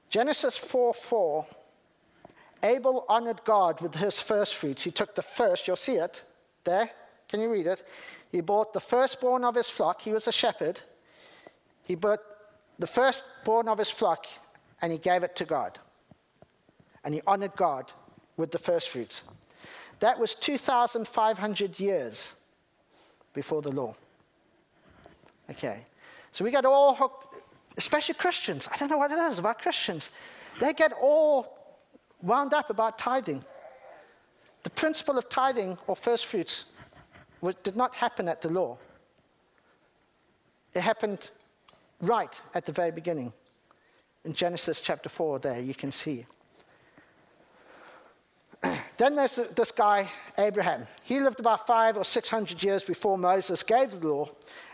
Genesis 0.08 0.56
4 0.56 0.94
4. 0.94 1.46
Abel 2.62 3.04
honored 3.08 3.42
God 3.44 3.80
with 3.80 3.94
his 3.94 4.20
first 4.20 4.54
fruits. 4.54 4.84
He 4.84 4.90
took 4.90 5.14
the 5.14 5.22
first, 5.22 5.66
you'll 5.66 5.76
see 5.76 5.96
it, 5.96 6.22
there, 6.64 6.90
can 7.28 7.40
you 7.40 7.50
read 7.50 7.66
it? 7.66 7.86
He 8.32 8.40
bought 8.40 8.72
the 8.72 8.80
firstborn 8.80 9.44
of 9.44 9.54
his 9.54 9.68
flock. 9.68 10.02
He 10.02 10.12
was 10.12 10.26
a 10.26 10.32
shepherd. 10.32 10.80
He 11.86 11.94
bought 11.94 12.20
the 12.78 12.86
firstborn 12.86 13.68
of 13.68 13.78
his 13.78 13.90
flock 13.90 14.26
and 14.82 14.92
he 14.92 14.98
gave 14.98 15.22
it 15.22 15.36
to 15.36 15.44
God. 15.44 15.78
And 17.04 17.14
he 17.14 17.22
honored 17.26 17.56
God 17.56 17.92
with 18.36 18.50
the 18.50 18.58
first 18.58 18.88
fruits. 18.88 19.22
That 20.00 20.18
was 20.18 20.34
2,500 20.34 21.78
years 21.78 22.34
before 23.32 23.62
the 23.62 23.70
law. 23.70 23.94
Okay. 25.50 25.84
So 26.32 26.44
we 26.44 26.50
get 26.50 26.64
all 26.64 26.94
hooked, 26.94 27.34
especially 27.76 28.14
Christians. 28.14 28.68
I 28.72 28.76
don't 28.76 28.90
know 28.90 28.98
what 28.98 29.10
it 29.10 29.18
is 29.18 29.38
about 29.38 29.60
Christians. 29.60 30.10
They 30.60 30.72
get 30.72 30.92
all 31.00 31.59
wound 32.22 32.54
up 32.54 32.70
about 32.70 32.98
tithing. 32.98 33.44
The 34.62 34.70
principle 34.70 35.18
of 35.18 35.28
tithing 35.28 35.78
or 35.86 35.96
first 35.96 36.26
fruits 36.26 36.66
was, 37.40 37.54
did 37.56 37.76
not 37.76 37.94
happen 37.94 38.28
at 38.28 38.40
the 38.40 38.50
law. 38.50 38.78
It 40.74 40.80
happened 40.80 41.30
right 42.00 42.40
at 42.54 42.66
the 42.66 42.72
very 42.72 42.90
beginning. 42.90 43.32
In 44.24 44.34
Genesis 44.34 44.80
chapter 44.80 45.08
4, 45.08 45.38
there 45.38 45.60
you 45.60 45.74
can 45.74 45.90
see. 45.90 46.26
then 48.98 49.16
there's 49.16 49.36
this 49.36 49.72
guy, 49.72 50.08
Abraham. 50.38 50.86
He 51.04 51.20
lived 51.20 51.40
about 51.40 51.66
five 51.66 51.96
or 51.96 52.04
six 52.04 52.28
hundred 52.28 52.62
years 52.62 52.84
before 52.84 53.16
Moses 53.16 53.62
gave 53.62 53.92
the 53.92 54.06
law. 54.06 54.28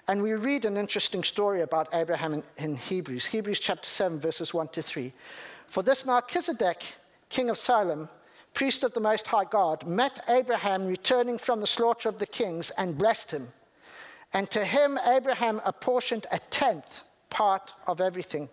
And 0.09 0.23
we 0.23 0.35
read 0.35 0.65
an 0.65 0.77
interesting 0.77 1.25
story 1.25 1.63
about 1.63 1.89
Abraham 1.93 2.35
in, 2.35 2.43
in 2.59 2.77
Hebrews, 2.77 3.27
Hebrews 3.27 3.59
chapter 3.59 3.89
7, 3.89 4.21
verses 4.21 4.55
1 4.55 4.69
to 4.69 4.83
3. 4.83 5.13
For 5.67 5.83
this 5.83 6.07
Melchizedek, 6.07 6.85
king 7.29 7.51
of 7.51 7.59
Salem, 7.59 8.09
priest 8.55 8.85
of 8.85 8.95
the 8.95 9.01
Most 9.01 9.27
High 9.27 9.45
God, 9.45 9.87
met 9.87 10.25
Abraham 10.29 10.87
returning 10.87 11.39
from 11.39 11.61
the 11.61 11.67
slaughter 11.67 12.09
of 12.09 12.19
the 12.19 12.27
kings 12.27 12.71
and 12.71 12.97
blessed 12.97 13.31
him. 13.31 13.49
And 14.33 14.51
to 14.51 14.65
him, 14.65 14.99
Abraham 15.07 15.61
apportioned 15.65 16.27
a 16.33 16.39
tenth 16.51 17.03
part 17.31 17.75
of 17.87 18.01
everything. 18.01 18.49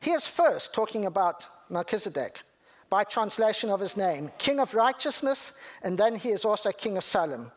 He 0.00 0.10
is 0.10 0.26
first 0.26 0.74
talking 0.74 1.06
about 1.06 1.46
Melchizedek 1.70 2.42
by 2.90 3.04
translation 3.04 3.70
of 3.70 3.80
his 3.80 3.96
name, 3.96 4.30
King 4.36 4.60
of 4.60 4.74
Righteousness, 4.74 5.52
and 5.82 5.96
then 5.96 6.16
he 6.16 6.28
is 6.30 6.44
also 6.44 6.72
King 6.72 6.98
of 6.98 7.04
Salem. 7.04 7.50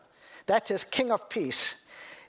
That 0.46 0.70
is, 0.70 0.84
King 0.84 1.10
of 1.10 1.28
Peace. 1.28 1.74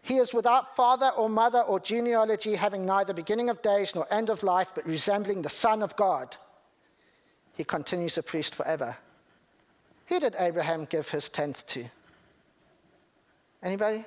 He 0.02 0.18
is 0.18 0.34
without 0.34 0.76
father 0.76 1.10
or 1.16 1.30
mother 1.30 1.62
or 1.62 1.80
genealogy, 1.80 2.56
having 2.56 2.86
neither 2.86 3.14
beginning 3.14 3.50
of 3.50 3.62
days 3.62 3.96
nor 3.96 4.12
end 4.12 4.30
of 4.30 4.44
life, 4.44 4.72
but 4.74 4.86
resembling 4.86 5.42
the 5.42 5.50
Son 5.50 5.84
of 5.84 5.96
God 5.96 6.36
he 7.58 7.64
continues 7.64 8.18
a 8.20 8.24
priest 8.24 8.54
forever. 8.54 8.96
Who 10.06 10.20
did 10.20 10.36
Abraham 10.38 10.86
give 10.86 11.10
his 11.10 11.28
tenth 11.28 11.66
to? 11.68 11.86
Anybody? 13.64 14.06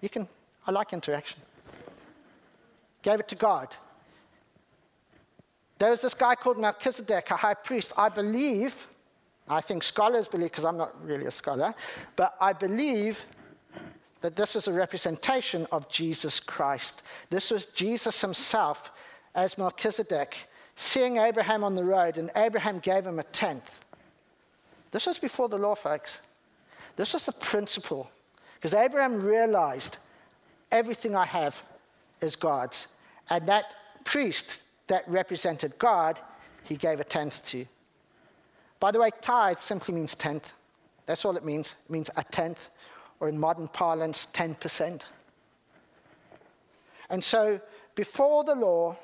You 0.00 0.08
can, 0.08 0.26
I 0.66 0.72
like 0.72 0.92
interaction. 0.92 1.40
Gave 3.02 3.20
it 3.20 3.28
to 3.28 3.36
God. 3.36 3.76
There 5.78 5.90
was 5.90 6.02
this 6.02 6.12
guy 6.12 6.34
called 6.34 6.58
Melchizedek, 6.58 7.30
a 7.30 7.36
high 7.36 7.54
priest. 7.54 7.92
I 7.96 8.08
believe, 8.08 8.88
I 9.48 9.60
think 9.60 9.84
scholars 9.84 10.26
believe, 10.26 10.50
because 10.50 10.64
I'm 10.64 10.76
not 10.76 10.92
really 11.06 11.26
a 11.26 11.30
scholar, 11.30 11.72
but 12.16 12.34
I 12.40 12.52
believe 12.52 13.24
that 14.22 14.34
this 14.34 14.56
is 14.56 14.66
a 14.66 14.72
representation 14.72 15.66
of 15.70 15.88
Jesus 15.88 16.40
Christ. 16.40 17.02
This 17.30 17.50
was 17.52 17.64
Jesus 17.66 18.20
himself 18.20 18.90
as 19.34 19.56
Melchizedek 19.56 20.36
seeing 20.80 21.18
Abraham 21.18 21.62
on 21.62 21.74
the 21.74 21.84
road, 21.84 22.16
and 22.16 22.30
Abraham 22.34 22.78
gave 22.78 23.06
him 23.06 23.18
a 23.18 23.22
tenth. 23.22 23.84
This 24.92 25.06
was 25.06 25.18
before 25.18 25.46
the 25.46 25.58
law, 25.58 25.74
folks. 25.74 26.20
This 26.96 27.12
was 27.12 27.26
the 27.26 27.32
principle. 27.32 28.10
Because 28.54 28.72
Abraham 28.72 29.20
realized 29.20 29.98
everything 30.72 31.14
I 31.14 31.26
have 31.26 31.62
is 32.22 32.34
God's. 32.34 32.88
And 33.28 33.46
that 33.46 33.74
priest 34.04 34.64
that 34.86 35.06
represented 35.06 35.78
God, 35.78 36.18
he 36.64 36.76
gave 36.76 36.98
a 36.98 37.04
tenth 37.04 37.44
to. 37.48 37.66
By 38.80 38.90
the 38.90 39.00
way, 39.00 39.10
tithe 39.20 39.58
simply 39.58 39.92
means 39.92 40.14
tenth. 40.14 40.54
That's 41.04 41.26
all 41.26 41.36
it 41.36 41.44
means. 41.44 41.74
It 41.84 41.92
means 41.92 42.08
a 42.16 42.24
tenth, 42.24 42.70
or 43.20 43.28
in 43.28 43.38
modern 43.38 43.68
parlance, 43.68 44.28
10%. 44.32 45.02
And 47.10 47.22
so, 47.22 47.60
before 47.94 48.44
the 48.44 48.54
law, 48.54 48.96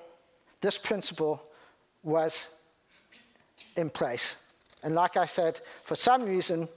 this 0.62 0.78
principle 0.78 1.42
was 2.06 2.48
in 3.76 3.90
place. 3.90 4.36
And 4.82 4.94
like 4.94 5.16
I 5.16 5.26
said, 5.26 5.60
for 5.82 5.96
some 5.96 6.24
reason, 6.24 6.68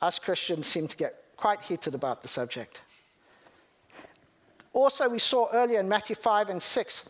us 0.00 0.18
Christians 0.18 0.66
seem 0.66 0.88
to 0.88 0.96
get 0.96 1.22
quite 1.36 1.60
heated 1.60 1.94
about 1.94 2.22
the 2.22 2.28
subject. 2.28 2.80
Also, 4.72 5.08
we 5.08 5.18
saw 5.18 5.48
earlier 5.52 5.80
in 5.80 5.88
Matthew 5.88 6.16
5 6.16 6.48
and 6.48 6.62
6, 6.62 7.08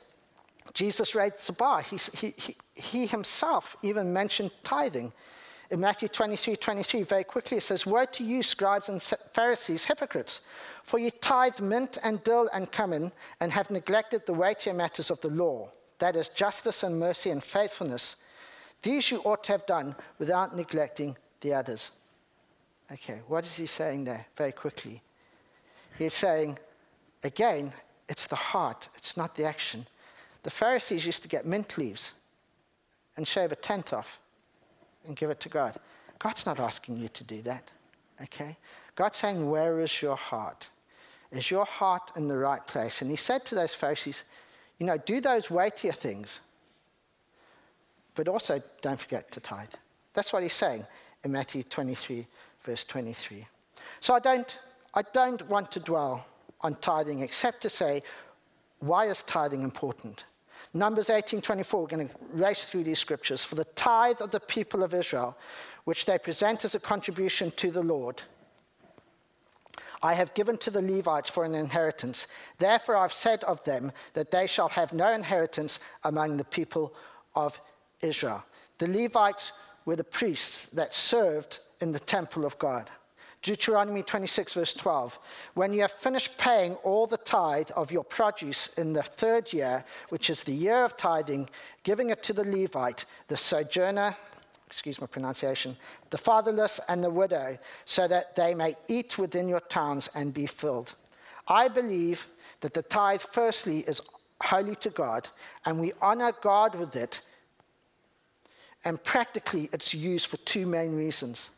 Jesus 0.75 1.15
raised 1.15 1.47
the 1.47 1.53
bar. 1.53 1.83
He, 1.83 1.97
he, 1.97 2.57
he, 2.75 3.07
himself 3.07 3.77
even 3.83 4.13
mentioned 4.13 4.51
tithing. 4.65 5.13
In 5.71 5.81
Matthew 5.81 6.09
23 6.09 6.57
23, 6.57 7.03
very 7.03 7.25
quickly, 7.25 7.59
it 7.59 7.63
says, 7.63 7.87
Woe 7.87 8.05
to 8.05 8.25
you, 8.25 8.43
scribes 8.43 8.89
and 8.89 9.01
Pharisees, 9.01 9.85
hypocrites, 9.85 10.43
for 10.83 10.99
you 10.99 11.11
tithe 11.11 11.61
mint 11.61 11.99
and 12.03 12.23
dill 12.25 12.49
and 12.53 12.71
cumin, 12.71 13.13
and 13.41 13.53
have 13.53 13.71
neglected 13.71 14.27
the 14.27 14.35
weightier 14.35 14.75
matters 14.75 15.11
of 15.11 15.21
the 15.21 15.31
law, 15.31 15.71
that 15.99 16.17
is, 16.17 16.29
justice 16.29 16.83
and 16.83 16.99
mercy 16.99 17.31
and 17.31 17.43
faithfulness. 17.43 18.17
These 18.83 19.11
you 19.11 19.19
ought 19.19 19.45
to 19.45 19.53
have 19.53 19.67
done 19.67 19.95
without 20.19 20.57
neglecting 20.57 21.17
the 21.41 21.55
others. 21.55 21.93
Okay, 22.91 23.21
what 23.29 23.45
is 23.45 23.57
he 23.57 23.67
saying 23.67 24.05
there 24.05 24.27
very 24.37 24.53
quickly? 24.53 25.03
He's 25.99 26.15
saying, 26.15 26.59
again, 27.23 27.73
it's 28.09 28.27
the 28.27 28.37
heart, 28.37 28.89
it's 28.97 29.17
not 29.17 29.37
the 29.37 29.45
action. 29.45 29.87
The 30.43 30.51
Pharisees 30.51 31.07
used 31.07 31.23
to 31.23 31.29
get 31.29 31.47
mint 31.47 31.79
leaves 31.79 32.13
and 33.17 33.27
shave 33.27 33.53
a 33.53 33.57
tenth 33.57 33.93
off 33.93 34.19
and 35.07 35.17
give 35.17 35.31
it 35.31 35.41
to 35.41 35.49
God. 35.49 35.77
God's 36.19 36.47
not 36.47 36.61
asking 36.61 36.99
you 36.99 37.09
to 37.09 37.25
do 37.25 37.43
that, 37.43 37.71
okay? 38.21 38.57
God's 38.95 39.19
saying, 39.19 39.49
Where 39.49 39.81
is 39.81 40.03
your 40.03 40.17
heart? 40.17 40.71
Is 41.31 41.51
your 41.51 41.65
heart 41.65 42.13
in 42.15 42.29
the 42.29 42.37
right 42.37 42.65
place? 42.67 43.01
And 43.01 43.11
he 43.11 43.17
said 43.17 43.45
to 43.47 43.55
those 43.55 43.75
Pharisees, 43.75 44.25
You 44.83 44.87
know, 44.87 44.99
do 44.99 45.21
those 45.21 45.49
weightier 45.49 45.93
things, 45.93 46.41
but 48.17 48.27
also 48.27 48.61
don't 48.81 48.99
forget 48.99 49.31
to 49.31 49.39
tithe. 49.39 49.71
That's 50.13 50.33
what 50.33 50.43
he's 50.43 50.55
saying 50.55 50.85
in 51.23 51.31
Matthew 51.31 51.63
23, 51.63 52.27
verse 52.65 52.85
23. 52.87 53.47
So 54.01 54.13
I 54.13 54.19
don't, 54.19 54.59
I 54.93 55.03
don't 55.03 55.49
want 55.49 55.71
to 55.71 55.79
dwell 55.79 56.27
on 56.63 56.75
tithing 56.75 57.21
except 57.21 57.63
to 57.63 57.69
say, 57.69 58.03
why 58.81 59.07
is 59.07 59.23
tithing 59.23 59.63
important? 59.63 60.25
Numbers 60.75 61.11
18:24, 61.11 61.81
we're 61.81 61.87
going 61.87 62.09
to 62.09 62.15
race 62.33 62.65
through 62.65 62.83
these 62.83 62.99
scriptures. 62.99 63.45
For 63.45 63.55
the 63.55 63.67
tithe 63.77 64.21
of 64.21 64.33
the 64.33 64.41
people 64.41 64.83
of 64.83 64.95
Israel, 64.95 65.37
which 65.85 66.07
they 66.07 66.19
present 66.19 66.65
as 66.65 66.75
a 66.75 66.81
contribution 66.81 67.53
to 67.53 67.71
the 67.71 67.85
Lord, 67.85 68.21
I 70.03 70.15
have 70.15 70.35
given 70.35 70.59
to 70.59 70.71
the 70.71 70.83
Levites 70.83 71.31
for 71.31 71.45
an 71.45 71.55
inheritance. 71.55 72.27
Therefore, 72.59 72.97
I've 72.97 73.13
said 73.13 73.45
of 73.45 73.63
them 73.65 73.93
that 74.15 74.31
they 74.31 74.47
shall 74.47 74.69
have 74.71 74.93
no 74.93 75.13
inheritance 75.13 75.79
among 76.03 76.37
the 76.37 76.45
people 76.45 76.95
of 77.35 77.61
Israel. 78.01 78.45
The 78.79 78.89
Levites 78.89 79.53
were 79.85 79.97
the 79.97 80.05
priests 80.05 80.67
that 80.73 80.95
served 80.95 81.61
in 81.81 81.93
the 81.93 82.01
temple 82.01 82.45
of 82.45 82.59
God. 82.59 82.91
Deuteronomy 83.43 84.05
26, 84.05 84.55
verse 84.55 84.75
12. 84.75 85.19
When 85.55 85.73
you 85.73 85.81
have 85.81 85.93
finished 85.93 86.39
paying 86.39 86.75
all 86.77 87.09
the 87.09 87.17
tithe 87.17 87.71
of 87.75 87.91
your 87.91 88.05
produce 88.05 88.69
in 88.75 88.93
the 88.93 89.03
third 89.03 89.53
year, 89.53 89.85
which 90.11 90.31
is 90.31 90.45
the 90.45 90.55
year 90.55 90.85
of 90.85 90.97
tithing, 90.97 91.51
giving 91.83 92.11
it 92.11 92.23
to 92.23 92.33
the 92.33 92.45
Levite, 92.45 93.05
the 93.27 93.37
sojourner, 93.37 94.17
excuse 94.73 95.03
my 95.03 95.07
pronunciation, 95.07 95.77
the 96.09 96.17
fatherless 96.17 96.81
and 96.89 97.05
the 97.05 97.11
widow, 97.11 97.59
so 97.85 98.09
that 98.09 98.35
they 98.35 98.55
may 98.55 98.75
eat 98.89 99.19
within 99.19 99.47
your 99.47 99.61
towns 99.61 100.09
and 100.15 100.33
be 100.33 100.47
filled. 100.47 100.95
I 101.47 101.69
believe 101.69 102.27
that 102.63 102.73
the 102.73 102.81
tithe, 102.81 103.21
firstly, 103.21 103.81
is 103.81 104.01
holy 104.41 104.75
to 104.77 104.89
God, 104.89 105.29
and 105.67 105.79
we 105.79 105.93
honor 106.01 106.33
God 106.41 106.75
with 106.75 106.97
it. 106.97 107.21
And 108.83 109.05
practically, 109.05 109.69
it's 109.75 109.93
used 109.93 110.27
for 110.29 110.39
two 110.39 110.65
main 110.65 110.97
reasons. 110.97 111.51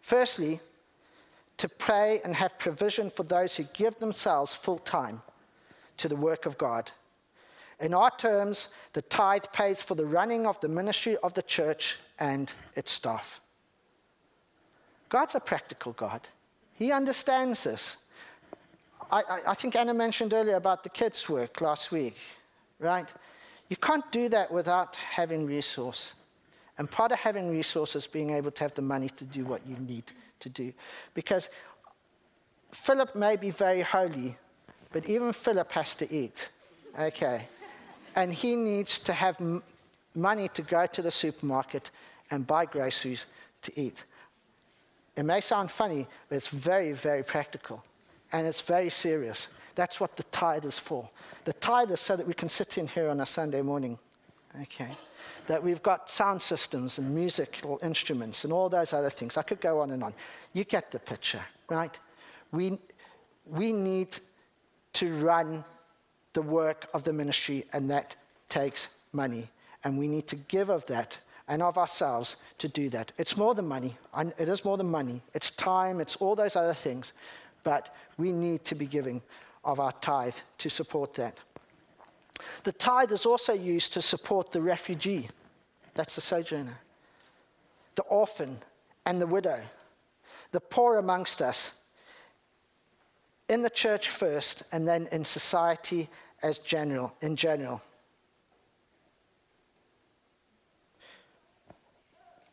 Firstly, 0.00 0.60
to 1.58 1.68
pray 1.68 2.22
and 2.24 2.34
have 2.36 2.58
provision 2.58 3.10
for 3.10 3.24
those 3.24 3.54
who 3.54 3.64
give 3.74 3.98
themselves 3.98 4.54
full 4.54 4.78
time 4.78 5.20
to 5.98 6.08
the 6.08 6.16
work 6.16 6.46
of 6.46 6.56
God. 6.56 6.90
In 7.80 7.94
our 7.94 8.10
terms, 8.16 8.68
the 8.92 9.02
tithe 9.02 9.44
pays 9.52 9.82
for 9.82 9.94
the 9.94 10.06
running 10.06 10.46
of 10.46 10.60
the 10.60 10.68
ministry 10.68 11.16
of 11.22 11.34
the 11.34 11.42
church 11.42 11.96
and 12.18 12.52
its 12.74 12.92
staff. 12.92 13.40
God's 15.08 15.34
a 15.34 15.40
practical 15.40 15.92
God. 15.92 16.28
He 16.74 16.92
understands 16.92 17.64
this. 17.64 17.96
I, 19.10 19.20
I, 19.20 19.38
I, 19.48 19.54
think 19.54 19.76
Anna 19.76 19.94
mentioned 19.94 20.32
earlier 20.32 20.56
about 20.56 20.82
the 20.82 20.88
kids' 20.88 21.28
work 21.28 21.60
last 21.60 21.92
week, 21.92 22.16
right? 22.78 23.12
You 23.68 23.76
can't 23.76 24.10
do 24.10 24.28
that 24.30 24.50
without 24.50 24.96
having 24.96 25.46
resource. 25.46 26.14
And 26.78 26.90
part 26.90 27.12
of 27.12 27.18
having 27.18 27.50
resources 27.50 28.06
being 28.06 28.30
able 28.30 28.50
to 28.50 28.64
have 28.64 28.74
the 28.74 28.82
money 28.82 29.08
to 29.10 29.24
do 29.24 29.44
what 29.44 29.64
you 29.66 29.76
need 29.76 30.04
to 30.40 30.48
do. 30.48 30.72
Because 31.12 31.48
Philip 32.72 33.14
may 33.14 33.36
be 33.36 33.50
very 33.50 33.82
holy, 33.82 34.36
but 34.92 35.08
even 35.08 35.32
Philip 35.32 35.70
has 35.72 35.94
to 35.96 36.12
eat. 36.12 36.48
Okay. 36.98 37.46
And 38.14 38.32
he 38.32 38.56
needs 38.56 38.98
to 39.00 39.12
have 39.12 39.40
m- 39.40 39.62
money 40.14 40.48
to 40.48 40.62
go 40.62 40.86
to 40.86 41.02
the 41.02 41.10
supermarket 41.10 41.90
and 42.30 42.46
buy 42.46 42.64
groceries 42.64 43.26
to 43.62 43.80
eat. 43.80 44.04
It 45.16 45.24
may 45.24 45.40
sound 45.40 45.70
funny, 45.70 46.06
but 46.28 46.36
it's 46.36 46.48
very, 46.48 46.92
very 46.92 47.22
practical. 47.22 47.84
And 48.32 48.46
it's 48.46 48.60
very 48.60 48.90
serious. 48.90 49.48
That's 49.74 50.00
what 50.00 50.16
the 50.16 50.24
tithe 50.24 50.64
is 50.64 50.78
for. 50.78 51.08
The 51.44 51.52
tithe 51.52 51.90
is 51.90 52.00
so 52.00 52.16
that 52.16 52.26
we 52.26 52.34
can 52.34 52.48
sit 52.48 52.78
in 52.78 52.88
here 52.88 53.08
on 53.08 53.20
a 53.20 53.26
Sunday 53.26 53.62
morning. 53.62 53.98
Okay 54.60 54.90
that 55.46 55.62
we've 55.62 55.82
got 55.82 56.10
sound 56.10 56.40
systems 56.40 56.98
and 56.98 57.14
musical 57.14 57.78
instruments 57.82 58.44
and 58.44 58.52
all 58.52 58.68
those 58.68 58.92
other 58.92 59.10
things. 59.10 59.36
I 59.36 59.42
could 59.42 59.60
go 59.60 59.80
on 59.80 59.90
and 59.90 60.02
on. 60.02 60.14
You 60.52 60.64
get 60.64 60.90
the 60.90 60.98
picture, 60.98 61.42
right? 61.68 61.96
We, 62.50 62.78
we 63.46 63.72
need 63.72 64.08
to 64.94 65.14
run 65.16 65.64
the 66.34 66.42
work 66.42 66.88
of 66.92 67.04
the 67.04 67.12
ministry, 67.12 67.64
and 67.72 67.90
that 67.90 68.14
takes 68.48 68.88
money. 69.12 69.48
And 69.82 69.98
we 69.98 70.06
need 70.06 70.26
to 70.28 70.36
give 70.36 70.68
of 70.68 70.84
that 70.86 71.18
and 71.48 71.62
of 71.62 71.76
ourselves 71.76 72.36
to 72.58 72.68
do 72.68 72.88
that. 72.90 73.12
It's 73.18 73.36
more 73.36 73.54
than 73.54 73.66
money. 73.66 73.96
It 74.38 74.48
is 74.48 74.64
more 74.64 74.76
than 74.76 74.90
money. 74.90 75.22
It's 75.34 75.50
time, 75.50 76.00
it's 76.00 76.16
all 76.16 76.34
those 76.34 76.56
other 76.56 76.74
things. 76.74 77.12
But 77.62 77.94
we 78.16 78.32
need 78.32 78.64
to 78.66 78.74
be 78.74 78.86
giving 78.86 79.22
of 79.64 79.80
our 79.80 79.92
tithe 79.92 80.36
to 80.58 80.68
support 80.68 81.14
that. 81.14 81.38
The 82.64 82.72
tithe 82.72 83.12
is 83.12 83.26
also 83.26 83.52
used 83.52 83.94
to 83.94 84.02
support 84.02 84.52
the 84.52 84.60
refugee, 84.60 85.28
that's 85.94 86.16
the 86.16 86.20
sojourner, 86.20 86.78
the 87.94 88.02
orphan, 88.02 88.56
and 89.06 89.20
the 89.20 89.26
widow, 89.26 89.60
the 90.50 90.60
poor 90.60 90.98
amongst 90.98 91.40
us, 91.40 91.74
in 93.48 93.62
the 93.62 93.70
church 93.70 94.08
first, 94.08 94.62
and 94.72 94.88
then 94.88 95.08
in 95.12 95.24
society 95.24 96.08
as 96.42 96.58
general, 96.58 97.14
in 97.20 97.36
general. 97.36 97.80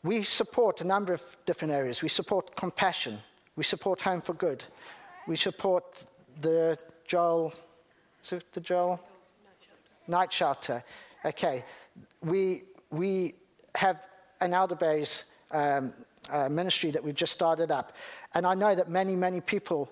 We 0.03 0.23
support 0.23 0.81
a 0.81 0.83
number 0.83 1.13
of 1.13 1.37
different 1.45 1.73
areas. 1.73 2.01
We 2.01 2.09
support 2.09 2.55
compassion. 2.55 3.19
We 3.55 3.63
support 3.63 4.01
Home 4.01 4.21
for 4.21 4.33
Good. 4.33 4.63
We 5.27 5.35
support 5.35 6.05
the 6.41 6.77
Joel, 7.05 7.53
is 8.23 8.31
it 8.31 8.51
the 8.51 8.61
Joel? 8.61 8.99
Night 10.07 10.33
shelter. 10.33 10.83
Okay. 11.23 11.63
We, 12.23 12.63
we 12.89 13.35
have 13.75 14.07
an 14.39 14.53
elderberries 14.53 15.25
um, 15.51 15.93
uh, 16.29 16.49
ministry 16.49 16.89
that 16.91 17.03
we've 17.03 17.15
just 17.15 17.33
started 17.33 17.69
up. 17.69 17.93
And 18.33 18.47
I 18.47 18.55
know 18.55 18.73
that 18.73 18.89
many, 18.89 19.15
many 19.15 19.41
people 19.41 19.91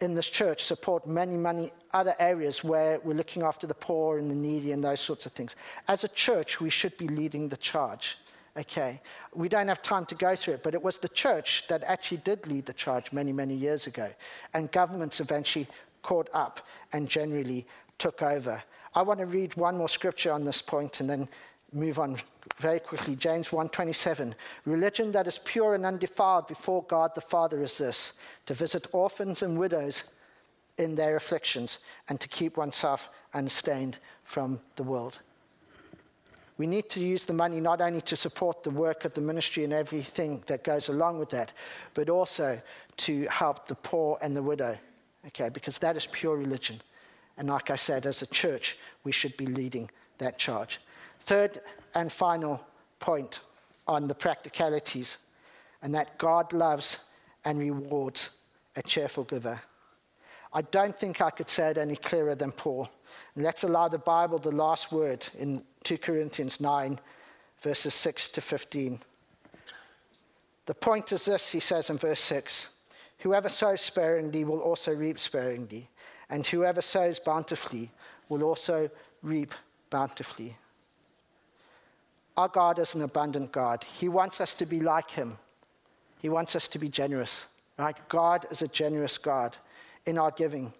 in 0.00 0.14
this 0.14 0.28
church 0.28 0.64
support 0.64 1.06
many, 1.06 1.36
many 1.36 1.72
other 1.92 2.14
areas 2.18 2.62
where 2.62 3.00
we're 3.00 3.14
looking 3.14 3.42
after 3.42 3.66
the 3.66 3.74
poor 3.74 4.18
and 4.18 4.30
the 4.30 4.34
needy 4.34 4.72
and 4.72 4.84
those 4.84 5.00
sorts 5.00 5.26
of 5.26 5.32
things. 5.32 5.56
As 5.88 6.04
a 6.04 6.08
church, 6.08 6.60
we 6.60 6.70
should 6.70 6.96
be 6.98 7.08
leading 7.08 7.48
the 7.48 7.56
charge. 7.56 8.18
Okay, 8.56 9.02
we 9.34 9.50
don't 9.50 9.68
have 9.68 9.82
time 9.82 10.06
to 10.06 10.14
go 10.14 10.34
through 10.34 10.54
it, 10.54 10.62
but 10.62 10.72
it 10.74 10.82
was 10.82 10.96
the 10.96 11.10
church 11.10 11.64
that 11.68 11.82
actually 11.84 12.18
did 12.18 12.46
lead 12.46 12.64
the 12.64 12.72
charge 12.72 13.12
many, 13.12 13.30
many 13.30 13.54
years 13.54 13.86
ago. 13.86 14.10
And 14.54 14.72
governments 14.72 15.20
eventually 15.20 15.68
caught 16.02 16.30
up 16.32 16.60
and 16.92 17.08
generally 17.08 17.66
took 17.98 18.22
over. 18.22 18.62
I 18.94 19.02
want 19.02 19.20
to 19.20 19.26
read 19.26 19.54
one 19.56 19.76
more 19.76 19.90
scripture 19.90 20.32
on 20.32 20.44
this 20.44 20.62
point 20.62 21.00
and 21.00 21.10
then 21.10 21.28
move 21.72 21.98
on 21.98 22.16
very 22.58 22.80
quickly. 22.80 23.16
James 23.16 23.50
1:27. 23.50 24.34
Religion 24.64 25.12
that 25.12 25.26
is 25.26 25.38
pure 25.38 25.74
and 25.74 25.84
undefiled 25.84 26.46
before 26.46 26.82
God 26.84 27.14
the 27.14 27.20
Father 27.20 27.62
is 27.62 27.78
this: 27.78 28.12
to 28.46 28.54
visit 28.54 28.86
orphans 28.92 29.42
and 29.42 29.58
widows 29.58 30.04
in 30.78 30.94
their 30.94 31.16
afflictions 31.16 31.78
and 32.08 32.20
to 32.20 32.28
keep 32.28 32.56
oneself 32.56 33.08
unstained 33.32 33.98
from 34.24 34.60
the 34.76 34.82
world. 34.82 35.18
We 36.58 36.66
need 36.66 36.88
to 36.90 37.00
use 37.00 37.26
the 37.26 37.34
money 37.34 37.60
not 37.60 37.80
only 37.80 38.00
to 38.02 38.16
support 38.16 38.62
the 38.62 38.70
work 38.70 39.04
of 39.04 39.12
the 39.12 39.20
ministry 39.20 39.64
and 39.64 39.72
everything 39.72 40.42
that 40.46 40.64
goes 40.64 40.88
along 40.88 41.18
with 41.18 41.30
that, 41.30 41.52
but 41.92 42.08
also 42.08 42.60
to 42.98 43.26
help 43.26 43.66
the 43.66 43.74
poor 43.74 44.18
and 44.22 44.34
the 44.34 44.42
widow. 44.42 44.78
Okay, 45.26 45.50
because 45.50 45.78
that 45.78 45.96
is 45.96 46.06
pure 46.06 46.36
religion. 46.36 46.80
And 47.36 47.48
like 47.48 47.68
I 47.68 47.76
said, 47.76 48.06
as 48.06 48.22
a 48.22 48.26
church, 48.26 48.78
we 49.04 49.12
should 49.12 49.36
be 49.36 49.46
leading 49.46 49.90
that 50.18 50.38
charge. 50.38 50.80
Third 51.20 51.60
and 51.96 52.12
final 52.12 52.60
point 53.00 53.40
on 53.88 54.06
the 54.06 54.14
practicalities, 54.14 55.16
and 55.82 55.94
that 55.94 56.18
God 56.18 56.52
loves 56.52 56.98
and 57.44 57.58
rewards 57.58 58.36
a 58.76 58.82
cheerful 58.82 59.24
giver. 59.24 59.58
I 60.52 60.60
don't 60.60 60.96
think 60.96 61.22
I 61.22 61.30
could 61.30 61.48
say 61.48 61.70
it 61.70 61.78
any 61.78 61.96
clearer 61.96 62.34
than 62.34 62.52
Paul. 62.52 62.90
And 63.34 63.44
let's 63.44 63.64
allow 63.64 63.88
the 63.88 63.98
Bible 63.98 64.38
the 64.38 64.52
last 64.52 64.92
word 64.92 65.26
in 65.38 65.62
2 65.84 65.96
Corinthians 65.98 66.60
9, 66.60 66.98
verses 67.62 67.94
6 67.94 68.28
to 68.28 68.40
15. 68.42 68.98
The 70.66 70.74
point 70.74 71.12
is 71.12 71.24
this, 71.24 71.50
he 71.50 71.60
says 71.60 71.88
in 71.88 71.96
verse 71.96 72.20
6 72.20 72.74
Whoever 73.20 73.48
sows 73.48 73.80
sparingly 73.80 74.44
will 74.44 74.60
also 74.60 74.94
reap 74.94 75.18
sparingly, 75.18 75.88
and 76.28 76.46
whoever 76.46 76.82
sows 76.82 77.18
bountifully 77.18 77.90
will 78.28 78.42
also 78.42 78.90
reap 79.22 79.54
bountifully. 79.88 80.58
Our 82.36 82.48
God 82.48 82.78
is 82.78 82.94
an 82.94 83.02
abundant 83.02 83.52
God. 83.52 83.84
He 83.84 84.08
wants 84.08 84.40
us 84.40 84.54
to 84.54 84.66
be 84.66 84.80
like 84.80 85.10
Him. 85.10 85.38
He 86.20 86.28
wants 86.28 86.56
us 86.56 86.68
to 86.68 86.78
be 86.78 86.88
generous, 86.88 87.46
right? 87.78 87.96
God 88.08 88.46
is 88.50 88.62
a 88.62 88.68
generous 88.68 89.18
God 89.18 89.56
in 90.04 90.18
our 90.18 90.30
giving. 90.30 90.72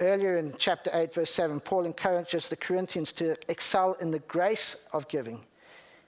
Earlier 0.00 0.36
in 0.36 0.54
chapter 0.58 0.90
8, 0.92 1.14
verse 1.14 1.30
7, 1.30 1.60
Paul 1.60 1.84
encourages 1.84 2.48
the 2.48 2.56
Corinthians 2.56 3.12
to 3.14 3.36
excel 3.48 3.94
in 3.94 4.10
the 4.10 4.18
grace 4.20 4.82
of 4.92 5.08
giving. 5.08 5.44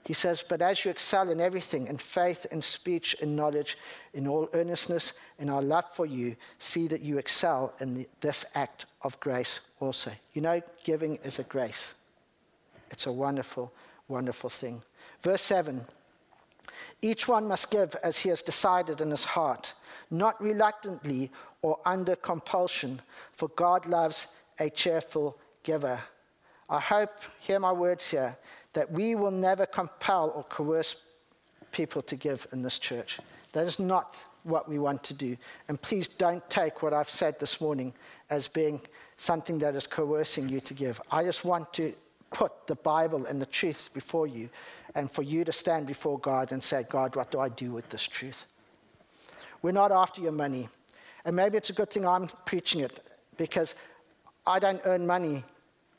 He 0.05 0.13
says, 0.13 0.43
But 0.47 0.61
as 0.61 0.85
you 0.85 0.91
excel 0.91 1.29
in 1.31 1.41
everything, 1.41 1.87
in 1.87 1.97
faith, 1.97 2.45
in 2.51 2.61
speech, 2.61 3.15
in 3.15 3.35
knowledge, 3.35 3.77
in 4.13 4.27
all 4.27 4.49
earnestness, 4.53 5.13
in 5.39 5.49
our 5.49 5.61
love 5.61 5.85
for 5.91 6.05
you, 6.05 6.35
see 6.59 6.87
that 6.89 7.01
you 7.01 7.17
excel 7.17 7.73
in 7.79 7.95
the, 7.95 8.07
this 8.21 8.45
act 8.53 8.85
of 9.01 9.19
grace 9.19 9.61
also. 9.79 10.11
You 10.33 10.41
know, 10.41 10.61
giving 10.83 11.15
is 11.23 11.39
a 11.39 11.43
grace. 11.43 11.95
It's 12.91 13.07
a 13.07 13.11
wonderful, 13.11 13.73
wonderful 14.07 14.49
thing. 14.49 14.81
Verse 15.21 15.41
7 15.41 15.85
Each 17.01 17.27
one 17.27 17.47
must 17.47 17.71
give 17.71 17.95
as 18.03 18.19
he 18.19 18.29
has 18.29 18.41
decided 18.41 19.01
in 19.01 19.11
his 19.11 19.25
heart, 19.25 19.73
not 20.09 20.41
reluctantly 20.41 21.31
or 21.61 21.79
under 21.85 22.15
compulsion, 22.15 23.01
for 23.33 23.47
God 23.49 23.85
loves 23.85 24.27
a 24.59 24.69
cheerful 24.69 25.37
giver. 25.63 26.01
I 26.69 26.79
hope, 26.79 27.11
hear 27.39 27.59
my 27.59 27.71
words 27.71 28.09
here, 28.09 28.37
that 28.73 28.91
we 28.91 29.15
will 29.15 29.31
never 29.31 29.65
compel 29.65 30.31
or 30.35 30.43
coerce 30.43 31.03
people 31.71 32.01
to 32.03 32.15
give 32.15 32.47
in 32.51 32.61
this 32.61 32.79
church. 32.79 33.19
That 33.53 33.65
is 33.65 33.79
not 33.79 34.17
what 34.43 34.69
we 34.69 34.79
want 34.79 35.03
to 35.05 35.13
do. 35.13 35.37
And 35.67 35.81
please 35.81 36.07
don't 36.07 36.47
take 36.49 36.83
what 36.83 36.93
I've 36.93 37.09
said 37.09 37.39
this 37.39 37.59
morning 37.59 37.93
as 38.29 38.47
being 38.47 38.79
something 39.17 39.59
that 39.59 39.75
is 39.75 39.87
coercing 39.87 40.49
you 40.49 40.59
to 40.61 40.73
give. 40.73 41.01
I 41.11 41.23
just 41.23 41.45
want 41.45 41.73
to 41.73 41.93
put 42.35 42.67
the 42.67 42.75
Bible 42.75 43.25
and 43.25 43.41
the 43.41 43.45
truth 43.45 43.89
before 43.93 44.27
you 44.27 44.49
and 44.93 45.09
for 45.09 45.23
you 45.23 45.45
to 45.45 45.53
stand 45.53 45.87
before 45.87 46.19
God 46.19 46.51
and 46.51 46.61
say, 46.61 46.83
God, 46.83 47.15
what 47.15 47.31
do 47.31 47.39
I 47.39 47.47
do 47.47 47.71
with 47.71 47.89
this 47.89 48.03
truth? 48.03 48.45
We're 49.61 49.71
not 49.71 49.93
after 49.93 50.19
your 50.19 50.33
money. 50.33 50.67
And 51.23 51.33
maybe 51.33 51.55
it's 51.55 51.69
a 51.69 51.73
good 51.73 51.89
thing 51.89 52.05
I'm 52.05 52.27
preaching 52.45 52.81
it 52.81 52.99
because 53.37 53.73
I 54.45 54.59
don't 54.59 54.81
earn 54.83 55.07
money 55.07 55.45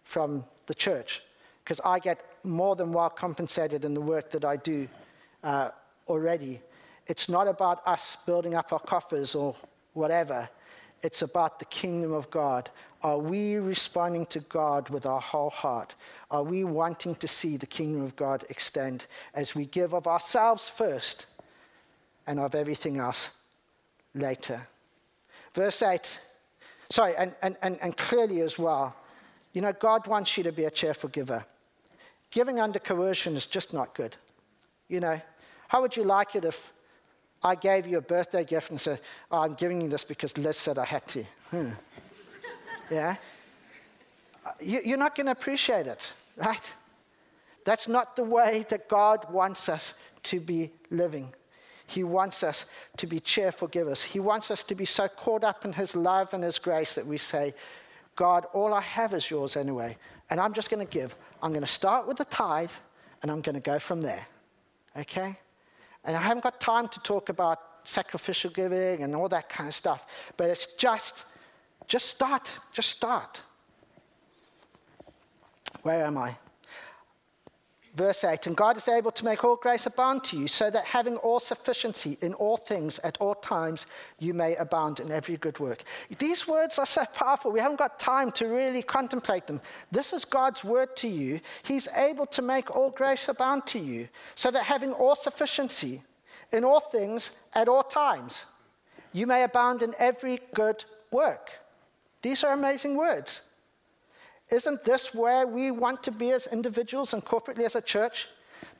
from 0.05 0.45
the 0.67 0.75
church 0.75 1.23
because 1.65 1.81
I 1.83 2.01
get 2.01 2.21
more 2.45 2.77
than 2.77 2.93
well 2.93 3.09
compensated 3.09 3.87
in 3.87 3.95
the 3.95 4.03
work 4.03 4.31
that 4.33 4.45
I 4.45 4.57
do 4.57 4.89
uh, 5.43 5.71
already. 6.07 6.61
It's 7.07 7.31
not 7.31 7.49
about 7.49 7.81
us 7.87 8.19
building 8.27 8.55
up 8.55 8.75
our 8.75 8.79
coffers 8.79 9.35
or 9.35 9.57
whatever. 9.95 10.51
It's 11.01 11.23
about 11.23 11.61
the 11.61 11.65
kingdom 11.65 12.13
of 12.13 12.31
God. 12.31 12.69
Are 13.07 13.19
we 13.19 13.55
responding 13.55 14.27
to 14.27 14.41
God 14.41 14.89
with 14.89 15.07
our 15.07 15.21
whole 15.21 15.51
heart? 15.51 15.95
Are 16.29 16.43
we 16.43 16.65
wanting 16.65 17.15
to 17.15 17.29
see 17.29 17.57
the 17.57 17.65
kingdom 17.65 18.03
of 18.03 18.17
God 18.17 18.45
extend 18.49 19.07
as 19.33 19.55
we 19.55 19.67
give 19.67 19.95
of 19.95 20.09
ourselves 20.09 20.69
first 20.69 21.27
and 22.27 22.41
of 22.41 22.57
everything 22.57 22.99
else 22.99 23.31
later? 24.13 24.67
Verse 25.55 25.83
8, 25.83 26.19
sorry, 26.91 27.15
and, 27.17 27.33
and, 27.43 27.57
and, 27.63 27.79
and 27.81 27.97
clearly 27.97 28.41
as 28.41 28.59
well, 28.59 28.97
you 29.53 29.63
know, 29.63 29.73
God 29.73 30.09
wants 30.09 30.37
you 30.37 30.43
to 30.43 30.51
be 30.51 30.65
a 30.65 30.71
cheerful 30.73 31.09
giver. 31.09 31.45
Giving 32.33 32.59
under 32.59 32.81
coercion 32.81 33.37
is 33.37 33.47
just 33.47 33.73
not 33.73 33.95
good. 33.95 34.17
You 34.89 34.99
know, 34.99 35.21
how 35.69 35.81
would 35.81 35.97
you 35.97 36.03
like 36.03 36.35
it 36.35 36.45
if 36.45 36.73
I 37.41 37.55
gave 37.55 37.87
you 37.87 37.99
a 37.99 38.03
birthday 38.03 38.43
gift 38.43 38.73
and 38.73 38.81
said, 38.81 38.99
oh, 39.31 39.43
I'm 39.43 39.55
giving 39.55 39.81
you 39.81 39.89
this 39.89 40.03
because 40.03 40.37
Liz 40.37 40.57
said 40.57 40.77
I 40.77 40.87
had 40.87 41.07
to? 41.07 41.25
Hmm. 41.53 41.71
Yeah? 42.91 43.17
Uh, 44.45 44.51
you're 44.61 44.99
not 44.99 45.15
going 45.17 45.27
to 45.27 45.33
appreciate 45.33 45.87
it, 45.87 46.13
right? 46.37 46.75
That's 47.65 47.89
not 47.89 48.17
the 48.17 48.25
way 48.25 48.65
that 48.69 48.89
God 48.89 49.31
wants 49.31 49.69
us 49.69 49.95
to 50.25 50.41
be 50.41 50.71
living. 50.91 51.33
He 51.87 52.05
wants 52.05 52.43
us 52.43 52.67
to 52.97 53.07
be 53.07 53.21
cheerful 53.21 53.69
givers. 53.69 54.03
He 54.03 54.21
wants 54.21 54.51
us 54.51 54.63
to 54.65 54.75
be 54.75 54.85
so 54.85 55.09
caught 55.09 55.45
up 55.45 55.65
in 55.65 55.73
His 55.73 55.95
love 55.95 56.35
and 56.35 56.43
His 56.43 56.59
grace 56.59 56.95
that 56.95 57.07
we 57.07 57.19
say, 57.19 57.55
God, 58.17 58.47
all 58.53 58.73
I 58.73 58.81
have 58.81 59.13
is 59.13 59.31
yours 59.31 59.57
anyway, 59.57 59.97
and 60.31 60.41
I'm 60.41 60.53
just 60.53 60.71
going 60.71 60.85
to 60.85 60.91
give. 60.91 61.15
I'm 61.43 61.51
going 61.51 61.63
to 61.63 61.67
start 61.67 62.07
with 62.07 62.17
the 62.17 62.25
tithe, 62.25 62.71
and 63.23 63.31
I'm 63.31 63.41
going 63.41 63.55
to 63.55 63.61
go 63.61 63.79
from 63.79 64.01
there. 64.01 64.27
Okay? 64.97 65.37
And 66.05 66.17
I 66.17 66.23
haven't 66.23 66.43
got 66.43 66.61
time 66.61 66.89
to 66.89 67.01
talk 67.01 67.29
about 67.29 67.61
sacrificial 67.85 68.51
giving 68.51 69.03
and 69.03 69.15
all 69.15 69.29
that 69.29 69.49
kind 69.49 69.69
of 69.69 69.75
stuff, 69.75 70.07
but 70.37 70.51
it's 70.51 70.75
just, 70.75 71.25
just 71.87 72.07
start. 72.07 72.59
Just 72.73 72.91
start. 72.91 73.41
Where 75.83 76.05
am 76.05 76.19
I? 76.19 76.37
Verse 77.97 78.25
8 78.25 78.47
And 78.47 78.57
God 78.57 78.77
is 78.77 78.89
able 78.89 79.11
to 79.13 79.25
make 79.25 79.43
all 79.43 79.57
grace 79.57 79.87
abound 79.87 80.23
to 80.25 80.37
you, 80.37 80.49
so 80.49 80.71
that 80.71 80.85
having 80.85 81.17
all 81.17 81.41
sufficiency 81.41 82.19
in 82.21 82.35
all 82.35 82.59
things 82.59 82.99
at 82.99 83.17
all 83.19 83.35
times, 83.35 83.87
you 84.19 84.35
may 84.35 84.55
abound 84.57 85.01
in 85.01 85.11
every 85.11 85.39
good 85.39 85.59
work. 85.59 85.83
These 86.19 86.47
words 86.47 86.79
are 86.79 86.87
so 86.87 87.05
powerful. 87.07 87.51
We 87.51 87.61
haven't 87.61 87.79
got 87.79 87.99
time 87.99 88.31
to 88.33 88.47
really 88.47 88.83
contemplate 88.83 89.47
them. 89.47 89.63
This 89.91 90.13
is 90.13 90.27
God's 90.27 90.63
word 90.63 90.95
to 90.97 91.09
you. 91.09 91.41
He's 91.63 91.89
able 91.97 92.27
to 92.27 92.43
make 92.43 92.75
all 92.75 92.91
grace 92.91 93.29
abound 93.29 93.67
to 93.69 93.79
you, 93.79 94.09
so 94.35 94.51
that 94.51 94.65
having 94.65 94.93
all 94.93 95.17
sufficiency 95.17 96.03
in 96.53 96.65
all 96.65 96.81
things 96.81 97.31
at 97.55 97.67
all 97.67 97.83
times, 97.83 98.45
you 99.13 99.27
may 99.27 99.43
abound 99.43 99.83
in 99.83 99.95
every 99.99 100.39
good 100.53 100.85
work. 101.11 101.51
These 102.27 102.43
are 102.43 102.55
amazing 102.55 102.97
words. 102.97 103.43
Isn't 104.51 104.83
this 104.83 105.15
where 105.15 105.47
we 105.47 105.71
want 105.71 106.03
to 106.03 106.11
be 106.11 106.33
as 106.33 106.49
individuals 106.49 107.15
and 107.15 107.25
corporately 107.25 107.63
as 107.63 107.77
a 107.77 107.81
church? 107.81 108.27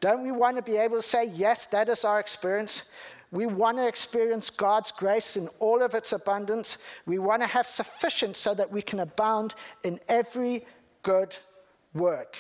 Don't 0.01 0.25
we 0.25 0.33
want 0.33 0.57
to 0.57 0.63
be 0.63 0.77
able 0.77 0.97
to 0.97 1.03
say, 1.03 1.27
yes, 1.27 1.65
that 1.67 1.89
is 1.89 2.05
our 2.05 2.19
experience? 2.19 2.89
We 3.31 3.47
want 3.47 3.77
to 3.79 3.87
experience 3.87 4.51
God's 4.51 4.91
grace 4.91 5.37
in 5.37 5.47
all 5.61 5.81
of 5.81 5.95
its 5.95 6.13
abundance. 6.13 6.79
We 7.07 7.21
want 7.21 7.41
to 7.43 7.47
have 7.47 7.69
sufficient 7.69 8.37
so 8.37 8.53
that 8.53 8.73
we 8.73 8.83
can 8.83 8.99
abound 8.99 9.55
in 9.85 10.01
every 10.09 10.67
good 11.05 11.39
work. 11.95 12.37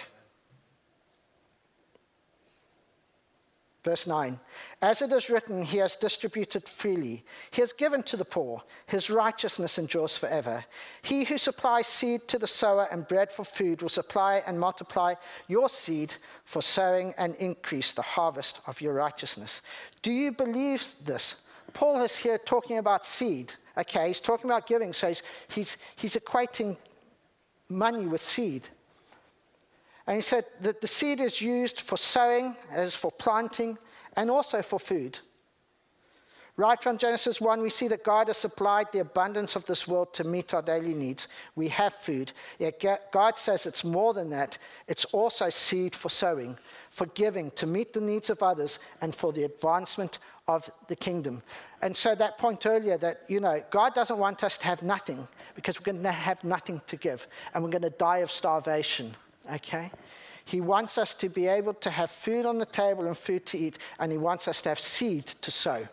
Verse 3.87 4.09
9 4.09 4.41
As 4.83 5.01
it 5.01 5.13
is 5.13 5.31
written, 5.31 5.63
He 5.63 5.79
has 5.79 5.95
distributed 5.95 6.69
freely, 6.69 7.25
He 7.53 7.61
has 7.61 7.73
given 7.73 8.03
to 8.03 8.17
the 8.17 8.25
poor, 8.25 8.65
His 8.87 9.11
righteousness 9.11 9.79
endures 9.79 10.17
forever. 10.17 10.65
He 11.03 11.23
who 11.23 11.39
supplies 11.39 11.87
seed 11.87 12.27
to 12.27 12.39
the 12.41 12.49
sower 12.49 12.89
and 12.91 13.07
bread 13.07 13.31
for 13.31 13.45
food 13.45 13.83
will 13.83 13.89
supply 13.89 14.43
and 14.45 14.59
multiply 14.59 15.15
your 15.47 15.69
seed 15.69 16.15
for 16.45 16.63
sowing 16.63 17.15
and 17.17 17.37
increase 17.37 17.93
the 17.93 18.03
harvest 18.03 18.61
of 18.67 18.81
your 18.81 18.95
righteousness. 18.95 19.63
Do 20.03 20.11
you 20.11 20.33
believe 20.33 20.97
this? 21.05 21.37
Paul 21.73 22.03
is 22.03 22.17
here 22.17 22.39
talking 22.39 22.79
about 22.79 23.07
seed. 23.07 23.55
Okay, 23.79 24.09
he's 24.09 24.21
talking 24.21 24.51
about 24.51 24.67
giving, 24.67 24.93
so 24.93 25.07
he's, 25.07 25.23
he's, 25.47 25.77
he's 25.95 26.17
equating 26.17 26.77
money 27.71 28.09
with 28.09 28.21
seed. 28.21 28.69
And 30.07 30.17
he 30.17 30.23
said 30.23 30.45
that 30.61 30.81
the 30.81 30.87
seed 30.87 31.21
is 31.21 31.41
used 31.41 31.81
for 31.81 31.97
sowing, 31.97 32.57
as 32.71 32.95
for 32.95 33.11
planting, 33.11 33.77
and 34.17 34.31
also 34.31 34.63
for 34.63 34.79
food. 34.79 35.19
Right 36.59 36.83
from 36.83 36.97
Genesis 36.97 37.39
1, 37.39 37.61
we 37.61 37.69
see 37.69 37.87
that 37.89 38.03
God 38.03 38.29
has 38.29 38.39
supplied 38.39 38.91
the 38.91 39.01
abundance 39.01 39.57
of 39.57 39.67
this 39.67 39.87
world 39.87 40.15
to 40.15 40.25
meet 40.25 40.55
our 40.55 40.63
daily 40.63 40.95
needs. 40.95 41.29
We 41.55 41.69
have 41.69 41.93
food. 41.93 42.33
Yet 42.59 42.83
God 43.13 43.37
says 43.37 43.67
it's 43.67 43.85
more 43.85 44.15
than 44.15 44.31
that. 44.31 44.57
It's 44.89 45.05
also 45.07 45.51
seed 45.51 45.95
for 45.95 46.09
sowing, 46.09 46.57
for 46.91 47.07
giving, 47.09 47.51
to 47.53 47.67
meet 47.67 47.93
the 47.93 48.01
needs 48.01 48.31
of 48.31 48.43
others, 48.43 48.79
and 49.03 49.15
for 49.15 49.35
the 49.35 49.45
advancement 49.45 50.19
of 50.49 50.71
the 50.89 50.97
kingdom. 50.97 51.43
And 51.83 51.95
so 51.95 52.15
that 52.15 52.39
point 52.39 52.65
earlier 52.65 52.97
that, 52.99 53.25
you 53.29 53.41
know, 53.41 53.63
God 53.71 53.95
doesn't 53.95 54.19
want 54.19 54.43
us 54.43 54.57
to 54.59 54.67
have 54.67 54.83
nothing 54.83 55.29
because 55.57 55.79
we're 55.79 55.93
going 55.93 56.03
to 56.05 56.13
have 56.13 56.43
nothing 56.43 56.81
to 56.87 56.97
give 56.97 57.27
and 57.53 57.63
we're 57.63 57.71
going 57.71 57.83
to 57.83 57.91
die 57.91 58.19
of 58.19 58.31
starvation 58.31 59.15
okay? 59.55 59.91
He 60.45 60.61
wants 60.61 60.97
us 60.97 61.13
to 61.15 61.29
be 61.29 61.47
able 61.47 61.75
to 61.75 61.91
have 61.91 62.11
food 62.11 62.47
on 62.47 62.59
the 62.59 62.67
table 62.67 63.07
and 63.07 63.17
food 63.17 63.47
to 63.47 63.59
eat, 63.59 63.79
and 63.99 64.13
he 64.13 64.19
wants 64.19 64.47
us 64.47 64.63
to 64.63 64.69
have 64.69 64.79
seed 64.79 65.27
to 65.43 65.51
sow. 65.51 65.89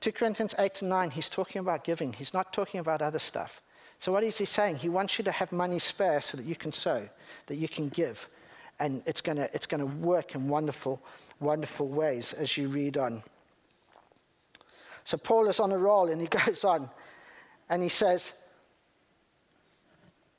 2 0.00 0.12
Corinthians 0.12 0.54
8 0.58 0.82
and 0.82 0.90
9, 0.90 1.10
he's 1.10 1.28
talking 1.28 1.60
about 1.60 1.84
giving. 1.84 2.12
He's 2.12 2.34
not 2.34 2.52
talking 2.52 2.80
about 2.80 3.02
other 3.02 3.18
stuff. 3.18 3.62
So, 3.98 4.12
what 4.12 4.22
is 4.24 4.36
he 4.36 4.44
saying? 4.44 4.76
He 4.76 4.90
wants 4.90 5.18
you 5.18 5.24
to 5.24 5.32
have 5.32 5.52
money 5.52 5.78
spare 5.78 6.20
so 6.20 6.36
that 6.36 6.44
you 6.44 6.54
can 6.54 6.70
sow, 6.70 7.08
that 7.46 7.56
you 7.56 7.66
can 7.66 7.88
give. 7.88 8.28
And 8.78 9.02
it's 9.06 9.22
going 9.22 9.38
to 9.38 9.52
it's 9.54 9.66
gonna 9.66 9.86
work 9.86 10.34
in 10.34 10.48
wonderful, 10.48 11.00
wonderful 11.40 11.88
ways 11.88 12.34
as 12.34 12.58
you 12.58 12.68
read 12.68 12.98
on. 12.98 13.22
So, 15.04 15.16
Paul 15.16 15.48
is 15.48 15.60
on 15.60 15.72
a 15.72 15.78
roll 15.78 16.10
and 16.10 16.20
he 16.20 16.26
goes 16.46 16.62
on 16.62 16.90
And 17.68 17.82
he 17.82 17.88
says 17.88 18.32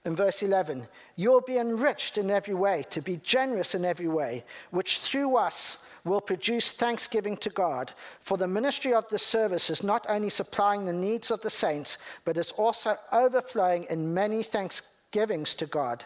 in 0.08 0.16
verse 0.16 0.42
11, 0.42 0.88
You'll 1.18 1.42
be 1.42 1.58
enriched 1.58 2.18
in 2.18 2.32
every 2.32 2.54
way, 2.54 2.84
to 2.92 3.02
be 3.02 3.18
generous 3.18 3.76
in 3.76 3.84
every 3.84 4.08
way, 4.08 4.46
which 4.72 5.00
through 5.00 5.36
us 5.36 5.84
will 6.06 6.22
produce 6.22 6.72
thanksgiving 6.72 7.36
to 7.38 7.50
God. 7.50 7.92
For 8.22 8.38
the 8.38 8.48
ministry 8.48 8.94
of 8.94 9.08
the 9.10 9.20
service 9.20 9.70
is 9.70 9.84
not 9.84 10.06
only 10.08 10.30
supplying 10.30 10.86
the 10.86 10.94
needs 10.94 11.30
of 11.30 11.42
the 11.42 11.50
saints, 11.50 11.98
but 12.24 12.38
is 12.38 12.54
also 12.54 12.96
overflowing 13.12 13.86
in 13.90 14.14
many 14.14 14.44
thanksgivings 14.44 15.54
to 15.56 15.66
God. 15.66 16.06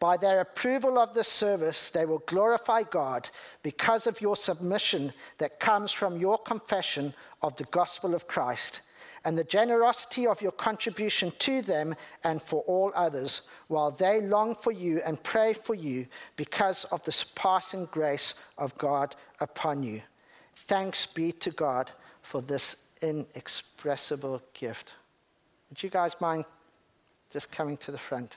By 0.00 0.16
their 0.16 0.40
approval 0.40 0.98
of 0.98 1.12
this 1.12 1.28
service, 1.28 1.90
they 1.90 2.06
will 2.06 2.22
glorify 2.26 2.82
God 2.82 3.28
because 3.62 4.06
of 4.06 4.22
your 4.22 4.36
submission 4.36 5.12
that 5.36 5.60
comes 5.60 5.92
from 5.92 6.16
your 6.16 6.38
confession 6.38 7.12
of 7.42 7.56
the 7.56 7.64
gospel 7.64 8.14
of 8.14 8.26
Christ 8.26 8.80
and 9.24 9.38
the 9.38 9.44
generosity 9.44 10.26
of 10.26 10.42
your 10.42 10.52
contribution 10.52 11.32
to 11.38 11.62
them 11.62 11.94
and 12.24 12.42
for 12.42 12.62
all 12.66 12.92
others, 12.94 13.42
while 13.68 13.90
they 13.90 14.20
long 14.20 14.54
for 14.54 14.72
you 14.72 15.00
and 15.04 15.22
pray 15.22 15.54
for 15.54 15.74
you 15.74 16.06
because 16.36 16.84
of 16.86 17.02
the 17.04 17.12
surpassing 17.12 17.86
grace 17.86 18.34
of 18.58 18.76
God 18.76 19.16
upon 19.40 19.82
you. 19.82 20.02
Thanks 20.56 21.06
be 21.06 21.32
to 21.32 21.50
God 21.50 21.90
for 22.22 22.42
this 22.42 22.76
inexpressible 23.00 24.42
gift. 24.52 24.94
Would 25.70 25.82
you 25.82 25.90
guys 25.90 26.16
mind 26.20 26.44
just 27.32 27.50
coming 27.50 27.76
to 27.78 27.90
the 27.90 27.98
front? 27.98 28.36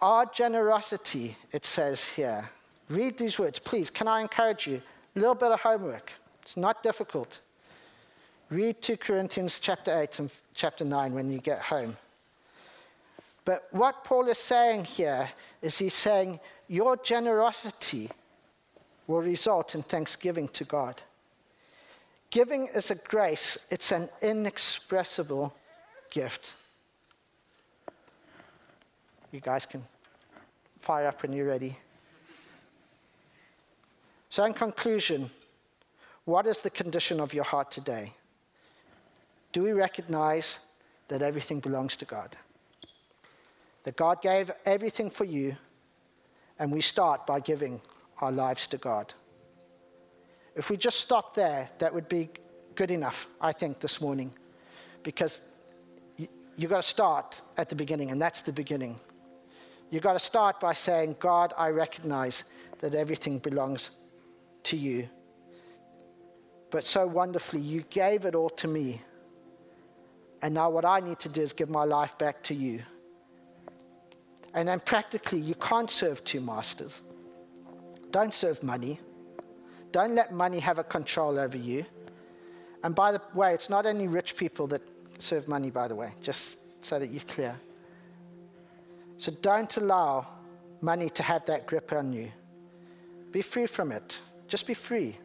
Our 0.00 0.26
generosity, 0.26 1.36
it 1.52 1.64
says 1.64 2.08
here. 2.08 2.50
Read 2.88 3.18
these 3.18 3.38
words, 3.38 3.58
please. 3.58 3.90
Can 3.90 4.08
I 4.08 4.20
encourage 4.20 4.66
you? 4.66 4.82
A 5.14 5.18
little 5.18 5.34
bit 5.34 5.52
of 5.52 5.60
homework. 5.60 6.10
It's 6.42 6.56
not 6.56 6.82
difficult. 6.82 7.40
Read 8.50 8.82
2 8.82 8.96
Corinthians 8.96 9.60
chapter 9.60 9.96
8 9.96 10.18
and 10.18 10.30
chapter 10.54 10.84
9 10.84 11.14
when 11.14 11.30
you 11.30 11.38
get 11.38 11.60
home. 11.60 11.96
But 13.44 13.68
what 13.70 14.02
Paul 14.02 14.26
is 14.26 14.38
saying 14.38 14.86
here 14.86 15.30
is 15.62 15.78
he's 15.78 15.94
saying 15.94 16.40
your 16.66 16.96
generosity 16.96 18.10
will 19.06 19.22
result 19.22 19.76
in 19.76 19.84
thanksgiving 19.84 20.48
to 20.48 20.64
God. 20.64 21.00
Giving 22.30 22.66
is 22.74 22.90
a 22.90 22.96
grace, 22.96 23.56
it's 23.70 23.92
an 23.92 24.08
inexpressible 24.20 25.54
gift. 26.10 26.54
You 29.30 29.40
guys 29.40 29.64
can 29.64 29.84
fire 30.80 31.06
up 31.06 31.22
when 31.22 31.32
you're 31.32 31.46
ready. 31.46 31.76
So, 34.28 34.44
in 34.44 34.54
conclusion, 34.54 35.30
what 36.24 36.46
is 36.46 36.62
the 36.62 36.70
condition 36.70 37.20
of 37.20 37.32
your 37.32 37.44
heart 37.44 37.70
today? 37.70 38.12
Do 39.52 39.62
we 39.62 39.72
recognize 39.72 40.60
that 41.08 41.22
everything 41.22 41.60
belongs 41.60 41.96
to 41.96 42.04
God? 42.04 42.36
That 43.84 43.96
God 43.96 44.22
gave 44.22 44.50
everything 44.64 45.10
for 45.10 45.24
you, 45.24 45.56
and 46.58 46.70
we 46.70 46.80
start 46.80 47.26
by 47.26 47.40
giving 47.40 47.80
our 48.20 48.30
lives 48.30 48.66
to 48.68 48.76
God. 48.76 49.14
If 50.54 50.70
we 50.70 50.76
just 50.76 51.00
stop 51.00 51.34
there, 51.34 51.70
that 51.78 51.94
would 51.94 52.08
be 52.08 52.28
good 52.74 52.90
enough, 52.90 53.26
I 53.40 53.52
think, 53.52 53.80
this 53.80 54.00
morning. 54.00 54.34
Because 55.02 55.40
you, 56.16 56.28
you've 56.56 56.70
got 56.70 56.82
to 56.82 56.88
start 56.88 57.40
at 57.56 57.68
the 57.68 57.74
beginning, 57.74 58.10
and 58.10 58.20
that's 58.20 58.42
the 58.42 58.52
beginning. 58.52 59.00
You've 59.90 60.02
got 60.02 60.12
to 60.12 60.18
start 60.18 60.60
by 60.60 60.74
saying, 60.74 61.16
God, 61.18 61.54
I 61.56 61.68
recognize 61.70 62.44
that 62.78 62.94
everything 62.94 63.38
belongs 63.38 63.90
to 64.64 64.76
you. 64.76 65.08
But 66.70 66.84
so 66.84 67.06
wonderfully, 67.06 67.60
you 67.60 67.82
gave 67.90 68.24
it 68.24 68.34
all 68.34 68.50
to 68.50 68.68
me. 68.68 69.00
And 70.42 70.54
now 70.54 70.70
what 70.70 70.84
I 70.84 71.00
need 71.00 71.18
to 71.20 71.28
do 71.28 71.40
is 71.40 71.52
give 71.52 71.68
my 71.68 71.84
life 71.84 72.16
back 72.18 72.42
to 72.44 72.54
you. 72.54 72.82
And 74.54 74.66
then 74.66 74.80
practically, 74.80 75.38
you 75.38 75.54
can't 75.54 75.90
serve 75.90 76.24
two 76.24 76.40
masters. 76.40 77.02
Don't 78.10 78.34
serve 78.34 78.62
money. 78.62 78.98
Don't 79.92 80.14
let 80.14 80.32
money 80.32 80.58
have 80.60 80.78
a 80.78 80.84
control 80.84 81.38
over 81.38 81.56
you. 81.56 81.84
And 82.82 82.94
by 82.94 83.12
the 83.12 83.20
way, 83.34 83.54
it's 83.54 83.68
not 83.68 83.86
only 83.86 84.08
rich 84.08 84.36
people 84.36 84.66
that 84.68 84.82
serve 85.18 85.46
money, 85.46 85.70
by 85.70 85.86
the 85.88 85.94
way, 85.94 86.12
just 86.22 86.58
so 86.84 86.98
that 86.98 87.10
you're 87.10 87.22
clear. 87.24 87.54
So 89.18 89.32
don't 89.42 89.76
allow 89.76 90.26
money 90.80 91.10
to 91.10 91.22
have 91.22 91.44
that 91.46 91.66
grip 91.66 91.92
on 91.92 92.12
you. 92.12 92.32
Be 93.30 93.42
free 93.42 93.66
from 93.66 93.92
it. 93.92 94.18
Just 94.48 94.66
be 94.66 94.74
free. 94.74 95.16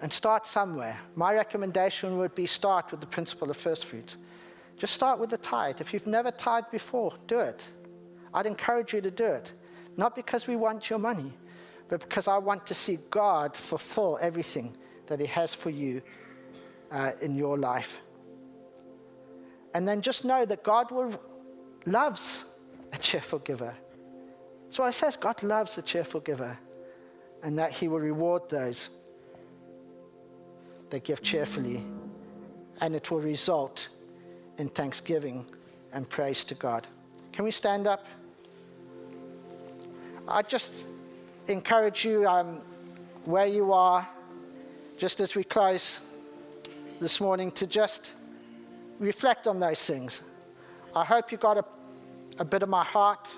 And 0.00 0.12
start 0.12 0.46
somewhere. 0.46 0.98
My 1.14 1.34
recommendation 1.34 2.16
would 2.18 2.34
be 2.34 2.46
start 2.46 2.90
with 2.90 3.00
the 3.00 3.06
principle 3.06 3.50
of 3.50 3.56
first 3.56 3.84
fruits. 3.84 4.16
Just 4.78 4.94
start 4.94 5.18
with 5.18 5.28
the 5.28 5.36
tithe. 5.36 5.80
If 5.80 5.92
you've 5.92 6.06
never 6.06 6.30
tithed 6.30 6.70
before, 6.70 7.14
do 7.26 7.40
it. 7.40 7.62
I'd 8.32 8.46
encourage 8.46 8.94
you 8.94 9.02
to 9.02 9.10
do 9.10 9.26
it. 9.26 9.52
Not 9.96 10.16
because 10.16 10.46
we 10.46 10.56
want 10.56 10.88
your 10.88 10.98
money, 10.98 11.34
but 11.88 12.00
because 12.00 12.28
I 12.28 12.38
want 12.38 12.66
to 12.68 12.74
see 12.74 12.98
God 13.10 13.54
fulfill 13.56 14.18
everything 14.22 14.74
that 15.06 15.20
He 15.20 15.26
has 15.26 15.52
for 15.52 15.68
you 15.68 16.00
uh, 16.90 17.12
in 17.20 17.34
your 17.36 17.58
life. 17.58 18.00
And 19.74 19.86
then 19.86 20.00
just 20.00 20.24
know 20.24 20.44
that 20.46 20.62
God 20.62 20.90
will, 20.90 21.20
loves 21.84 22.44
a 22.92 22.98
cheerful 22.98 23.38
giver. 23.40 23.74
So 24.70 24.84
it 24.84 24.92
says 24.92 25.16
God 25.16 25.42
loves 25.42 25.76
a 25.78 25.82
cheerful 25.82 26.20
giver 26.20 26.58
and 27.42 27.58
that 27.58 27.72
he 27.72 27.88
will 27.88 28.00
reward 28.00 28.48
those 28.48 28.90
that 30.90 31.04
give 31.04 31.22
cheerfully. 31.22 31.84
And 32.80 32.94
it 32.94 33.10
will 33.10 33.20
result 33.20 33.88
in 34.58 34.68
thanksgiving 34.68 35.46
and 35.92 36.08
praise 36.08 36.44
to 36.44 36.54
God. 36.54 36.86
Can 37.32 37.44
we 37.44 37.50
stand 37.50 37.86
up? 37.86 38.06
I 40.28 40.42
just 40.42 40.86
encourage 41.48 42.04
you 42.04 42.26
um, 42.26 42.60
where 43.24 43.46
you 43.46 43.72
are, 43.72 44.08
just 44.96 45.20
as 45.20 45.34
we 45.34 45.44
close 45.44 46.00
this 47.00 47.20
morning, 47.20 47.50
to 47.52 47.66
just 47.66 48.12
reflect 48.98 49.46
on 49.46 49.60
those 49.60 49.84
things. 49.84 50.20
I 50.94 51.04
hope 51.04 51.32
you 51.32 51.38
got 51.38 51.58
a 51.58 51.64
a 52.40 52.44
bit 52.44 52.62
of 52.62 52.68
my 52.68 52.84
heart. 52.84 53.36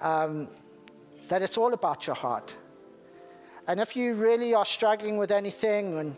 Um, 0.00 0.48
that 1.28 1.42
it's 1.42 1.56
all 1.56 1.72
about 1.72 2.06
your 2.06 2.16
heart. 2.16 2.54
And 3.68 3.80
if 3.80 3.94
you 3.94 4.14
really 4.14 4.54
are 4.54 4.64
struggling 4.64 5.18
with 5.18 5.30
anything, 5.30 5.98
and 5.98 6.16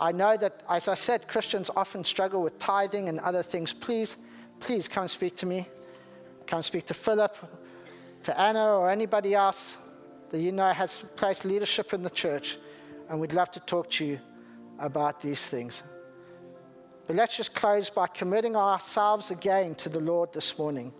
I 0.00 0.12
know 0.12 0.36
that, 0.38 0.62
as 0.68 0.88
I 0.88 0.94
said, 0.94 1.28
Christians 1.28 1.70
often 1.76 2.02
struggle 2.04 2.42
with 2.42 2.58
tithing 2.58 3.10
and 3.10 3.20
other 3.20 3.42
things, 3.42 3.74
please, 3.74 4.16
please 4.60 4.88
come 4.88 5.06
speak 5.06 5.36
to 5.36 5.46
me. 5.46 5.66
Come 6.46 6.62
speak 6.62 6.86
to 6.86 6.94
Philip, 6.94 7.36
to 8.22 8.40
Anna, 8.40 8.78
or 8.78 8.88
anybody 8.88 9.34
else 9.34 9.76
that 10.30 10.40
you 10.40 10.52
know 10.52 10.72
has 10.72 11.04
placed 11.16 11.44
leadership 11.44 11.92
in 11.92 12.02
the 12.02 12.10
church, 12.10 12.56
and 13.10 13.20
we'd 13.20 13.34
love 13.34 13.50
to 13.50 13.60
talk 13.60 13.90
to 13.90 14.04
you 14.06 14.18
about 14.78 15.20
these 15.20 15.44
things. 15.44 15.82
But 17.06 17.16
let's 17.16 17.36
just 17.36 17.54
close 17.54 17.90
by 17.90 18.06
committing 18.06 18.56
ourselves 18.56 19.30
again 19.30 19.74
to 19.76 19.90
the 19.90 20.00
Lord 20.00 20.32
this 20.32 20.58
morning 20.58 20.92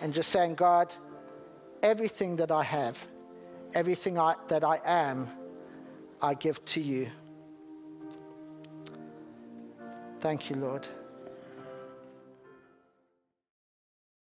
and 0.00 0.14
just 0.14 0.30
saying, 0.30 0.54
God, 0.54 0.94
everything 1.82 2.36
that 2.36 2.52
I 2.52 2.62
have, 2.62 3.04
everything 3.74 4.18
I, 4.18 4.34
that 4.48 4.64
I 4.64 4.80
am, 4.84 5.28
I 6.22 6.34
give 6.34 6.64
to 6.66 6.80
you. 6.80 7.10
Thank 10.20 10.48
you, 10.48 10.56
Lord. 10.56 10.86